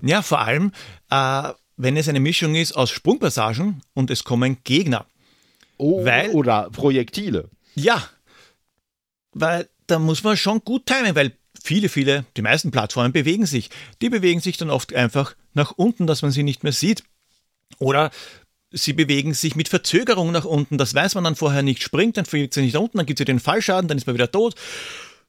Ja, 0.00 0.22
vor 0.22 0.40
allem, 0.40 0.70
äh, 1.10 1.50
wenn 1.78 1.96
es 1.96 2.08
eine 2.08 2.20
Mischung 2.20 2.54
ist 2.54 2.72
aus 2.72 2.90
Sprungpassagen 2.90 3.82
und 3.94 4.10
es 4.10 4.24
kommen 4.24 4.58
Gegner. 4.64 5.06
Oh, 5.78 6.04
weil, 6.04 6.30
oder 6.30 6.68
Projektile. 6.70 7.48
Ja, 7.74 8.06
weil 9.32 9.68
da 9.86 9.98
muss 9.98 10.24
man 10.24 10.36
schon 10.36 10.60
gut 10.64 10.86
timen, 10.86 11.14
weil 11.14 11.32
viele, 11.62 11.88
viele, 11.88 12.24
die 12.36 12.42
meisten 12.42 12.72
Plattformen 12.72 13.12
bewegen 13.12 13.46
sich. 13.46 13.70
Die 14.02 14.10
bewegen 14.10 14.40
sich 14.40 14.56
dann 14.56 14.70
oft 14.70 14.92
einfach 14.92 15.34
nach 15.54 15.72
unten, 15.72 16.06
dass 16.06 16.22
man 16.22 16.32
sie 16.32 16.42
nicht 16.42 16.64
mehr 16.64 16.72
sieht. 16.72 17.04
Oder 17.78 18.10
sie 18.72 18.92
bewegen 18.92 19.32
sich 19.32 19.54
mit 19.54 19.68
Verzögerung 19.68 20.32
nach 20.32 20.44
unten. 20.44 20.78
Das 20.78 20.94
weiß 20.94 21.14
man 21.14 21.24
dann 21.24 21.36
vorher 21.36 21.62
nicht. 21.62 21.82
Springt, 21.82 22.16
dann 22.16 22.26
fliegt 22.26 22.54
sie 22.54 22.62
nicht 22.62 22.74
nach 22.74 22.80
unten, 22.80 22.98
dann 22.98 23.06
gibt 23.06 23.18
sie 23.18 23.24
den 23.24 23.40
Fallschaden, 23.40 23.88
dann 23.88 23.98
ist 23.98 24.06
man 24.06 24.14
wieder 24.14 24.30
tot. 24.30 24.56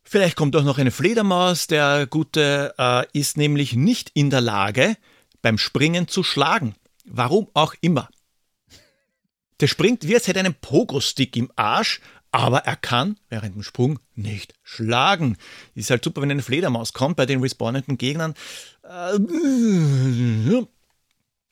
Vielleicht 0.03 0.35
kommt 0.35 0.55
auch 0.55 0.63
noch 0.63 0.79
eine 0.79 0.91
Fledermaus. 0.91 1.67
Der 1.67 2.07
Gute 2.07 2.73
äh, 2.79 3.05
ist 3.13 3.37
nämlich 3.37 3.73
nicht 3.73 4.09
in 4.15 4.31
der 4.31 4.41
Lage, 4.41 4.97
beim 5.41 5.57
Springen 5.57 6.07
zu 6.07 6.23
schlagen. 6.23 6.75
Warum 7.05 7.49
auch 7.53 7.73
immer. 7.81 8.09
Der 9.59 9.67
springt 9.67 10.07
wie 10.07 10.15
als 10.15 10.27
hätte 10.27 10.39
einen 10.39 10.55
Pogo-Stick 10.55 11.35
im 11.35 11.51
Arsch, 11.55 11.99
aber 12.31 12.59
er 12.59 12.75
kann 12.75 13.17
während 13.29 13.55
dem 13.55 13.63
Sprung 13.63 13.99
nicht 14.15 14.53
schlagen. 14.63 15.37
Ist 15.75 15.89
halt 15.89 16.03
super, 16.03 16.21
wenn 16.21 16.31
eine 16.31 16.43
Fledermaus 16.43 16.93
kommt 16.93 17.17
bei 17.17 17.25
den 17.25 17.41
respawnenden 17.41 17.97
Gegnern. 17.97 18.35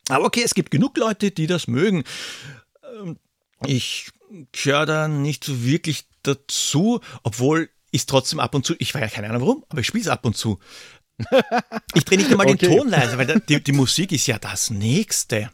Aber 0.10 0.26
okay, 0.26 0.44
es 0.46 0.54
gibt 0.54 0.72
genug 0.72 0.98
Leute, 0.98 1.32
die 1.32 1.48
das 1.48 1.68
mögen. 1.68 2.04
Ich 3.66 4.12
gehöre 4.52 4.86
da 4.86 5.08
nicht 5.08 5.44
so 5.44 5.64
wirklich 5.64 6.06
dazu, 6.24 7.02
obwohl 7.24 7.70
ich 7.92 8.06
trotzdem 8.06 8.40
ab 8.40 8.54
und 8.54 8.66
zu, 8.66 8.76
ich 8.80 8.94
weiß 8.94 9.02
ja 9.02 9.08
keine 9.08 9.30
Ahnung 9.30 9.42
warum, 9.42 9.66
aber 9.70 9.82
ich 9.82 9.88
spiele 9.88 10.04
es 10.04 10.10
ab 10.10 10.26
und 10.26 10.38
zu. 10.38 10.60
Ich 11.94 12.06
drehe 12.06 12.18
nicht 12.18 12.32
einmal 12.32 12.48
okay. 12.48 12.58
den 12.58 12.78
Ton 12.78 12.90
leise, 12.90 13.18
weil 13.18 13.42
die, 13.42 13.64
die, 13.64 13.72
Musik 13.72 14.12
ist 14.12 14.28
ja 14.28 14.38
das 14.38 14.70
Nächste. 14.70 15.50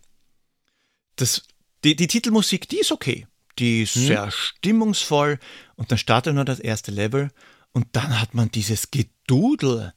Das, 1.15 1.43
die, 1.83 1.95
die 1.95 2.07
Titelmusik, 2.07 2.67
die 2.67 2.79
ist 2.79 2.91
okay. 2.91 3.27
Die 3.59 3.83
ist 3.83 3.95
hm. 3.95 4.07
sehr 4.07 4.31
stimmungsvoll 4.31 5.39
und 5.75 5.91
dann 5.91 5.97
startet 5.97 6.35
nur 6.35 6.45
das 6.45 6.59
erste 6.59 6.91
Level 6.91 7.29
und 7.71 7.87
dann 7.93 8.19
hat 8.19 8.33
man 8.33 8.51
dieses 8.51 8.91
Gedudel. 8.91 9.93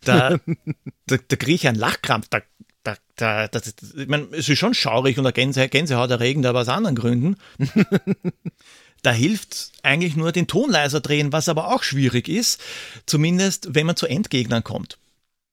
Da, 0.00 0.38
da, 1.06 1.16
da 1.16 1.36
kriege 1.36 1.54
ich 1.54 1.68
einen 1.68 1.78
Lachkrampf. 1.78 2.28
Da, 2.28 2.42
da, 2.84 2.96
da, 3.16 3.48
das, 3.48 3.74
ich 3.96 4.08
meine, 4.08 4.28
es 4.32 4.48
ist 4.48 4.58
schon 4.58 4.74
schaurig 4.74 5.18
und 5.18 5.26
eine 5.26 5.32
Gänse, 5.32 5.68
Gänsehaut 5.68 6.10
erregend, 6.10 6.46
aber 6.46 6.60
aus 6.60 6.68
anderen 6.68 6.96
Gründen. 6.96 7.36
da 9.02 9.12
hilft 9.12 9.72
eigentlich 9.82 10.16
nur 10.16 10.32
den 10.32 10.46
Ton 10.46 10.70
leiser 10.70 11.00
drehen, 11.00 11.32
was 11.32 11.48
aber 11.48 11.72
auch 11.72 11.82
schwierig 11.82 12.28
ist, 12.28 12.60
zumindest 13.06 13.74
wenn 13.74 13.86
man 13.86 13.96
zu 13.96 14.06
Endgegnern 14.06 14.64
kommt. 14.64 14.98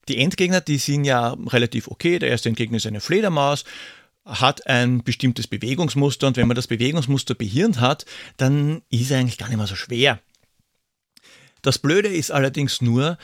Die 0.10 0.18
Endgegner, 0.18 0.62
die 0.62 0.78
sind 0.78 1.06
ja 1.06 1.38
relativ 1.48 1.88
okay. 1.88 2.20
Der 2.20 2.30
erste 2.30 2.50
Endgegner 2.50 2.78
ist 2.78 2.88
eine 2.88 3.02
Fledermaus 3.02 3.64
hat 4.26 4.68
ein 4.68 5.04
bestimmtes 5.04 5.48
Bewegungsmuster 5.48 6.28
und 6.28 6.38
wenn 6.38 6.48
man 6.48 6.56
das 6.56 6.68
Bewegungsmuster 6.68 7.36
behirnt 7.36 7.80
hat, 7.80 8.06
dann 8.38 8.82
ist 8.90 9.12
er 9.12 9.20
eigentlich 9.20 9.38
gar 9.38 9.48
nicht 9.48 9.58
mehr 9.58 9.68
so 9.68 9.76
schwer. 9.76 10.20
Das 11.62 11.80
Blöde 11.80 12.10
ist 12.10 12.32
allerdings 12.32 12.82
nur, 12.82 13.18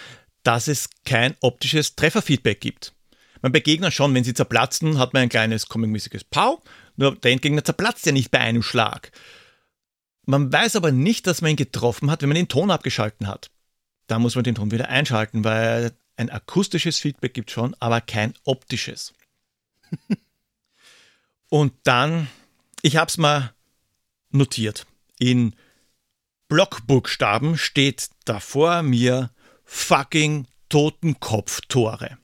dass 0.43 0.67
es 0.67 0.89
kein 1.05 1.36
optisches 1.41 1.95
Trefferfeedback 1.95 2.59
gibt. 2.59 2.93
Man 3.41 3.51
bei 3.51 3.59
Gegnern 3.59 3.91
schon, 3.91 4.13
wenn 4.13 4.23
sie 4.23 4.33
zerplatzen, 4.33 4.97
hat 4.97 5.13
man 5.13 5.23
ein 5.23 5.29
kleines 5.29 5.67
comic-mäßiges 5.67 6.23
Pau, 6.23 6.61
nur 6.95 7.15
der 7.15 7.31
Endgegner 7.31 7.63
zerplatzt 7.63 8.05
ja 8.05 8.11
nicht 8.11 8.31
bei 8.31 8.39
einem 8.39 8.63
Schlag. 8.63 9.11
Man 10.25 10.51
weiß 10.51 10.75
aber 10.75 10.91
nicht, 10.91 11.27
dass 11.27 11.41
man 11.41 11.51
ihn 11.51 11.57
getroffen 11.57 12.09
hat, 12.09 12.21
wenn 12.21 12.29
man 12.29 12.36
den 12.36 12.47
Ton 12.47 12.71
abgeschalten 12.71 13.27
hat. 13.27 13.51
Da 14.07 14.17
muss 14.17 14.36
man 14.36 14.43
den 14.43 14.55
Ton 14.55 14.71
wieder 14.71 14.89
einschalten, 14.89 15.43
weil 15.43 15.91
ein 16.18 16.30
akustisches 16.30 16.99
Feedback 16.99 17.34
gibt 17.34 17.51
schon, 17.51 17.76
aber 17.80 18.01
kein 18.01 18.34
optisches. 18.43 19.13
Und 21.49 21.74
dann, 21.84 22.28
ich 22.82 22.97
habe 22.97 23.09
es 23.09 23.18
mal 23.18 23.53
notiert. 24.32 24.86
In 25.20 25.55
Blockbuchstaben 26.47 27.57
steht 27.57 28.09
da 28.26 28.39
vor 28.39 28.84
mir 28.84 29.32
fucking 29.63 30.47
Totenkopf-Tore. 30.70 32.18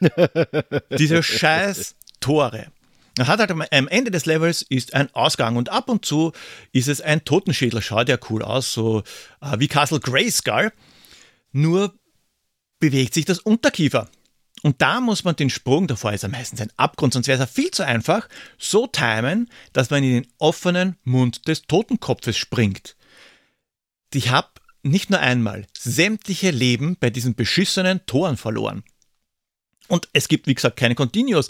Diese 0.98 1.22
scheiß 1.22 1.96
Tore. 2.20 2.72
Er 3.16 3.28
hat 3.28 3.38
halt 3.38 3.50
am 3.50 3.88
Ende 3.88 4.10
des 4.10 4.26
Levels 4.26 4.62
ist 4.62 4.94
ein 4.94 5.14
Ausgang 5.14 5.56
und 5.56 5.68
ab 5.68 5.88
und 5.88 6.04
zu 6.04 6.32
ist 6.72 6.88
es 6.88 7.00
ein 7.00 7.24
Totenschädel. 7.24 7.80
Schaut 7.80 8.08
ja 8.08 8.18
cool 8.28 8.42
aus, 8.42 8.72
so 8.72 9.04
äh, 9.40 9.58
wie 9.58 9.68
Castle 9.68 10.00
Grayskull. 10.00 10.72
Nur 11.52 11.94
bewegt 12.90 13.14
sich 13.14 13.24
das 13.24 13.38
Unterkiefer. 13.38 14.10
Und 14.62 14.82
da 14.82 15.00
muss 15.00 15.24
man 15.24 15.36
den 15.36 15.48
Sprung, 15.48 15.86
davor 15.86 16.12
ist 16.12 16.22
er 16.22 16.28
meistens 16.28 16.60
ein 16.60 16.72
Abgrund, 16.76 17.14
sonst 17.14 17.28
wäre 17.28 17.42
es 17.42 17.50
viel 17.50 17.70
zu 17.70 17.84
einfach, 17.84 18.28
so 18.58 18.86
timen, 18.86 19.48
dass 19.72 19.88
man 19.88 20.04
in 20.04 20.12
den 20.12 20.26
offenen 20.36 20.96
Mund 21.02 21.48
des 21.48 21.62
Totenkopfes 21.62 22.36
springt. 22.36 22.96
Ich 24.12 24.28
habe 24.28 24.48
nicht 24.82 25.08
nur 25.08 25.20
einmal 25.20 25.66
sämtliche 25.76 26.50
Leben 26.50 26.98
bei 27.00 27.08
diesen 27.08 27.34
beschissenen 27.34 28.04
Toren 28.04 28.36
verloren. 28.36 28.84
Und 29.88 30.08
es 30.12 30.28
gibt, 30.28 30.46
wie 30.46 30.54
gesagt, 30.54 30.76
keine 30.76 30.94
Continuous. 30.94 31.48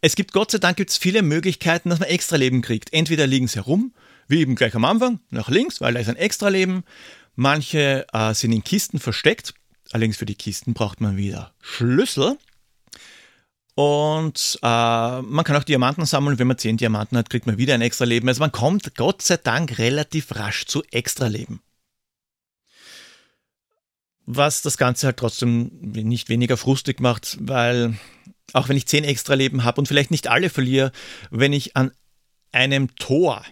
Es 0.00 0.14
gibt, 0.14 0.32
Gott 0.32 0.52
sei 0.52 0.58
Dank, 0.58 0.76
gibt's 0.76 0.96
viele 0.96 1.22
Möglichkeiten, 1.22 1.90
dass 1.90 1.98
man 1.98 2.08
extra 2.08 2.36
Leben 2.36 2.62
kriegt. 2.62 2.92
Entweder 2.92 3.26
liegen 3.26 3.48
sie 3.48 3.56
herum, 3.56 3.92
wie 4.28 4.40
eben 4.40 4.54
gleich 4.54 4.74
am 4.76 4.84
Anfang, 4.84 5.18
nach 5.30 5.48
links, 5.48 5.80
weil 5.80 5.94
da 5.94 6.00
ist 6.00 6.08
ein 6.08 6.16
extra 6.16 6.48
Leben. 6.48 6.84
Manche 7.34 8.06
äh, 8.12 8.34
sind 8.34 8.52
in 8.52 8.62
Kisten 8.62 9.00
versteckt. 9.00 9.54
Allerdings 9.96 10.18
für 10.18 10.26
die 10.26 10.34
Kisten 10.34 10.74
braucht 10.74 11.00
man 11.00 11.16
wieder 11.16 11.54
Schlüssel. 11.62 12.36
Und 13.76 14.58
äh, 14.62 14.66
man 15.22 15.42
kann 15.42 15.56
auch 15.56 15.64
Diamanten 15.64 16.04
sammeln. 16.04 16.38
Wenn 16.38 16.48
man 16.48 16.58
10 16.58 16.76
Diamanten 16.76 17.16
hat, 17.16 17.30
kriegt 17.30 17.46
man 17.46 17.56
wieder 17.56 17.72
ein 17.72 17.80
extra 17.80 18.04
Leben. 18.04 18.28
Also 18.28 18.40
man 18.40 18.52
kommt 18.52 18.94
Gott 18.96 19.22
sei 19.22 19.38
Dank 19.38 19.78
relativ 19.78 20.36
rasch 20.36 20.66
zu 20.66 20.82
extra 20.90 21.28
Leben. 21.28 21.62
Was 24.26 24.60
das 24.60 24.76
Ganze 24.76 25.06
halt 25.06 25.16
trotzdem 25.16 25.70
nicht 25.80 26.28
weniger 26.28 26.58
frustig 26.58 27.00
macht, 27.00 27.38
weil 27.40 27.96
auch 28.52 28.68
wenn 28.68 28.76
ich 28.76 28.86
10 28.86 29.02
extra 29.02 29.32
Leben 29.32 29.64
habe 29.64 29.80
und 29.80 29.88
vielleicht 29.88 30.10
nicht 30.10 30.28
alle 30.28 30.50
verliere, 30.50 30.92
wenn 31.30 31.54
ich 31.54 31.74
an 31.74 31.90
einem 32.52 32.94
Tor 32.96 33.46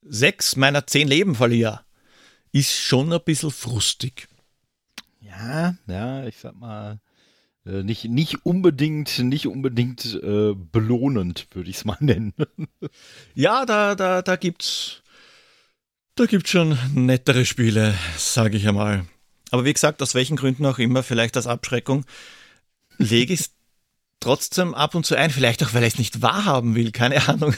sechs 0.00 0.54
meiner 0.54 0.86
zehn 0.86 1.08
Leben 1.08 1.34
verliere, 1.34 1.80
ist 2.52 2.72
schon 2.72 3.12
ein 3.12 3.24
bisschen 3.24 3.50
frustig. 3.50 4.28
Ja, 5.44 5.74
ja, 5.86 6.26
ich 6.26 6.36
sag 6.38 6.56
mal, 6.56 7.00
äh, 7.66 7.82
nicht, 7.82 8.04
nicht 8.04 8.44
unbedingt, 8.44 9.18
nicht 9.18 9.46
unbedingt 9.46 10.20
äh, 10.22 10.54
belohnend, 10.54 11.46
würde 11.52 11.70
ich 11.70 11.76
es 11.76 11.84
mal 11.84 11.96
nennen. 12.00 12.34
ja, 13.34 13.64
da, 13.64 13.94
da, 13.94 14.22
da 14.22 14.36
gibt's, 14.36 15.02
da 16.14 16.26
gibt's 16.26 16.50
schon 16.50 16.78
nettere 16.94 17.44
Spiele, 17.44 17.94
sage 18.16 18.56
ich 18.56 18.68
einmal. 18.68 19.06
Aber 19.50 19.64
wie 19.64 19.72
gesagt, 19.72 20.02
aus 20.02 20.14
welchen 20.14 20.36
Gründen 20.36 20.66
auch 20.66 20.78
immer, 20.78 21.02
vielleicht 21.02 21.36
als 21.36 21.46
Abschreckung, 21.46 22.04
lege 22.98 23.32
ich 23.32 23.40
es 23.40 23.54
trotzdem 24.20 24.74
ab 24.74 24.94
und 24.94 25.06
zu 25.06 25.16
ein. 25.16 25.30
Vielleicht 25.30 25.62
auch, 25.62 25.74
weil 25.74 25.84
ich 25.84 25.94
es 25.94 25.98
nicht 25.98 26.22
wahrhaben 26.22 26.74
will, 26.74 26.92
keine 26.92 27.28
Ahnung. 27.28 27.54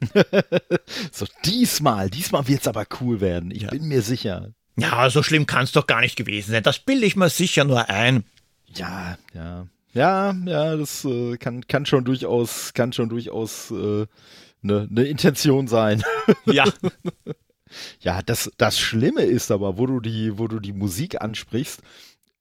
so, 1.12 1.26
diesmal, 1.44 2.10
diesmal 2.10 2.46
wird 2.46 2.60
es 2.60 2.68
aber 2.68 2.86
cool 3.00 3.20
werden. 3.20 3.50
Ich 3.50 3.62
ja. 3.62 3.70
bin 3.70 3.88
mir 3.88 4.02
sicher. 4.02 4.52
Ja, 4.76 5.08
so 5.10 5.22
schlimm 5.22 5.46
kann 5.46 5.64
es 5.64 5.72
doch 5.72 5.86
gar 5.86 6.00
nicht 6.00 6.16
gewesen 6.16 6.52
sein. 6.52 6.62
Das 6.62 6.78
bilde 6.78 7.06
ich 7.06 7.16
mir 7.16 7.30
sicher 7.30 7.64
nur 7.64 7.88
ein. 7.88 8.24
Ja, 8.74 9.18
ja. 9.34 9.66
Ja, 9.96 10.34
ja, 10.44 10.76
das 10.76 11.06
äh, 11.06 11.38
kann, 11.38 11.66
kann 11.66 11.86
schon 11.86 12.04
durchaus, 12.04 12.74
kann 12.74 12.92
schon 12.92 13.08
durchaus 13.08 13.72
eine 13.72 14.02
äh, 14.02 14.06
ne, 14.60 14.86
ne 14.90 15.04
Intention 15.04 15.68
sein. 15.68 16.02
Ja. 16.44 16.64
ja, 18.00 18.20
das, 18.22 18.50
das 18.58 18.78
Schlimme 18.78 19.22
ist 19.22 19.50
aber, 19.50 19.78
wo 19.78 19.86
du 19.86 20.00
die, 20.00 20.38
wo 20.38 20.48
du 20.48 20.60
die 20.60 20.72
Musik 20.74 21.22
ansprichst, 21.22 21.80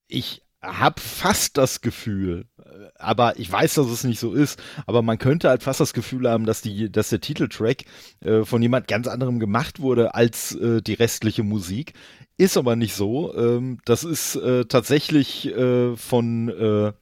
ich 0.07 0.41
habe 0.61 0.99
fast 0.99 1.57
das 1.57 1.81
Gefühl, 1.81 2.45
äh, 2.57 2.87
aber 2.95 3.39
ich 3.39 3.51
weiß, 3.51 3.75
dass 3.75 3.87
es 3.87 4.03
nicht 4.03 4.19
so 4.19 4.33
ist, 4.33 4.61
aber 4.85 5.01
man 5.01 5.17
könnte 5.17 5.49
halt 5.49 5.63
fast 5.63 5.79
das 5.79 5.93
Gefühl 5.93 6.29
haben, 6.29 6.45
dass 6.45 6.61
die, 6.61 6.91
dass 6.91 7.09
der 7.09 7.21
Titeltrack 7.21 7.85
äh, 8.21 8.43
von 8.43 8.61
jemand 8.61 8.87
ganz 8.87 9.07
anderem 9.07 9.39
gemacht 9.39 9.79
wurde 9.79 10.13
als 10.13 10.55
äh, 10.55 10.81
die 10.81 10.93
restliche 10.93 11.43
Musik. 11.43 11.93
Ist 12.37 12.57
aber 12.57 12.75
nicht 12.75 12.93
so. 12.95 13.33
Ähm, 13.35 13.79
das 13.85 14.03
ist 14.03 14.35
äh, 14.35 14.65
tatsächlich 14.65 15.47
äh, 15.47 15.95
von, 15.95 16.49
äh, 16.49 16.93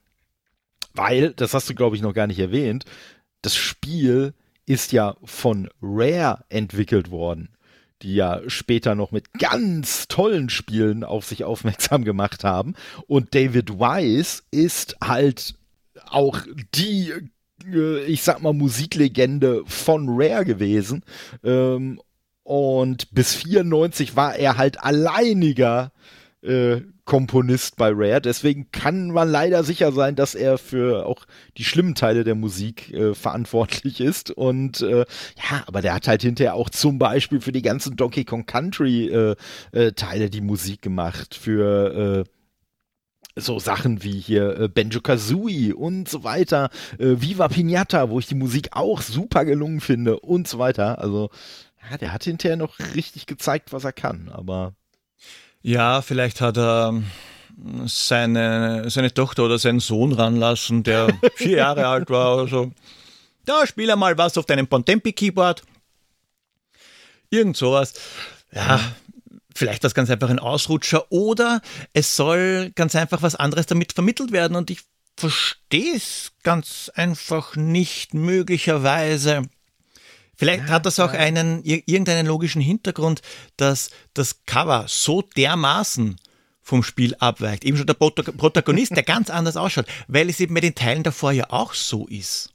weil, 0.94 1.34
das 1.34 1.54
hast 1.54 1.70
du 1.70 1.76
glaube 1.76 1.96
ich 1.96 2.02
noch 2.02 2.14
gar 2.14 2.28
nicht 2.28 2.40
erwähnt, 2.40 2.86
das 3.42 3.56
Spiel 3.56 4.34
ist 4.66 4.92
ja 4.92 5.16
von 5.24 5.70
Rare 5.82 6.46
entwickelt 6.50 7.12
worden. 7.12 7.50
die 8.02 8.16
ja 8.16 8.42
später 8.48 8.96
noch 8.96 9.12
mit 9.12 9.34
ganz 9.40 10.08
tollen 10.10 10.50
Spielen 10.50 11.04
auf 11.04 11.26
sich 11.26 11.44
aufmerksam 11.46 12.04
gemacht 12.04 12.44
haben. 12.44 12.76
Und 13.08 13.34
David 13.34 13.80
Wise 13.80 14.44
ist 14.52 14.98
halt 15.02 15.56
auch 16.08 16.42
die 16.76 17.14
äh, 17.72 18.04
ich 18.06 18.24
sag 18.24 18.42
mal, 18.42 18.54
Musiklegende 18.54 19.64
von 19.66 20.08
Rare 20.10 20.46
gewesen. 20.46 21.04
Ähm, 21.44 22.02
und 22.44 23.14
bis 23.14 23.34
94 23.36 24.16
war 24.16 24.36
er 24.36 24.58
halt 24.58 24.84
alleiniger 24.84 25.92
äh, 26.42 26.82
Komponist 27.06 27.76
bei 27.76 27.90
Rare. 27.94 28.22
Deswegen 28.22 28.72
kann 28.72 29.12
man 29.12 29.30
leider 29.30 29.64
sicher 29.64 29.92
sein, 29.92 30.16
dass 30.16 30.36
er 30.36 30.58
für 30.58 31.06
auch 31.06 31.26
die 31.58 31.66
schlimmen 31.66 31.96
Teile 31.96 32.24
der 32.24 32.36
Musik 32.36 32.94
äh, 32.94 33.14
verantwortlich 33.14 34.00
ist. 34.00 34.32
Und 34.32 34.82
äh, 34.82 35.00
ja, 35.00 35.64
aber 35.68 35.82
der 35.82 35.94
hat 35.94 36.08
halt 36.08 36.22
hinterher 36.22 36.56
auch 36.56 36.70
zum 36.70 37.00
Beispiel 37.00 37.42
für 37.42 37.52
die 37.52 37.62
ganzen 37.62 37.98
Donkey 37.98 38.24
Kong 38.24 38.46
Country 38.46 39.08
äh, 39.08 39.36
äh 39.72 39.92
Teile 39.94 40.30
die 40.30 40.42
Musik 40.42 40.82
gemacht. 40.82 41.36
Für 41.36 42.24
äh, 42.26 42.30
so 43.36 43.60
Sachen 43.60 44.04
wie 44.04 44.20
hier 44.20 44.60
äh, 44.60 44.68
Benjo 44.70 45.02
Kazooie 45.02 45.74
und 45.74 46.08
so 46.08 46.24
weiter, 46.24 46.70
äh, 47.00 47.16
Viva 47.18 47.48
Pinata, 47.48 48.10
wo 48.10 48.20
ich 48.20 48.28
die 48.28 48.36
Musik 48.36 48.70
auch 48.72 49.02
super 49.02 49.44
gelungen 49.44 49.82
finde 49.82 50.20
und 50.20 50.48
so 50.48 50.60
weiter. 50.60 51.00
Also, 51.00 51.30
ja, 51.90 51.98
der 51.98 52.14
hat 52.14 52.24
hinterher 52.24 52.58
noch 52.58 52.80
richtig 52.96 53.26
gezeigt, 53.26 53.74
was 53.74 53.84
er 53.84 53.94
kann, 53.94 54.30
aber 54.30 54.74
ja, 55.64 56.02
vielleicht 56.02 56.42
hat 56.42 56.58
er 56.58 57.02
seine, 57.86 58.90
seine 58.90 59.14
Tochter 59.14 59.46
oder 59.46 59.58
seinen 59.58 59.80
Sohn 59.80 60.12
ranlassen, 60.12 60.84
der 60.84 61.08
vier 61.36 61.58
Jahre 61.58 61.88
alt 61.88 62.10
war 62.10 62.36
oder 62.36 62.48
so. 62.48 62.72
Da, 63.46 63.66
spiel 63.66 63.94
mal 63.96 64.18
was 64.18 64.38
auf 64.38 64.46
deinem 64.46 64.68
Bontempi-Keyboard. 64.68 65.64
Irgend 67.30 67.58
sowas. 67.58 67.94
Ja, 68.52 68.80
vielleicht 69.56 69.84
das 69.84 69.96
ganz 69.96 70.10
einfach 70.10 70.30
ein 70.30 70.40
Ausrutscher 70.40 71.12
oder 71.12 71.62
es 71.94 72.16
soll 72.16 72.72
ganz 72.76 72.96
einfach 72.96 73.22
was 73.22 73.36
anderes 73.36 73.66
damit 73.66 73.94
vermittelt 73.94 74.32
werden 74.32 74.56
und 74.56 74.70
ich 74.70 74.82
verstehe 75.16 75.96
es 75.96 76.32
ganz 76.44 76.92
einfach 76.94 77.56
nicht 77.56 78.14
möglicherweise. 78.14 79.44
Vielleicht 80.36 80.68
ja, 80.68 80.70
hat 80.70 80.86
das 80.86 81.00
auch 81.00 81.14
einen, 81.14 81.64
irgendeinen 81.64 82.28
logischen 82.28 82.62
Hintergrund, 82.62 83.22
dass 83.58 83.92
das 84.14 84.44
Cover 84.46 84.86
so 84.88 85.22
dermaßen 85.22 86.16
vom 86.62 86.82
Spiel 86.82 87.16
abweicht. 87.20 87.66
Eben 87.66 87.78
schon 87.78 87.88
der 87.88 87.94
Protagonist, 87.94 88.96
der 88.96 89.04
ganz 89.04 89.30
anders 89.30 89.58
ausschaut, 89.58 89.86
weil 90.08 90.30
es 90.30 90.40
eben 90.40 90.56
bei 90.56 90.62
den 90.62 90.76
Teilen 90.76 91.04
davor 91.04 91.32
ja 91.32 91.46
auch 91.50 91.74
so 91.74 92.08
ist. 92.08 92.54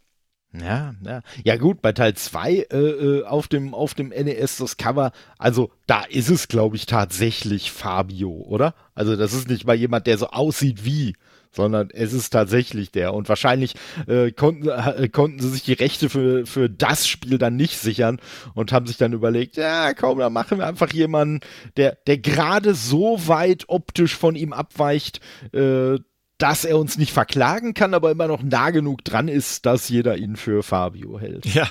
Ja, 0.53 0.95
ja. 1.05 1.23
Ja, 1.45 1.57
gut, 1.57 1.83
bei 1.83 1.93
Teil 1.93 2.15
2 2.15 2.53
äh, 2.53 2.77
äh, 2.77 3.25
auf, 3.25 3.49
dem, 3.49 3.75
auf 3.75 3.93
dem 3.93 4.09
NES 4.09 4.57
das 4.57 4.79
Cover, 4.79 5.13
also 5.37 5.71
da 5.87 6.03
ist 6.05 6.31
es, 6.31 6.49
glaube 6.49 6.77
ich, 6.77 6.87
tatsächlich 6.87 7.71
Fabio, 7.71 8.31
oder? 8.31 8.75
Also 8.95 9.15
das 9.15 9.35
ist 9.35 9.49
nicht 9.49 9.67
mal 9.67 9.77
jemand, 9.77 10.07
der 10.07 10.17
so 10.17 10.29
aussieht 10.29 10.87
wie 10.87 11.15
sondern 11.53 11.91
es 11.91 12.13
ist 12.13 12.31
tatsächlich 12.31 12.91
der. 12.91 13.15
Und 13.15 13.29
wahrscheinlich 13.29 13.75
äh, 14.07 14.31
konnten, 14.33 14.69
äh, 14.69 15.09
konnten 15.09 15.41
sie 15.41 15.51
sich 15.51 15.63
die 15.63 15.73
Rechte 15.73 16.09
für, 16.09 16.47
für 16.47 16.69
das 16.69 17.07
Spiel 17.07 17.39
dann 17.39 17.57
nicht 17.57 17.79
sichern 17.79 18.21
und 18.55 18.73
haben 18.73 18.87
sich 18.87 18.97
dann 18.97 19.13
überlegt, 19.13 19.57
ja, 19.57 19.95
komm, 19.95 20.19
dann 20.19 20.33
machen 20.33 20.59
wir 20.59 20.67
einfach 20.67 20.93
jemanden, 20.93 21.41
der, 21.77 21.99
der 22.07 22.19
gerade 22.19 22.75
so 22.75 23.27
weit 23.27 23.65
optisch 23.69 24.17
von 24.17 24.37
ihm 24.37 24.53
abweicht, 24.53 25.21
äh, 25.53 25.99
dass 26.39 26.65
er 26.65 26.79
uns 26.79 26.97
nicht 26.99 27.13
verklagen 27.13 27.75
kann, 27.75 27.95
aber 27.95 28.11
immer 28.11 28.29
noch 28.29 28.43
nah 28.43 28.71
genug 28.71 29.05
dran 29.05 29.27
ist, 29.29 29.67
dass 29.67 29.89
jeder 29.89 30.17
ihn 30.17 30.37
für 30.37 30.63
Fabio 30.63 31.19
hält. 31.19 31.47
Ja. 31.47 31.69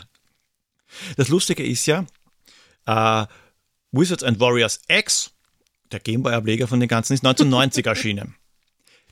Das 1.15 1.29
Lustige 1.29 1.65
ist 1.65 1.85
ja, 1.85 2.05
äh, 2.85 3.25
Wizards 3.91 4.23
and 4.23 4.39
Warriors 4.39 4.81
X, 4.87 5.31
der 5.91 5.99
Gameboy-Ableger 5.99 6.67
von 6.67 6.79
den 6.79 6.89
ganzen, 6.89 7.13
ist 7.13 7.25
1990 7.25 7.85
erschienen. 7.85 8.35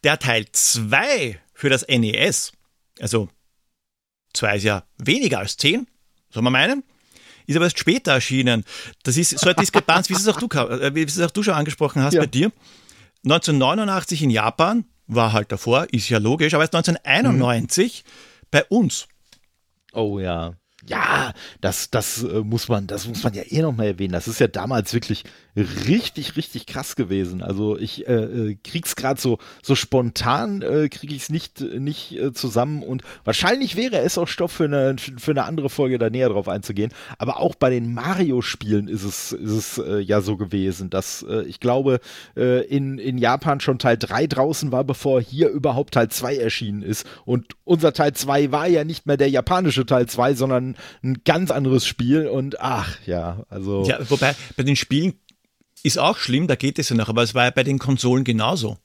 Der 0.05 0.19
Teil 0.19 0.45
2 0.51 1.39
für 1.55 1.69
das 1.69 1.87
NES, 1.87 2.51
also 2.99 3.27
2 4.35 4.57
ist 4.57 4.63
ja 4.63 4.83
weniger 4.99 5.39
als 5.39 5.57
10, 5.57 5.87
soll 6.29 6.43
man 6.43 6.53
meinen, 6.53 6.83
ist 7.47 7.55
aber 7.55 7.65
erst 7.65 7.79
später 7.79 8.11
erschienen. 8.11 8.65
Das 9.01 9.17
ist 9.17 9.31
so 9.31 9.47
eine 9.47 9.55
Diskrepanz, 9.55 10.09
wie 10.09 10.13
es 10.13 10.27
auch 10.27 10.39
du, 10.39 10.47
äh, 10.47 10.93
wie 10.93 11.01
es 11.01 11.19
auch 11.19 11.31
du 11.31 11.41
schon 11.41 11.55
angesprochen 11.55 12.03
hast 12.03 12.13
ja. 12.13 12.21
bei 12.21 12.27
dir. 12.27 12.51
1989 13.23 14.21
in 14.21 14.29
Japan, 14.29 14.85
war 15.07 15.33
halt 15.33 15.51
davor, 15.51 15.87
ist 15.91 16.07
ja 16.09 16.19
logisch, 16.19 16.53
aber 16.53 16.63
erst 16.63 16.75
1991 16.75 18.03
mhm. 18.05 18.09
bei 18.51 18.63
uns. 18.65 19.07
Oh 19.91 20.19
ja. 20.19 20.53
Ja, 20.87 21.33
das, 21.61 21.89
das 21.89 22.23
äh, 22.23 22.41
muss 22.41 22.67
man, 22.67 22.85
das 22.85 23.07
muss 23.07 23.23
man 23.23 23.33
ja 23.33 23.43
eh 23.47 23.61
noch 23.61 23.75
mal 23.75 23.87
erwähnen. 23.87 24.13
Das 24.13 24.27
ist 24.27 24.39
ja 24.39 24.47
damals 24.47 24.93
wirklich 24.93 25.23
richtig, 25.55 26.35
richtig 26.35 26.65
krass 26.67 26.95
gewesen. 26.95 27.41
Also 27.41 27.77
ich 27.77 28.07
äh, 28.07 28.13
äh 28.13 28.57
krieg's 28.63 28.95
gerade 28.95 29.19
so, 29.19 29.39
so 29.63 29.73
spontan 29.73 30.61
äh, 30.61 30.89
krieg 30.89 31.11
ich's 31.11 31.29
nicht, 31.29 31.61
nicht 31.61 32.11
äh, 32.11 32.33
zusammen 32.33 32.83
und 32.83 33.03
wahrscheinlich 33.23 33.75
wäre 33.75 33.97
es 33.99 34.17
auch 34.17 34.27
Stoff 34.27 34.51
für 34.51 34.65
eine, 34.65 34.95
für 34.97 35.31
eine 35.31 35.45
andere 35.45 35.69
Folge 35.69 35.97
da 35.97 36.09
näher 36.09 36.29
drauf 36.29 36.47
einzugehen. 36.47 36.91
Aber 37.17 37.39
auch 37.39 37.55
bei 37.55 37.69
den 37.69 37.93
Mario-Spielen 37.93 38.87
ist 38.87 39.03
es, 39.03 39.31
ist 39.31 39.51
es 39.51 39.77
äh, 39.77 39.99
ja 39.99 40.21
so 40.21 40.37
gewesen, 40.37 40.89
dass 40.89 41.25
äh, 41.27 41.43
ich 41.43 41.59
glaube, 41.59 41.99
äh, 42.35 42.65
in, 42.65 42.99
in 42.99 43.17
Japan 43.17 43.59
schon 43.59 43.79
Teil 43.79 43.97
3 43.97 44.27
draußen 44.27 44.71
war, 44.71 44.83
bevor 44.83 45.21
hier 45.21 45.49
überhaupt 45.49 45.93
Teil 45.93 46.09
2 46.09 46.37
erschienen 46.37 46.83
ist. 46.83 47.07
Und 47.25 47.55
unser 47.63 47.93
Teil 47.93 48.13
2 48.13 48.51
war 48.51 48.67
ja 48.67 48.83
nicht 48.83 49.05
mehr 49.05 49.17
der 49.17 49.29
japanische 49.29 49.85
Teil 49.85 50.07
2, 50.07 50.33
sondern 50.35 50.74
ein 51.03 51.21
ganz 51.23 51.51
anderes 51.51 51.85
Spiel 51.85 52.27
und 52.27 52.59
ach 52.59 52.97
ja, 53.05 53.45
also. 53.49 53.83
Ja, 53.85 53.99
wobei 54.09 54.35
bei 54.55 54.63
den 54.63 54.75
Spielen 54.75 55.13
ist 55.83 55.99
auch 55.99 56.17
schlimm, 56.17 56.47
da 56.47 56.55
geht 56.55 56.79
es 56.79 56.89
ja 56.89 56.95
noch, 56.95 57.09
aber 57.09 57.23
es 57.23 57.35
war 57.35 57.45
ja 57.45 57.51
bei 57.51 57.63
den 57.63 57.79
Konsolen 57.79 58.23
genauso. 58.23 58.77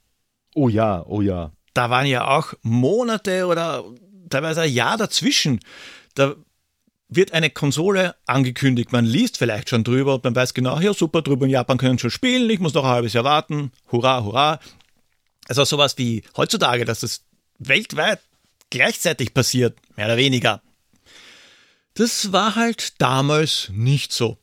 Oh 0.54 0.68
ja, 0.68 1.04
oh 1.06 1.22
ja. 1.22 1.52
Da 1.74 1.90
waren 1.90 2.06
ja 2.06 2.28
auch 2.28 2.54
Monate 2.62 3.46
oder 3.46 3.84
teilweise 4.28 4.62
ein 4.62 4.72
Jahr 4.72 4.96
dazwischen. 4.96 5.60
Da 6.14 6.34
wird 7.08 7.32
eine 7.32 7.50
Konsole 7.50 8.14
angekündigt, 8.26 8.92
man 8.92 9.04
liest 9.04 9.36
vielleicht 9.38 9.68
schon 9.68 9.84
drüber 9.84 10.14
und 10.14 10.24
man 10.24 10.36
weiß 10.36 10.54
genau, 10.54 10.78
ja 10.78 10.94
super, 10.94 11.22
drüber 11.22 11.44
in 11.44 11.50
Japan 11.50 11.76
können 11.76 11.98
schon 11.98 12.10
spielen, 12.10 12.48
ich 12.48 12.60
muss 12.60 12.74
noch 12.74 12.84
ein 12.84 12.90
halbes 12.90 13.12
Jahr 13.12 13.24
warten, 13.24 13.72
hurra, 13.90 14.22
hurra. 14.22 14.60
Also 15.48 15.64
sowas 15.64 15.98
wie 15.98 16.22
heutzutage, 16.36 16.84
dass 16.84 17.02
es 17.02 17.24
weltweit 17.58 18.20
gleichzeitig 18.70 19.34
passiert, 19.34 19.76
mehr 19.96 20.06
oder 20.06 20.16
weniger. 20.16 20.62
Das 21.94 22.32
war 22.32 22.56
halt 22.56 23.00
damals 23.00 23.70
nicht 23.72 24.12
so. 24.12 24.38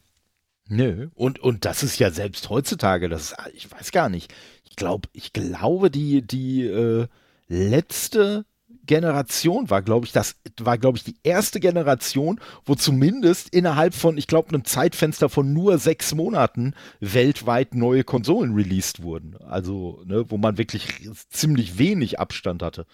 Nö. 0.68 1.10
Und, 1.16 1.40
und 1.40 1.66
das 1.66 1.84
ist 1.84 1.98
ja 2.00 2.12
selbst 2.12 2.50
heutzutage, 2.50 3.10
das 3.10 3.36
ich 3.54 3.72
weiß 3.72 3.92
gar 3.92 4.10
nicht. 4.10 4.34
Ich 4.70 4.76
glaube, 4.76 5.08
ich 5.14 5.34
glaube, 5.34 5.90
die, 5.90 6.22
die 6.22 6.66
äh, 6.66 7.08
letzte 7.48 8.46
Generation 8.86 9.70
war, 9.70 9.82
glaube 9.82 10.06
ich, 10.06 10.12
das 10.12 10.36
war, 10.60 10.78
glaube 10.78 10.98
ich, 10.98 11.04
die 11.04 11.18
erste 11.24 11.60
Generation, 11.60 12.40
wo 12.66 12.74
zumindest 12.76 13.50
innerhalb 13.54 13.94
von, 13.94 14.18
ich 14.18 14.28
glaube, 14.28 14.50
einem 14.50 14.66
Zeitfenster 14.66 15.30
von 15.30 15.54
nur 15.54 15.78
sechs 15.78 16.16
Monaten 16.16 16.74
weltweit 17.00 17.76
neue 17.76 18.04
Konsolen 18.04 18.56
released 18.56 19.04
wurden. 19.04 19.38
Also, 19.38 20.02
ne, 20.06 20.30
wo 20.30 20.38
man 20.38 20.58
wirklich 20.58 21.10
ziemlich 21.30 21.78
wenig 21.78 22.20
Abstand 22.20 22.64
hatte. 22.64 22.86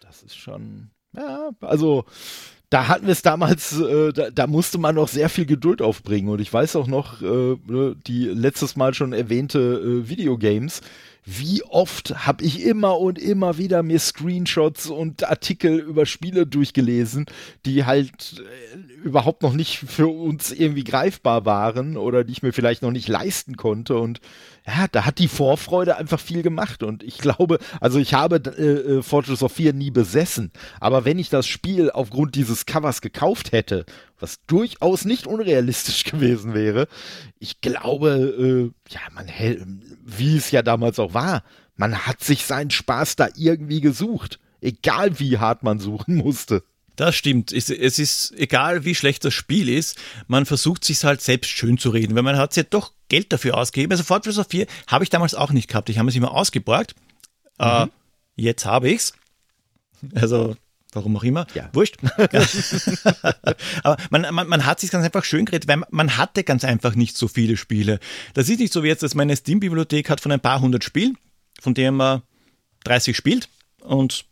Das 0.00 0.22
ist 0.22 0.36
schon, 0.36 0.90
ja, 1.16 1.50
also 1.60 2.04
da 2.70 2.88
hatten 2.88 3.06
wir 3.06 3.12
es 3.12 3.22
damals, 3.22 3.78
äh, 3.78 4.12
da, 4.12 4.30
da, 4.30 4.46
musste 4.46 4.78
man 4.78 4.94
noch 4.96 5.08
sehr 5.08 5.28
viel 5.28 5.46
Geduld 5.46 5.80
aufbringen. 5.80 6.28
Und 6.28 6.40
ich 6.40 6.52
weiß 6.52 6.76
auch 6.76 6.86
noch, 6.86 7.22
äh, 7.22 7.56
ne, 7.66 7.96
die 8.06 8.24
letztes 8.26 8.76
Mal 8.76 8.94
schon 8.94 9.12
erwähnte 9.12 9.58
äh, 9.58 10.08
Videogames, 10.08 10.80
wie 11.26 11.62
oft 11.62 12.26
habe 12.26 12.44
ich 12.44 12.62
immer 12.62 12.98
und 12.98 13.18
immer 13.18 13.56
wieder 13.56 13.82
mir 13.82 13.98
Screenshots 13.98 14.86
und 14.88 15.24
Artikel 15.28 15.78
über 15.78 16.04
Spiele 16.04 16.46
durchgelesen, 16.46 17.26
die 17.64 17.86
halt 17.86 18.42
äh, 18.42 18.78
überhaupt 19.04 19.42
noch 19.42 19.54
nicht 19.54 19.78
für 19.78 20.08
uns 20.08 20.52
irgendwie 20.52 20.84
greifbar 20.84 21.46
waren 21.46 21.96
oder 21.96 22.24
die 22.24 22.32
ich 22.32 22.42
mir 22.42 22.52
vielleicht 22.52 22.82
noch 22.82 22.90
nicht 22.90 23.08
leisten 23.08 23.56
konnte. 23.56 23.96
Und 23.96 24.20
ja, 24.66 24.86
da 24.92 25.06
hat 25.06 25.18
die 25.18 25.28
Vorfreude 25.28 25.96
einfach 25.96 26.20
viel 26.20 26.42
gemacht. 26.42 26.82
Und 26.82 27.02
ich 27.02 27.16
glaube, 27.16 27.58
also 27.80 27.98
ich 27.98 28.12
habe 28.12 28.36
äh, 28.58 28.98
äh 28.98 29.02
Fortress 29.02 29.42
of 29.42 29.52
4 29.52 29.72
nie 29.72 29.90
besessen, 29.90 30.52
aber 30.78 31.06
wenn 31.06 31.18
ich 31.18 31.30
das 31.30 31.46
Spiel 31.46 31.90
aufgrund 31.90 32.34
dieses 32.34 32.66
Covers 32.66 33.00
gekauft 33.00 33.52
hätte, 33.52 33.86
was 34.18 34.38
durchaus 34.46 35.04
nicht 35.04 35.26
unrealistisch 35.26 36.04
gewesen 36.10 36.54
wäre, 36.54 36.88
ich 37.38 37.60
glaube, 37.60 38.72
äh, 38.88 38.92
ja, 38.92 39.00
man 39.12 39.26
hält, 39.26 39.66
wie 40.04 40.36
es 40.36 40.50
ja 40.50 40.62
damals 40.62 40.98
auch 40.98 41.14
war, 41.14 41.42
man 41.76 42.06
hat 42.06 42.22
sich 42.22 42.44
seinen 42.44 42.70
Spaß 42.70 43.16
da 43.16 43.28
irgendwie 43.36 43.80
gesucht. 43.80 44.38
Egal 44.60 45.18
wie 45.18 45.38
hart 45.38 45.62
man 45.62 45.78
suchen 45.78 46.16
musste. 46.16 46.62
Das 46.96 47.16
stimmt. 47.16 47.52
Es, 47.52 47.70
es, 47.70 47.98
ist 47.98 48.32
egal, 48.36 48.84
wie 48.84 48.94
schlecht 48.94 49.24
das 49.24 49.34
Spiel 49.34 49.68
ist, 49.68 49.98
man 50.28 50.46
versucht 50.46 50.84
sich 50.84 51.02
halt 51.04 51.20
selbst 51.20 51.50
schön 51.50 51.76
zu 51.76 51.90
reden, 51.90 52.14
weil 52.14 52.22
man 52.22 52.36
hat 52.36 52.54
ja 52.56 52.62
doch 52.62 52.92
Geld 53.08 53.32
dafür 53.32 53.56
ausgegeben. 53.56 53.92
Also 53.92 54.04
Fortress 54.04 54.38
of 54.38 54.46
4 54.48 54.66
habe 54.86 55.02
ich 55.02 55.10
damals 55.10 55.34
auch 55.34 55.50
nicht 55.50 55.68
gehabt. 55.68 55.88
Ich 55.88 55.98
habe 55.98 56.08
es 56.08 56.14
immer 56.14 56.32
ausgeborgt. 56.32 56.94
Äh, 57.58 57.86
mhm. 57.86 57.90
Äh, 58.36 58.42
jetzt 58.42 58.64
habe 58.64 58.90
ich's. 58.90 59.12
Also 60.14 60.56
Warum 60.94 61.16
auch 61.16 61.24
immer. 61.24 61.46
Ja. 61.54 61.68
Wurscht. 61.72 61.96
Aber 63.82 63.96
man, 64.10 64.34
man, 64.34 64.48
man 64.48 64.66
hat 64.66 64.80
sich 64.80 64.90
ganz 64.90 65.04
einfach 65.04 65.24
schön 65.24 65.44
geredet, 65.44 65.68
weil 65.68 65.82
man 65.90 66.16
hatte 66.16 66.44
ganz 66.44 66.64
einfach 66.64 66.94
nicht 66.94 67.16
so 67.16 67.28
viele 67.28 67.56
Spiele. 67.56 67.98
Das 68.34 68.48
ist 68.48 68.60
nicht 68.60 68.72
so 68.72 68.82
wie 68.82 68.88
jetzt, 68.88 69.02
dass 69.02 69.14
meine 69.14 69.34
Steam-Bibliothek 69.36 70.08
hat 70.10 70.20
von 70.20 70.32
ein 70.32 70.40
paar 70.40 70.60
hundert 70.60 70.84
Spielen, 70.84 71.18
von 71.60 71.74
denen 71.74 71.96
man 71.96 72.22
30 72.84 73.16
spielt 73.16 73.48
und 73.80 74.24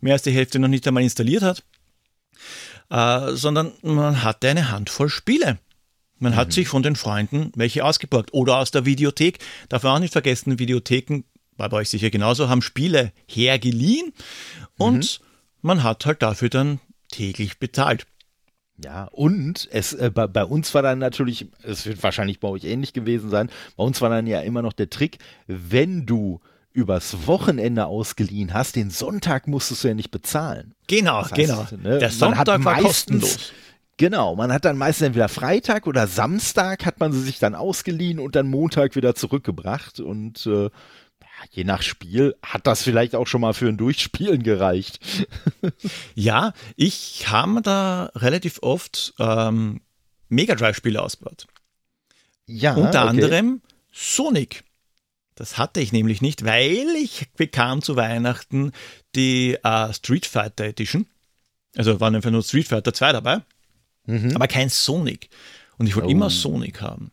mehr 0.00 0.14
als 0.14 0.22
die 0.22 0.32
Hälfte 0.32 0.58
noch 0.58 0.68
nicht 0.68 0.86
einmal 0.86 1.02
installiert 1.02 1.42
hat, 1.42 1.62
äh, 2.90 3.34
sondern 3.34 3.72
man 3.82 4.22
hatte 4.22 4.48
eine 4.48 4.70
Handvoll 4.70 5.08
Spiele. 5.08 5.58
Man 6.20 6.34
hat 6.34 6.52
sich 6.52 6.66
von 6.66 6.82
den 6.82 6.96
Freunden 6.96 7.52
welche 7.54 7.84
ausgeborgt 7.84 8.34
oder 8.34 8.58
aus 8.58 8.72
der 8.72 8.84
Videothek. 8.84 9.38
Darf 9.68 9.84
man 9.84 9.94
auch 9.94 9.98
nicht 10.00 10.12
vergessen, 10.12 10.58
Videotheken, 10.58 11.22
war 11.56 11.68
bei 11.68 11.76
euch 11.78 11.90
sicher 11.90 12.10
genauso, 12.10 12.48
haben 12.48 12.62
Spiele 12.62 13.12
hergeliehen 13.26 14.12
und 14.78 15.20
man 15.62 15.82
hat 15.82 16.06
halt 16.06 16.22
dafür 16.22 16.48
dann 16.48 16.80
täglich 17.10 17.58
bezahlt. 17.58 18.06
Ja, 18.82 19.04
und 19.10 19.68
es 19.72 19.92
äh, 19.92 20.10
bei, 20.14 20.26
bei 20.28 20.44
uns 20.44 20.72
war 20.72 20.82
dann 20.82 20.98
natürlich, 21.00 21.46
es 21.64 21.84
wird 21.86 22.00
wahrscheinlich 22.02 22.38
bei 22.38 22.46
euch 22.48 22.62
ähnlich 22.64 22.92
gewesen 22.92 23.28
sein, 23.28 23.50
bei 23.76 23.82
uns 23.82 24.00
war 24.00 24.08
dann 24.08 24.26
ja 24.28 24.40
immer 24.40 24.62
noch 24.62 24.72
der 24.72 24.88
Trick, 24.88 25.18
wenn 25.48 26.06
du 26.06 26.40
übers 26.72 27.26
Wochenende 27.26 27.86
ausgeliehen 27.86 28.54
hast, 28.54 28.76
den 28.76 28.90
Sonntag 28.90 29.48
musstest 29.48 29.82
du 29.82 29.88
ja 29.88 29.94
nicht 29.94 30.12
bezahlen. 30.12 30.74
Genau, 30.86 31.22
Das 31.22 31.32
heißt, 31.32 31.70
genau. 31.70 31.88
ne, 31.88 31.98
Der 31.98 32.10
Sonntag 32.10 32.46
war 32.46 32.58
meistens- 32.58 32.84
kostenlos. 32.86 33.52
Genau, 33.96 34.36
man 34.36 34.52
hat 34.52 34.64
dann 34.64 34.78
meistens 34.78 35.08
entweder 35.08 35.28
Freitag 35.28 35.88
oder 35.88 36.06
Samstag 36.06 36.86
hat 36.86 37.00
man 37.00 37.10
sie 37.12 37.20
sich 37.20 37.40
dann 37.40 37.56
ausgeliehen 37.56 38.20
und 38.20 38.36
dann 38.36 38.46
Montag 38.48 38.94
wieder 38.94 39.16
zurückgebracht 39.16 39.98
und 39.98 40.46
äh, 40.46 40.70
je 41.50 41.64
nach 41.64 41.82
Spiel 41.82 42.36
hat 42.42 42.66
das 42.66 42.82
vielleicht 42.82 43.14
auch 43.14 43.26
schon 43.26 43.40
mal 43.40 43.54
für 43.54 43.68
ein 43.68 43.76
Durchspielen 43.76 44.42
gereicht. 44.42 45.00
Ja, 46.14 46.52
ich 46.76 47.28
habe 47.28 47.62
da 47.62 48.10
relativ 48.14 48.58
oft 48.62 49.14
ähm, 49.18 49.80
Mega 50.28 50.54
Drive-Spiele 50.54 51.00
ausgebaut. 51.00 51.46
Ja, 52.46 52.74
Unter 52.74 53.02
okay. 53.02 53.08
anderem 53.10 53.62
Sonic. 53.92 54.64
Das 55.34 55.56
hatte 55.58 55.80
ich 55.80 55.92
nämlich 55.92 56.20
nicht, 56.20 56.44
weil 56.44 56.88
ich 56.96 57.26
bekam 57.36 57.82
zu 57.82 57.94
Weihnachten 57.96 58.72
die 59.14 59.56
äh, 59.62 59.92
Street 59.92 60.26
Fighter 60.26 60.64
Edition. 60.64 61.06
Also 61.76 62.00
waren 62.00 62.14
einfach 62.16 62.30
nur 62.30 62.42
Street 62.42 62.66
Fighter 62.68 62.92
2 62.92 63.12
dabei, 63.12 63.40
Mhm. 64.06 64.34
aber 64.34 64.48
kein 64.48 64.68
Sonic. 64.70 65.28
Und 65.76 65.86
ich 65.86 65.94
wollte 65.94 66.08
Oh. 66.08 66.10
immer 66.10 66.30
Sonic 66.30 66.80
haben. 66.80 67.12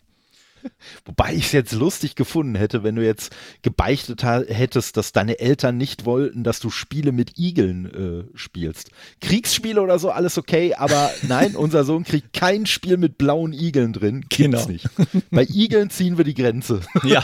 Wobei 1.05 1.33
ich 1.33 1.45
es 1.45 1.51
jetzt 1.51 1.71
lustig 1.73 2.15
gefunden 2.15 2.55
hätte, 2.55 2.83
wenn 2.83 2.95
du 2.95 3.03
jetzt 3.05 3.35
gebeichtet 3.61 4.23
hättest, 4.23 4.97
dass 4.97 5.11
deine 5.11 5.39
Eltern 5.39 5.77
nicht 5.77 6.05
wollten, 6.05 6.43
dass 6.43 6.59
du 6.59 6.69
Spiele 6.69 7.11
mit 7.11 7.37
Igeln 7.37 7.85
äh, 8.33 8.37
spielst. 8.37 8.91
Kriegsspiele 9.21 9.81
oder 9.81 9.99
so, 9.99 10.09
alles 10.11 10.37
okay, 10.37 10.73
aber 10.75 11.11
nein, 11.27 11.55
unser 11.55 11.83
Sohn 11.83 12.03
kriegt 12.03 12.33
kein 12.33 12.65
Spiel 12.65 12.97
mit 12.97 13.17
blauen 13.17 13.53
Igeln 13.53 13.93
drin. 13.93 14.21
Gibt's 14.21 14.37
Genau. 14.37 14.67
nicht. 14.67 14.87
Bei 15.31 15.43
Igeln 15.43 15.89
ziehen 15.89 16.17
wir 16.17 16.25
die 16.25 16.33
Grenze. 16.35 16.81
Ja. 17.03 17.23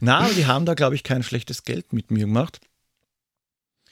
Na, 0.00 0.28
die 0.36 0.46
haben 0.46 0.64
da, 0.66 0.74
glaube 0.74 0.94
ich, 0.94 1.02
kein 1.02 1.22
schlechtes 1.22 1.64
Geld 1.64 1.92
mit 1.92 2.10
mir 2.10 2.20
gemacht. 2.20 2.60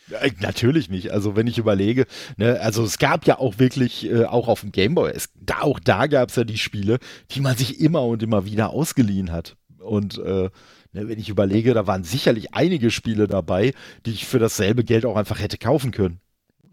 Ja, 0.09 0.19
Natürlich 0.41 0.89
nicht. 0.89 1.11
Also 1.11 1.37
wenn 1.37 1.47
ich 1.47 1.59
überlege, 1.59 2.07
ne, 2.37 2.61
also 2.61 2.85
es 2.85 2.99
gab 2.99 3.27
ja 3.27 3.39
auch 3.39 3.59
wirklich, 3.59 4.09
äh, 4.09 4.25
auch 4.25 4.49
auf 4.49 4.61
dem 4.61 4.73
Gameboy, 4.73 5.11
es, 5.11 5.31
da, 5.35 5.63
auch 5.63 5.81
da 5.81 6.07
gab 6.07 6.31
es 6.31 6.37
ja 6.37 6.45
die 6.45 6.59
Spiele, 6.59 6.99
die 7.33 7.41
man 7.41 7.57
sich 7.57 7.81
immer 7.81 8.03
und 8.05 8.23
immer 8.23 8.45
wieder 8.45 8.71
ausgeliehen 8.71 9.33
hat. 9.33 9.57
Und 9.79 10.19
äh, 10.19 10.51
ne, 10.93 11.09
wenn 11.09 11.19
ich 11.19 11.29
überlege, 11.29 11.75
da 11.75 11.87
waren 11.87 12.05
sicherlich 12.05 12.55
einige 12.55 12.91
Spiele 12.91 13.27
dabei, 13.27 13.73
die 14.05 14.13
ich 14.13 14.27
für 14.27 14.39
dasselbe 14.39 14.85
Geld 14.85 15.05
auch 15.05 15.17
einfach 15.17 15.41
hätte 15.41 15.59
kaufen 15.59 15.91
können. 15.91 16.21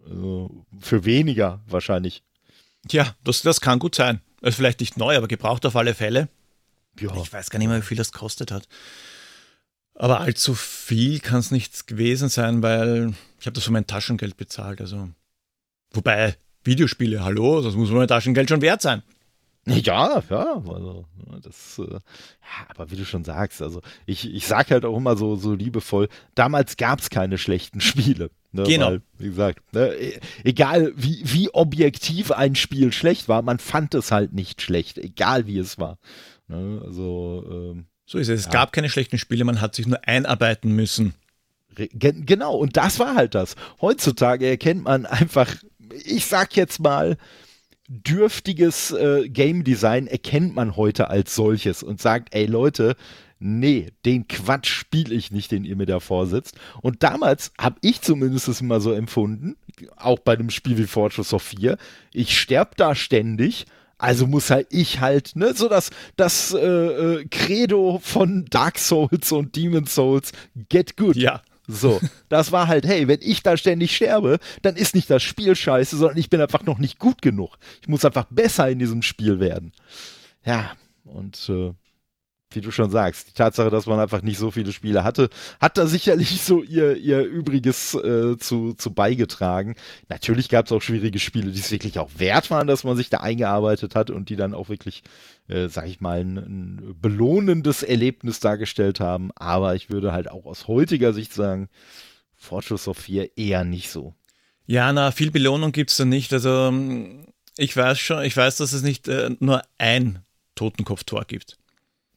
Also, 0.05 0.65
für 0.79 1.05
weniger 1.05 1.61
wahrscheinlich. 1.67 2.23
Tja, 2.87 3.15
das, 3.23 3.41
das 3.41 3.61
kann 3.61 3.79
gut 3.79 3.95
sein. 3.95 4.21
Also 4.41 4.57
vielleicht 4.57 4.81
nicht 4.81 4.97
neu, 4.97 5.15
aber 5.15 5.27
gebraucht 5.27 5.65
auf 5.65 5.75
alle 5.75 5.93
Fälle. 5.93 6.27
Ja. 6.99 7.15
Ich 7.15 7.31
weiß 7.31 7.49
gar 7.49 7.59
nicht 7.59 7.69
mehr, 7.69 7.77
wie 7.77 7.85
viel 7.85 7.97
das 7.97 8.11
kostet 8.11 8.51
hat. 8.51 8.67
Aber 9.95 10.21
allzu 10.21 10.53
viel 10.55 11.19
kann 11.19 11.39
es 11.39 11.51
nicht 11.51 11.87
gewesen 11.87 12.29
sein, 12.29 12.61
weil 12.63 13.13
ich 13.39 13.45
habe 13.45 13.53
das 13.53 13.63
von 13.63 13.73
meinem 13.73 13.87
Taschengeld 13.87 14.37
bezahlt. 14.37 14.81
Also. 14.81 15.09
Wobei, 15.91 16.35
Videospiele, 16.63 17.23
hallo, 17.23 17.61
das 17.61 17.75
muss 17.75 17.91
mein 17.91 18.07
Taschengeld 18.07 18.49
schon 18.49 18.61
wert 18.61 18.81
sein. 18.81 19.03
Ja, 19.65 20.21
ja, 20.29 20.61
also, 20.67 21.05
das, 21.41 21.79
äh, 21.79 21.89
ja, 21.93 21.99
aber 22.67 22.91
wie 22.91 22.97
du 22.97 23.05
schon 23.05 23.23
sagst, 23.23 23.61
also 23.61 23.81
ich, 24.05 24.29
ich 24.33 24.45
sag 24.45 24.71
halt 24.71 24.83
auch 24.83 24.97
immer 24.97 25.15
so, 25.15 25.37
so 25.37 25.53
liebevoll, 25.53 26.09
damals 26.35 26.75
gab 26.75 26.99
es 26.99 27.09
keine 27.09 27.37
schlechten 27.37 27.79
Spiele. 27.79 28.29
Ne, 28.51 28.63
Genau. 28.63 28.87
Weil, 28.87 29.01
wie 29.19 29.27
gesagt, 29.27 29.73
ne, 29.73 29.93
e- 29.95 30.19
egal 30.43 30.91
wie, 30.97 31.21
wie 31.23 31.49
objektiv 31.53 32.31
ein 32.31 32.55
Spiel 32.55 32.91
schlecht 32.91 33.29
war, 33.29 33.41
man 33.41 33.57
fand 33.57 33.93
es 33.93 34.11
halt 34.11 34.33
nicht 34.33 34.61
schlecht, 34.61 34.97
egal 34.97 35.47
wie 35.47 35.59
es 35.59 35.77
war. 35.79 35.97
Ne, 36.49 36.81
also, 36.83 37.45
ähm, 37.49 37.85
So 38.05 38.17
ist 38.17 38.29
es. 38.29 38.41
Es 38.41 38.45
Ja. 38.47 38.51
gab 38.51 38.73
keine 38.73 38.89
schlechten 38.89 39.17
Spiele, 39.17 39.43
man 39.45 39.61
hat 39.61 39.75
sich 39.75 39.87
nur 39.87 39.99
einarbeiten 40.07 40.75
müssen. 40.75 41.13
Genau, 41.75 42.55
und 42.55 42.77
das 42.77 42.99
war 42.99 43.15
halt 43.15 43.33
das. 43.33 43.55
Heutzutage 43.81 44.45
erkennt 44.47 44.83
man 44.83 45.05
einfach, 45.07 45.55
ich 46.05 46.25
sag 46.25 46.55
jetzt 46.55 46.79
mal, 46.79 47.17
dürftiges 47.87 48.91
äh, 48.91 49.27
Game 49.29 49.63
Design 49.63 50.07
erkennt 50.07 50.55
man 50.55 50.75
heute 50.75 51.09
als 51.09 51.35
solches 51.35 51.83
und 51.83 52.01
sagt, 52.01 52.33
ey 52.33 52.45
Leute, 52.45 52.95
nee, 53.39 53.91
den 54.05 54.27
Quatsch 54.27 54.69
spiele 54.69 55.13
ich 55.13 55.31
nicht, 55.31 55.51
den 55.51 55.65
ihr 55.65 55.75
mir 55.75 55.85
da 55.85 55.99
vorsitzt. 55.99 56.55
Und 56.81 57.03
damals 57.03 57.51
habe 57.59 57.77
ich 57.81 58.01
zumindest 58.01 58.47
es 58.47 58.61
immer 58.61 58.79
so 58.79 58.93
empfunden, 58.93 59.55
auch 59.97 60.19
bei 60.19 60.33
einem 60.33 60.49
Spiel 60.49 60.77
wie 60.77 60.85
Fortress 60.87 61.33
of 61.33 61.43
4, 61.43 61.77
ich 62.13 62.39
sterb 62.39 62.77
da 62.77 62.95
ständig, 62.95 63.65
also 64.03 64.27
muss 64.27 64.49
halt 64.49 64.67
ich 64.69 64.99
halt, 64.99 65.37
ne, 65.37 65.53
so 65.53 65.69
das, 65.69 65.89
das 66.17 66.53
äh, 66.53 66.59
äh, 66.59 67.25
Credo 67.31 68.01
von 68.03 68.43
Dark 68.49 68.77
Souls 68.77 69.31
und 69.31 69.55
Demon 69.55 69.85
Souls, 69.85 70.33
get 70.67 70.97
good. 70.97 71.15
Ja. 71.15 71.41
So, 71.69 72.01
das 72.27 72.51
war 72.51 72.67
halt, 72.67 72.85
hey, 72.85 73.07
wenn 73.07 73.19
ich 73.21 73.41
da 73.43 73.55
ständig 73.55 73.95
sterbe, 73.95 74.39
dann 74.61 74.75
ist 74.75 74.93
nicht 74.93 75.09
das 75.09 75.23
Spiel 75.23 75.55
scheiße, 75.55 75.95
sondern 75.95 76.17
ich 76.17 76.29
bin 76.29 76.41
einfach 76.41 76.63
noch 76.63 76.79
nicht 76.79 76.99
gut 76.99 77.21
genug. 77.21 77.55
Ich 77.81 77.87
muss 77.87 78.03
einfach 78.03 78.25
besser 78.29 78.69
in 78.69 78.79
diesem 78.79 79.03
Spiel 79.03 79.39
werden. 79.39 79.71
Ja, 80.43 80.73
und 81.05 81.47
äh, 81.47 81.71
wie 82.55 82.61
du 82.61 82.71
schon 82.71 82.89
sagst, 82.89 83.29
die 83.29 83.33
Tatsache, 83.33 83.69
dass 83.69 83.85
man 83.85 83.99
einfach 83.99 84.21
nicht 84.21 84.37
so 84.37 84.51
viele 84.51 84.71
Spiele 84.71 85.03
hatte, 85.03 85.29
hat 85.59 85.77
da 85.77 85.87
sicherlich 85.87 86.41
so 86.41 86.63
ihr, 86.63 86.97
ihr 86.97 87.23
Übriges 87.23 87.93
äh, 87.95 88.37
zu, 88.37 88.73
zu 88.73 88.93
beigetragen. 88.93 89.75
Natürlich 90.09 90.49
gab 90.49 90.65
es 90.65 90.71
auch 90.71 90.81
schwierige 90.81 91.19
Spiele, 91.19 91.51
die 91.51 91.59
es 91.59 91.71
wirklich 91.71 91.99
auch 91.99 92.09
wert 92.17 92.51
waren, 92.51 92.67
dass 92.67 92.83
man 92.83 92.97
sich 92.97 93.09
da 93.09 93.17
eingearbeitet 93.17 93.95
hat 93.95 94.09
und 94.09 94.29
die 94.29 94.35
dann 94.35 94.53
auch 94.53 94.69
wirklich, 94.69 95.03
äh, 95.47 95.67
sag 95.67 95.87
ich 95.87 96.01
mal, 96.01 96.19
ein, 96.21 96.37
ein 96.37 96.95
belohnendes 97.01 97.83
Erlebnis 97.83 98.39
dargestellt 98.39 98.99
haben. 98.99 99.31
Aber 99.35 99.75
ich 99.75 99.89
würde 99.89 100.11
halt 100.11 100.29
auch 100.29 100.45
aus 100.45 100.67
heutiger 100.67 101.13
Sicht 101.13 101.33
sagen, 101.33 101.69
Fortress 102.35 102.87
of 102.87 102.97
4 102.97 103.37
eher 103.37 103.63
nicht 103.63 103.89
so. 103.89 104.13
Ja, 104.65 104.91
na, 104.93 105.11
viel 105.11 105.31
Belohnung 105.31 105.71
gibt 105.71 105.91
es 105.91 105.97
da 105.97 106.05
nicht. 106.05 106.31
Also, 106.33 106.73
ich 107.57 107.75
weiß 107.75 107.99
schon, 107.99 108.23
ich 108.23 108.35
weiß, 108.35 108.57
dass 108.57 108.73
es 108.73 108.81
nicht 108.81 109.07
äh, 109.07 109.31
nur 109.39 109.61
ein 109.77 110.23
Totenkopftor 110.55 111.25
gibt. 111.25 111.57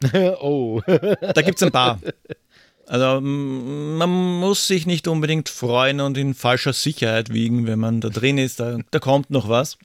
oh. 0.40 0.80
Da 0.86 1.42
gibt 1.42 1.58
es 1.58 1.62
ein 1.62 1.72
paar. 1.72 2.00
Also 2.86 3.20
man 3.20 4.08
muss 4.40 4.66
sich 4.66 4.86
nicht 4.86 5.08
unbedingt 5.08 5.48
freuen 5.48 6.00
und 6.00 6.16
in 6.16 6.34
falscher 6.34 6.72
Sicherheit 6.72 7.32
wiegen, 7.32 7.66
wenn 7.66 7.78
man 7.78 8.00
da 8.00 8.08
drin 8.08 8.38
ist. 8.38 8.60
Da, 8.60 8.78
da 8.90 8.98
kommt 8.98 9.30
noch 9.30 9.48
was. 9.48 9.78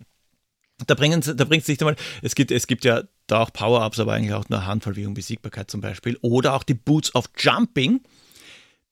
Da 0.88 0.94
bringen 0.96 1.22
da 1.22 1.46
bringt 1.46 1.64
es 1.64 1.68
nicht 1.68 1.82
einmal. 1.82 1.96
Es 2.22 2.36
gibt, 2.36 2.52
es 2.52 2.68
gibt 2.68 2.86
ja 2.86 3.04
da 3.28 3.42
auch 3.42 3.54
Power-Ups, 3.54 4.00
aber 4.00 4.14
eigentlich 4.14 4.34
auch 4.34 4.50
nur 4.50 4.66
Handvoll 4.66 4.96
wie 4.96 5.06
Unbesiegbarkeit 5.06 5.72
zum 5.72 5.82
Beispiel. 5.82 6.18
Oder 6.22 6.54
auch 6.54 6.64
die 6.64 6.74
Boots 6.74 7.14
of 7.16 7.30
Jumping. 7.38 8.02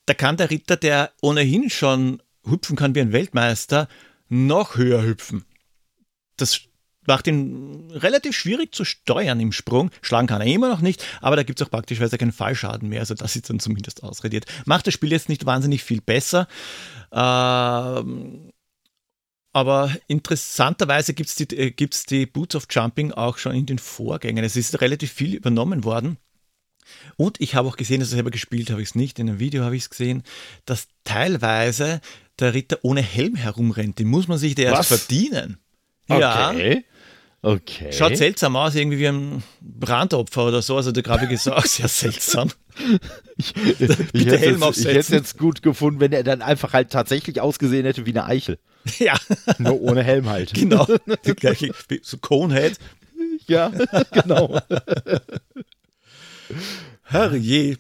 Da 0.06 0.14
kann 0.14 0.38
der 0.38 0.50
Ritter, 0.50 0.76
der 0.76 1.12
ohnehin 1.22 1.70
schon 1.70 2.22
hüpfen 2.46 2.76
kann 2.76 2.96
wie 2.96 3.02
ein 3.02 3.12
Weltmeister, 3.12 3.88
noch 4.28 4.76
höher 4.76 5.04
hüpfen. 5.04 5.46
Das 6.38 6.62
macht 7.10 7.28
ihn 7.28 7.92
relativ 7.92 8.38
schwierig 8.38 8.74
zu 8.74 8.86
steuern 8.86 9.40
im 9.40 9.52
Sprung. 9.52 9.92
Schlagen 10.02 10.28
kann 10.28 10.42
er 10.42 10.48
immer 10.48 10.70
noch 10.70 10.80
nicht, 10.80 11.04
aber 11.20 11.36
da 11.36 11.44
gibt 11.44 11.60
es 11.60 11.68
auch 11.68 11.72
praktischerweise 11.72 12.18
keinen 12.18 12.32
Fallschaden 12.32 12.88
mehr. 12.88 13.02
Also 13.02 13.16
das 13.16 13.36
ist 13.36 13.50
dann 13.50 13.60
zumindest 13.60 14.04
ausrediert. 14.04 14.46
Macht 14.66 14.88
das 14.88 14.94
Spiel 14.94 15.12
jetzt 15.12 15.28
nicht 15.28 15.46
wahnsinnig 15.46 15.84
viel 15.84 16.00
besser. 16.00 16.48
Ähm, 17.12 18.52
aber 19.52 19.96
interessanterweise 20.08 21.14
gibt 21.14 21.30
es 21.30 21.36
die, 21.36 21.58
äh, 21.58 21.72
gibt's 21.72 22.04
die 22.04 22.26
Boots 22.26 22.56
of 22.56 22.68
Jumping 22.70 23.12
auch 23.12 23.40
schon 23.40 23.56
in 23.56 23.66
den 23.66 23.80
Vorgängen. 23.80 24.46
Es 24.46 24.56
ist 24.56 24.80
relativ 24.80 25.12
viel 25.12 25.36
übernommen 25.36 25.84
worden. 25.84 26.18
Und 27.18 27.42
ich 27.42 27.56
habe 27.56 27.68
auch 27.68 27.78
gesehen, 27.78 28.00
dass 28.00 28.10
ich 28.10 28.16
selber 28.16 28.32
gespielt 28.32 28.70
habe 28.70 28.82
ich 28.82 28.90
es 28.90 28.96
nicht, 28.96 29.20
in 29.20 29.30
einem 29.30 29.40
Video 29.40 29.64
habe 29.64 29.76
ich 29.76 29.84
es 29.84 29.90
gesehen, 29.90 30.24
dass 30.66 30.88
teilweise 31.04 32.02
der 32.40 32.54
Ritter 32.54 32.80
ohne 32.84 33.02
Helm 33.02 33.36
herumrennt. 33.36 34.00
Den 34.00 34.08
muss 34.08 34.28
man 34.28 34.38
sich 34.38 34.56
der 34.56 34.72
erst 34.72 34.92
Was? 34.92 35.02
verdienen. 35.02 35.58
Ja, 36.08 36.54
Okay. 37.42 37.92
Schaut 37.94 38.18
seltsam 38.18 38.56
aus, 38.58 38.76
irgendwie 38.76 39.00
wie 39.00 39.08
ein 39.08 39.44
Brandopfer 39.62 40.48
oder 40.48 40.62
so. 40.62 40.76
Also 40.76 40.92
der 40.92 41.04
Grafik 41.04 41.32
ist 41.32 41.48
auch 41.48 41.66
sehr 41.66 41.88
seltsam. 41.88 42.52
Ich, 43.38 43.56
ich 43.56 44.26
hätte 44.26 44.38
Helm 44.38 44.62
es, 44.64 44.78
ich 44.80 44.86
hätte 44.86 45.00
es 45.00 45.10
jetzt 45.10 45.38
gut 45.38 45.62
gefunden, 45.62 46.02
wenn 46.02 46.12
er 46.12 46.24
dann 46.24 46.42
einfach 46.42 46.74
halt 46.74 46.92
tatsächlich 46.92 47.40
ausgesehen 47.40 47.86
hätte 47.86 48.06
wie 48.06 48.12
eine 48.12 48.26
Eichel. 48.26 48.60
Ja. 48.98 49.14
Nur 49.58 49.82
ohne 49.82 50.04
Helm 50.04 50.30
halt. 50.30 50.54
Genau. 50.54 50.88
Die 51.26 51.34
gleiche, 51.34 51.74
so 52.02 52.18
Conehead. 52.18 52.80
Ja, 53.46 53.72
genau. 54.12 54.60
Herrje. 57.04 57.78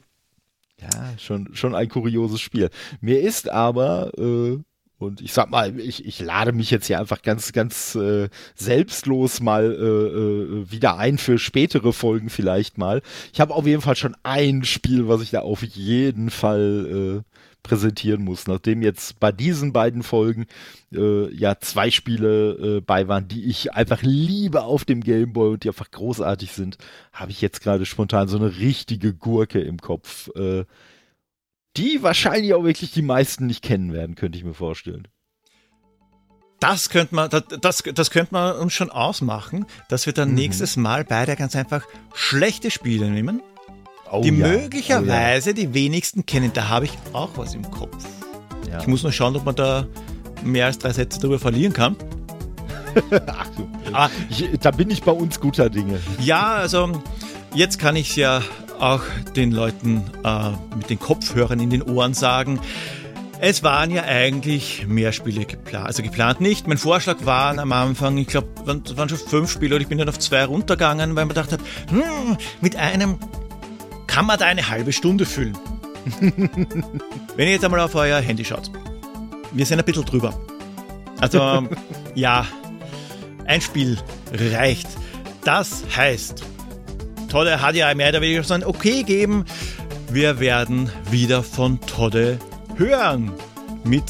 Ja, 0.81 1.17
schon, 1.17 1.55
schon 1.55 1.73
ein 1.73 1.87
kurioses 1.87 2.41
Spiel. 2.41 2.69
Mir 2.99 3.21
ist 3.21 3.49
aber 3.49 4.11
äh, 4.17 4.59
und 4.99 5.21
ich 5.21 5.31
sag 5.31 5.49
mal, 5.49 5.79
ich, 5.79 6.05
ich 6.05 6.19
lade 6.19 6.51
mich 6.51 6.69
jetzt 6.71 6.87
hier 6.87 6.99
einfach 6.99 7.21
ganz, 7.21 7.53
ganz 7.53 7.95
äh, 7.95 8.27
selbstlos 8.53 9.39
mal 9.39 9.63
äh, 9.63 9.85
äh, 9.85 10.71
wieder 10.71 10.97
ein 10.97 11.17
für 11.17 11.37
spätere 11.39 11.93
Folgen 11.93 12.29
vielleicht 12.29 12.77
mal. 12.77 13.01
Ich 13.31 13.39
habe 13.39 13.55
auf 13.55 13.65
jeden 13.65 13.81
Fall 13.81 13.95
schon 13.95 14.17
ein 14.23 14.65
Spiel, 14.65 15.07
was 15.07 15.21
ich 15.21 15.31
da 15.31 15.39
auf 15.39 15.63
jeden 15.63 16.29
Fall 16.29 17.23
äh, 17.23 17.37
präsentieren 17.63 18.23
muss. 18.23 18.47
Nachdem 18.47 18.81
jetzt 18.81 19.21
bei 19.21 19.31
diesen 19.31 19.71
beiden 19.71 20.03
Folgen 20.03 20.47
äh, 20.91 21.33
ja 21.33 21.57
zwei 21.59 21.91
Spiele 21.91 22.77
äh, 22.77 22.81
bei 22.81 23.07
waren, 23.07 23.29
die 23.29 23.45
ich 23.45 23.73
einfach 23.73 24.01
liebe 24.01 24.63
auf 24.63 24.83
dem 24.83 25.01
Gameboy 25.01 25.53
und 25.53 25.63
die 25.63 25.69
einfach 25.69 25.91
großartig 25.91 26.51
sind, 26.51 26.77
habe 27.13 27.31
ich 27.31 27.39
jetzt 27.39 27.61
gerade 27.61 27.85
spontan 27.85 28.27
so 28.27 28.37
eine 28.37 28.57
richtige 28.59 29.13
Gurke 29.13 29.61
im 29.61 29.77
Kopf. 29.77 30.29
Äh, 30.35 30.65
die 31.77 32.01
wahrscheinlich 32.03 32.53
auch 32.53 32.63
wirklich 32.63 32.91
die 32.91 33.01
meisten 33.01 33.47
nicht 33.47 33.63
kennen 33.63 33.93
werden, 33.93 34.15
könnte 34.15 34.37
ich 34.37 34.43
mir 34.43 34.53
vorstellen. 34.53 35.07
Das 36.59 36.89
könnte 36.89 37.15
man, 37.15 37.29
das, 37.29 37.43
das, 37.61 37.83
das 37.93 38.11
könnte 38.11 38.33
man 38.33 38.55
uns 38.57 38.73
schon 38.73 38.89
ausmachen, 38.89 39.65
dass 39.87 40.05
wir 40.05 40.13
dann 40.13 40.29
mhm. 40.29 40.35
nächstes 40.35 40.75
Mal 40.75 41.05
beide 41.05 41.35
ganz 41.35 41.55
einfach 41.55 41.83
schlechte 42.13 42.69
Spiele 42.69 43.09
nehmen, 43.09 43.41
oh, 44.11 44.21
die 44.21 44.29
ja. 44.29 44.47
möglicherweise 44.47 45.51
oh, 45.51 45.53
ja. 45.53 45.55
die 45.55 45.73
wenigsten 45.73 46.25
kennen. 46.25 46.51
Da 46.53 46.67
habe 46.67 46.85
ich 46.85 46.91
auch 47.13 47.31
was 47.35 47.55
im 47.55 47.69
Kopf. 47.71 48.05
Ja. 48.69 48.81
Ich 48.81 48.87
muss 48.87 49.03
nur 49.03 49.13
schauen, 49.13 49.37
ob 49.37 49.45
man 49.45 49.55
da 49.55 49.87
mehr 50.43 50.65
als 50.65 50.79
drei 50.79 50.91
Sätze 50.91 51.19
darüber 51.19 51.39
verlieren 51.39 51.71
kann. 51.71 51.95
Ach, 53.27 53.47
Aber, 53.93 54.11
ich, 54.29 54.49
da 54.59 54.71
bin 54.71 54.89
ich 54.89 55.03
bei 55.03 55.11
uns 55.11 55.39
guter 55.39 55.69
Dinge. 55.69 55.99
Ja, 56.19 56.55
also 56.55 57.01
jetzt 57.53 57.79
kann 57.79 57.95
ich 57.95 58.09
es 58.09 58.15
ja 58.17 58.41
auch 58.79 59.01
den 59.35 59.51
Leuten 59.51 60.03
äh, 60.23 60.51
mit 60.75 60.89
den 60.89 60.99
Kopfhörern 60.99 61.59
in 61.59 61.69
den 61.69 61.81
Ohren 61.83 62.13
sagen, 62.13 62.59
es 63.41 63.63
waren 63.63 63.89
ja 63.91 64.03
eigentlich 64.03 64.85
mehr 64.87 65.13
Spiele 65.13 65.45
geplant, 65.45 65.87
also 65.87 66.03
geplant 66.03 66.41
nicht. 66.41 66.67
Mein 66.67 66.77
Vorschlag 66.77 67.17
war 67.25 67.57
am 67.57 67.71
Anfang, 67.71 68.17
ich 68.17 68.27
glaube, 68.27 68.47
es 68.85 68.97
waren 68.97 69.07
schon 69.07 69.17
fünf 69.17 69.49
Spiele 69.49 69.75
und 69.75 69.81
ich 69.81 69.87
bin 69.87 69.97
dann 69.97 70.09
auf 70.09 70.19
zwei 70.19 70.43
runtergegangen, 70.43 71.15
weil 71.15 71.25
man 71.25 71.29
gedacht 71.29 71.53
hat, 71.53 71.61
hm, 71.89 72.37
mit 72.59 72.75
einem 72.75 73.17
kann 74.07 74.25
man 74.25 74.37
da 74.37 74.45
eine 74.45 74.69
halbe 74.69 74.91
Stunde 74.91 75.25
füllen. 75.25 75.57
Wenn 76.19 77.47
ihr 77.47 77.53
jetzt 77.53 77.63
einmal 77.63 77.79
auf 77.79 77.95
euer 77.95 78.19
Handy 78.19 78.43
schaut, 78.43 78.71
wir 79.51 79.65
sind 79.65 79.79
ein 79.79 79.85
bisschen 79.85 80.05
drüber. 80.05 80.33
Also, 81.19 81.67
ja, 82.15 82.45
ein 83.45 83.61
Spiel 83.61 83.97
reicht. 84.33 84.87
Das 85.43 85.83
heißt, 85.95 86.43
Todde 87.29 87.61
hat 87.61 87.75
ja 87.75 87.93
mehr 87.93 88.09
oder 88.09 88.21
weniger 88.21 88.43
so 88.43 88.53
ein 88.53 88.63
Okay 88.65 89.03
geben. 89.03 89.45
Wir 90.11 90.39
werden 90.39 90.89
wieder 91.11 91.43
von 91.43 91.79
Todde 91.81 92.39
hören. 92.75 93.31
Mit 93.83 94.03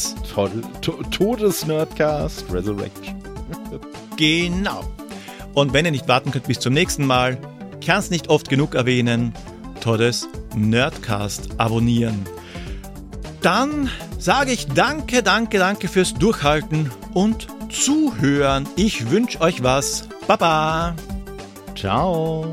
Todes-Nerdcast 1.11 2.45
Resurrection. 2.51 3.21
genau. 4.17 4.83
Und 5.53 5.73
wenn 5.73 5.85
ihr 5.85 5.91
nicht 5.91 6.07
warten 6.07 6.31
könnt 6.31 6.47
bis 6.47 6.59
zum 6.59 6.73
nächsten 6.73 7.05
Mal, 7.05 7.37
kann 7.85 7.99
es 7.99 8.09
nicht 8.09 8.29
oft 8.29 8.49
genug 8.49 8.73
erwähnen, 8.75 9.33
Toddes 9.81 10.27
Nerdcast 10.55 11.49
abonnieren. 11.57 12.25
Dann 13.41 13.89
sage 14.17 14.51
ich 14.51 14.67
danke, 14.67 15.23
danke, 15.23 15.59
danke 15.59 15.87
fürs 15.87 16.13
Durchhalten 16.13 16.91
und 17.13 17.47
Zuhören. 17.69 18.67
Ich 18.75 19.11
wünsche 19.11 19.41
euch 19.41 19.63
was. 19.63 20.07
Baba. 20.27 20.95
Ciao. 21.75 22.51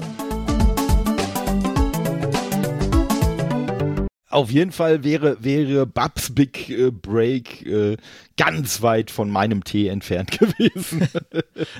Auf 4.37 4.51
jeden 4.51 4.70
Fall 4.70 5.03
wäre, 5.03 5.43
wäre 5.43 5.87
Babs 5.87 6.34
Big 6.34 6.68
äh, 6.68 6.91
Break 6.91 7.64
äh, 7.66 7.97
ganz 8.37 8.82
weit 8.82 9.11
von 9.11 9.30
meinem 9.30 9.64
Tee 9.64 9.89
entfernt 9.89 10.30
gewesen. 10.39 11.09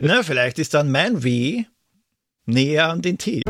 Na, 0.00 0.22
vielleicht 0.22 0.59
ist 0.59 0.72
dann 0.72 0.90
mein 0.90 1.22
W 1.22 1.64
näher 2.46 2.88
an 2.88 3.02
den 3.02 3.18
Tee. 3.18 3.42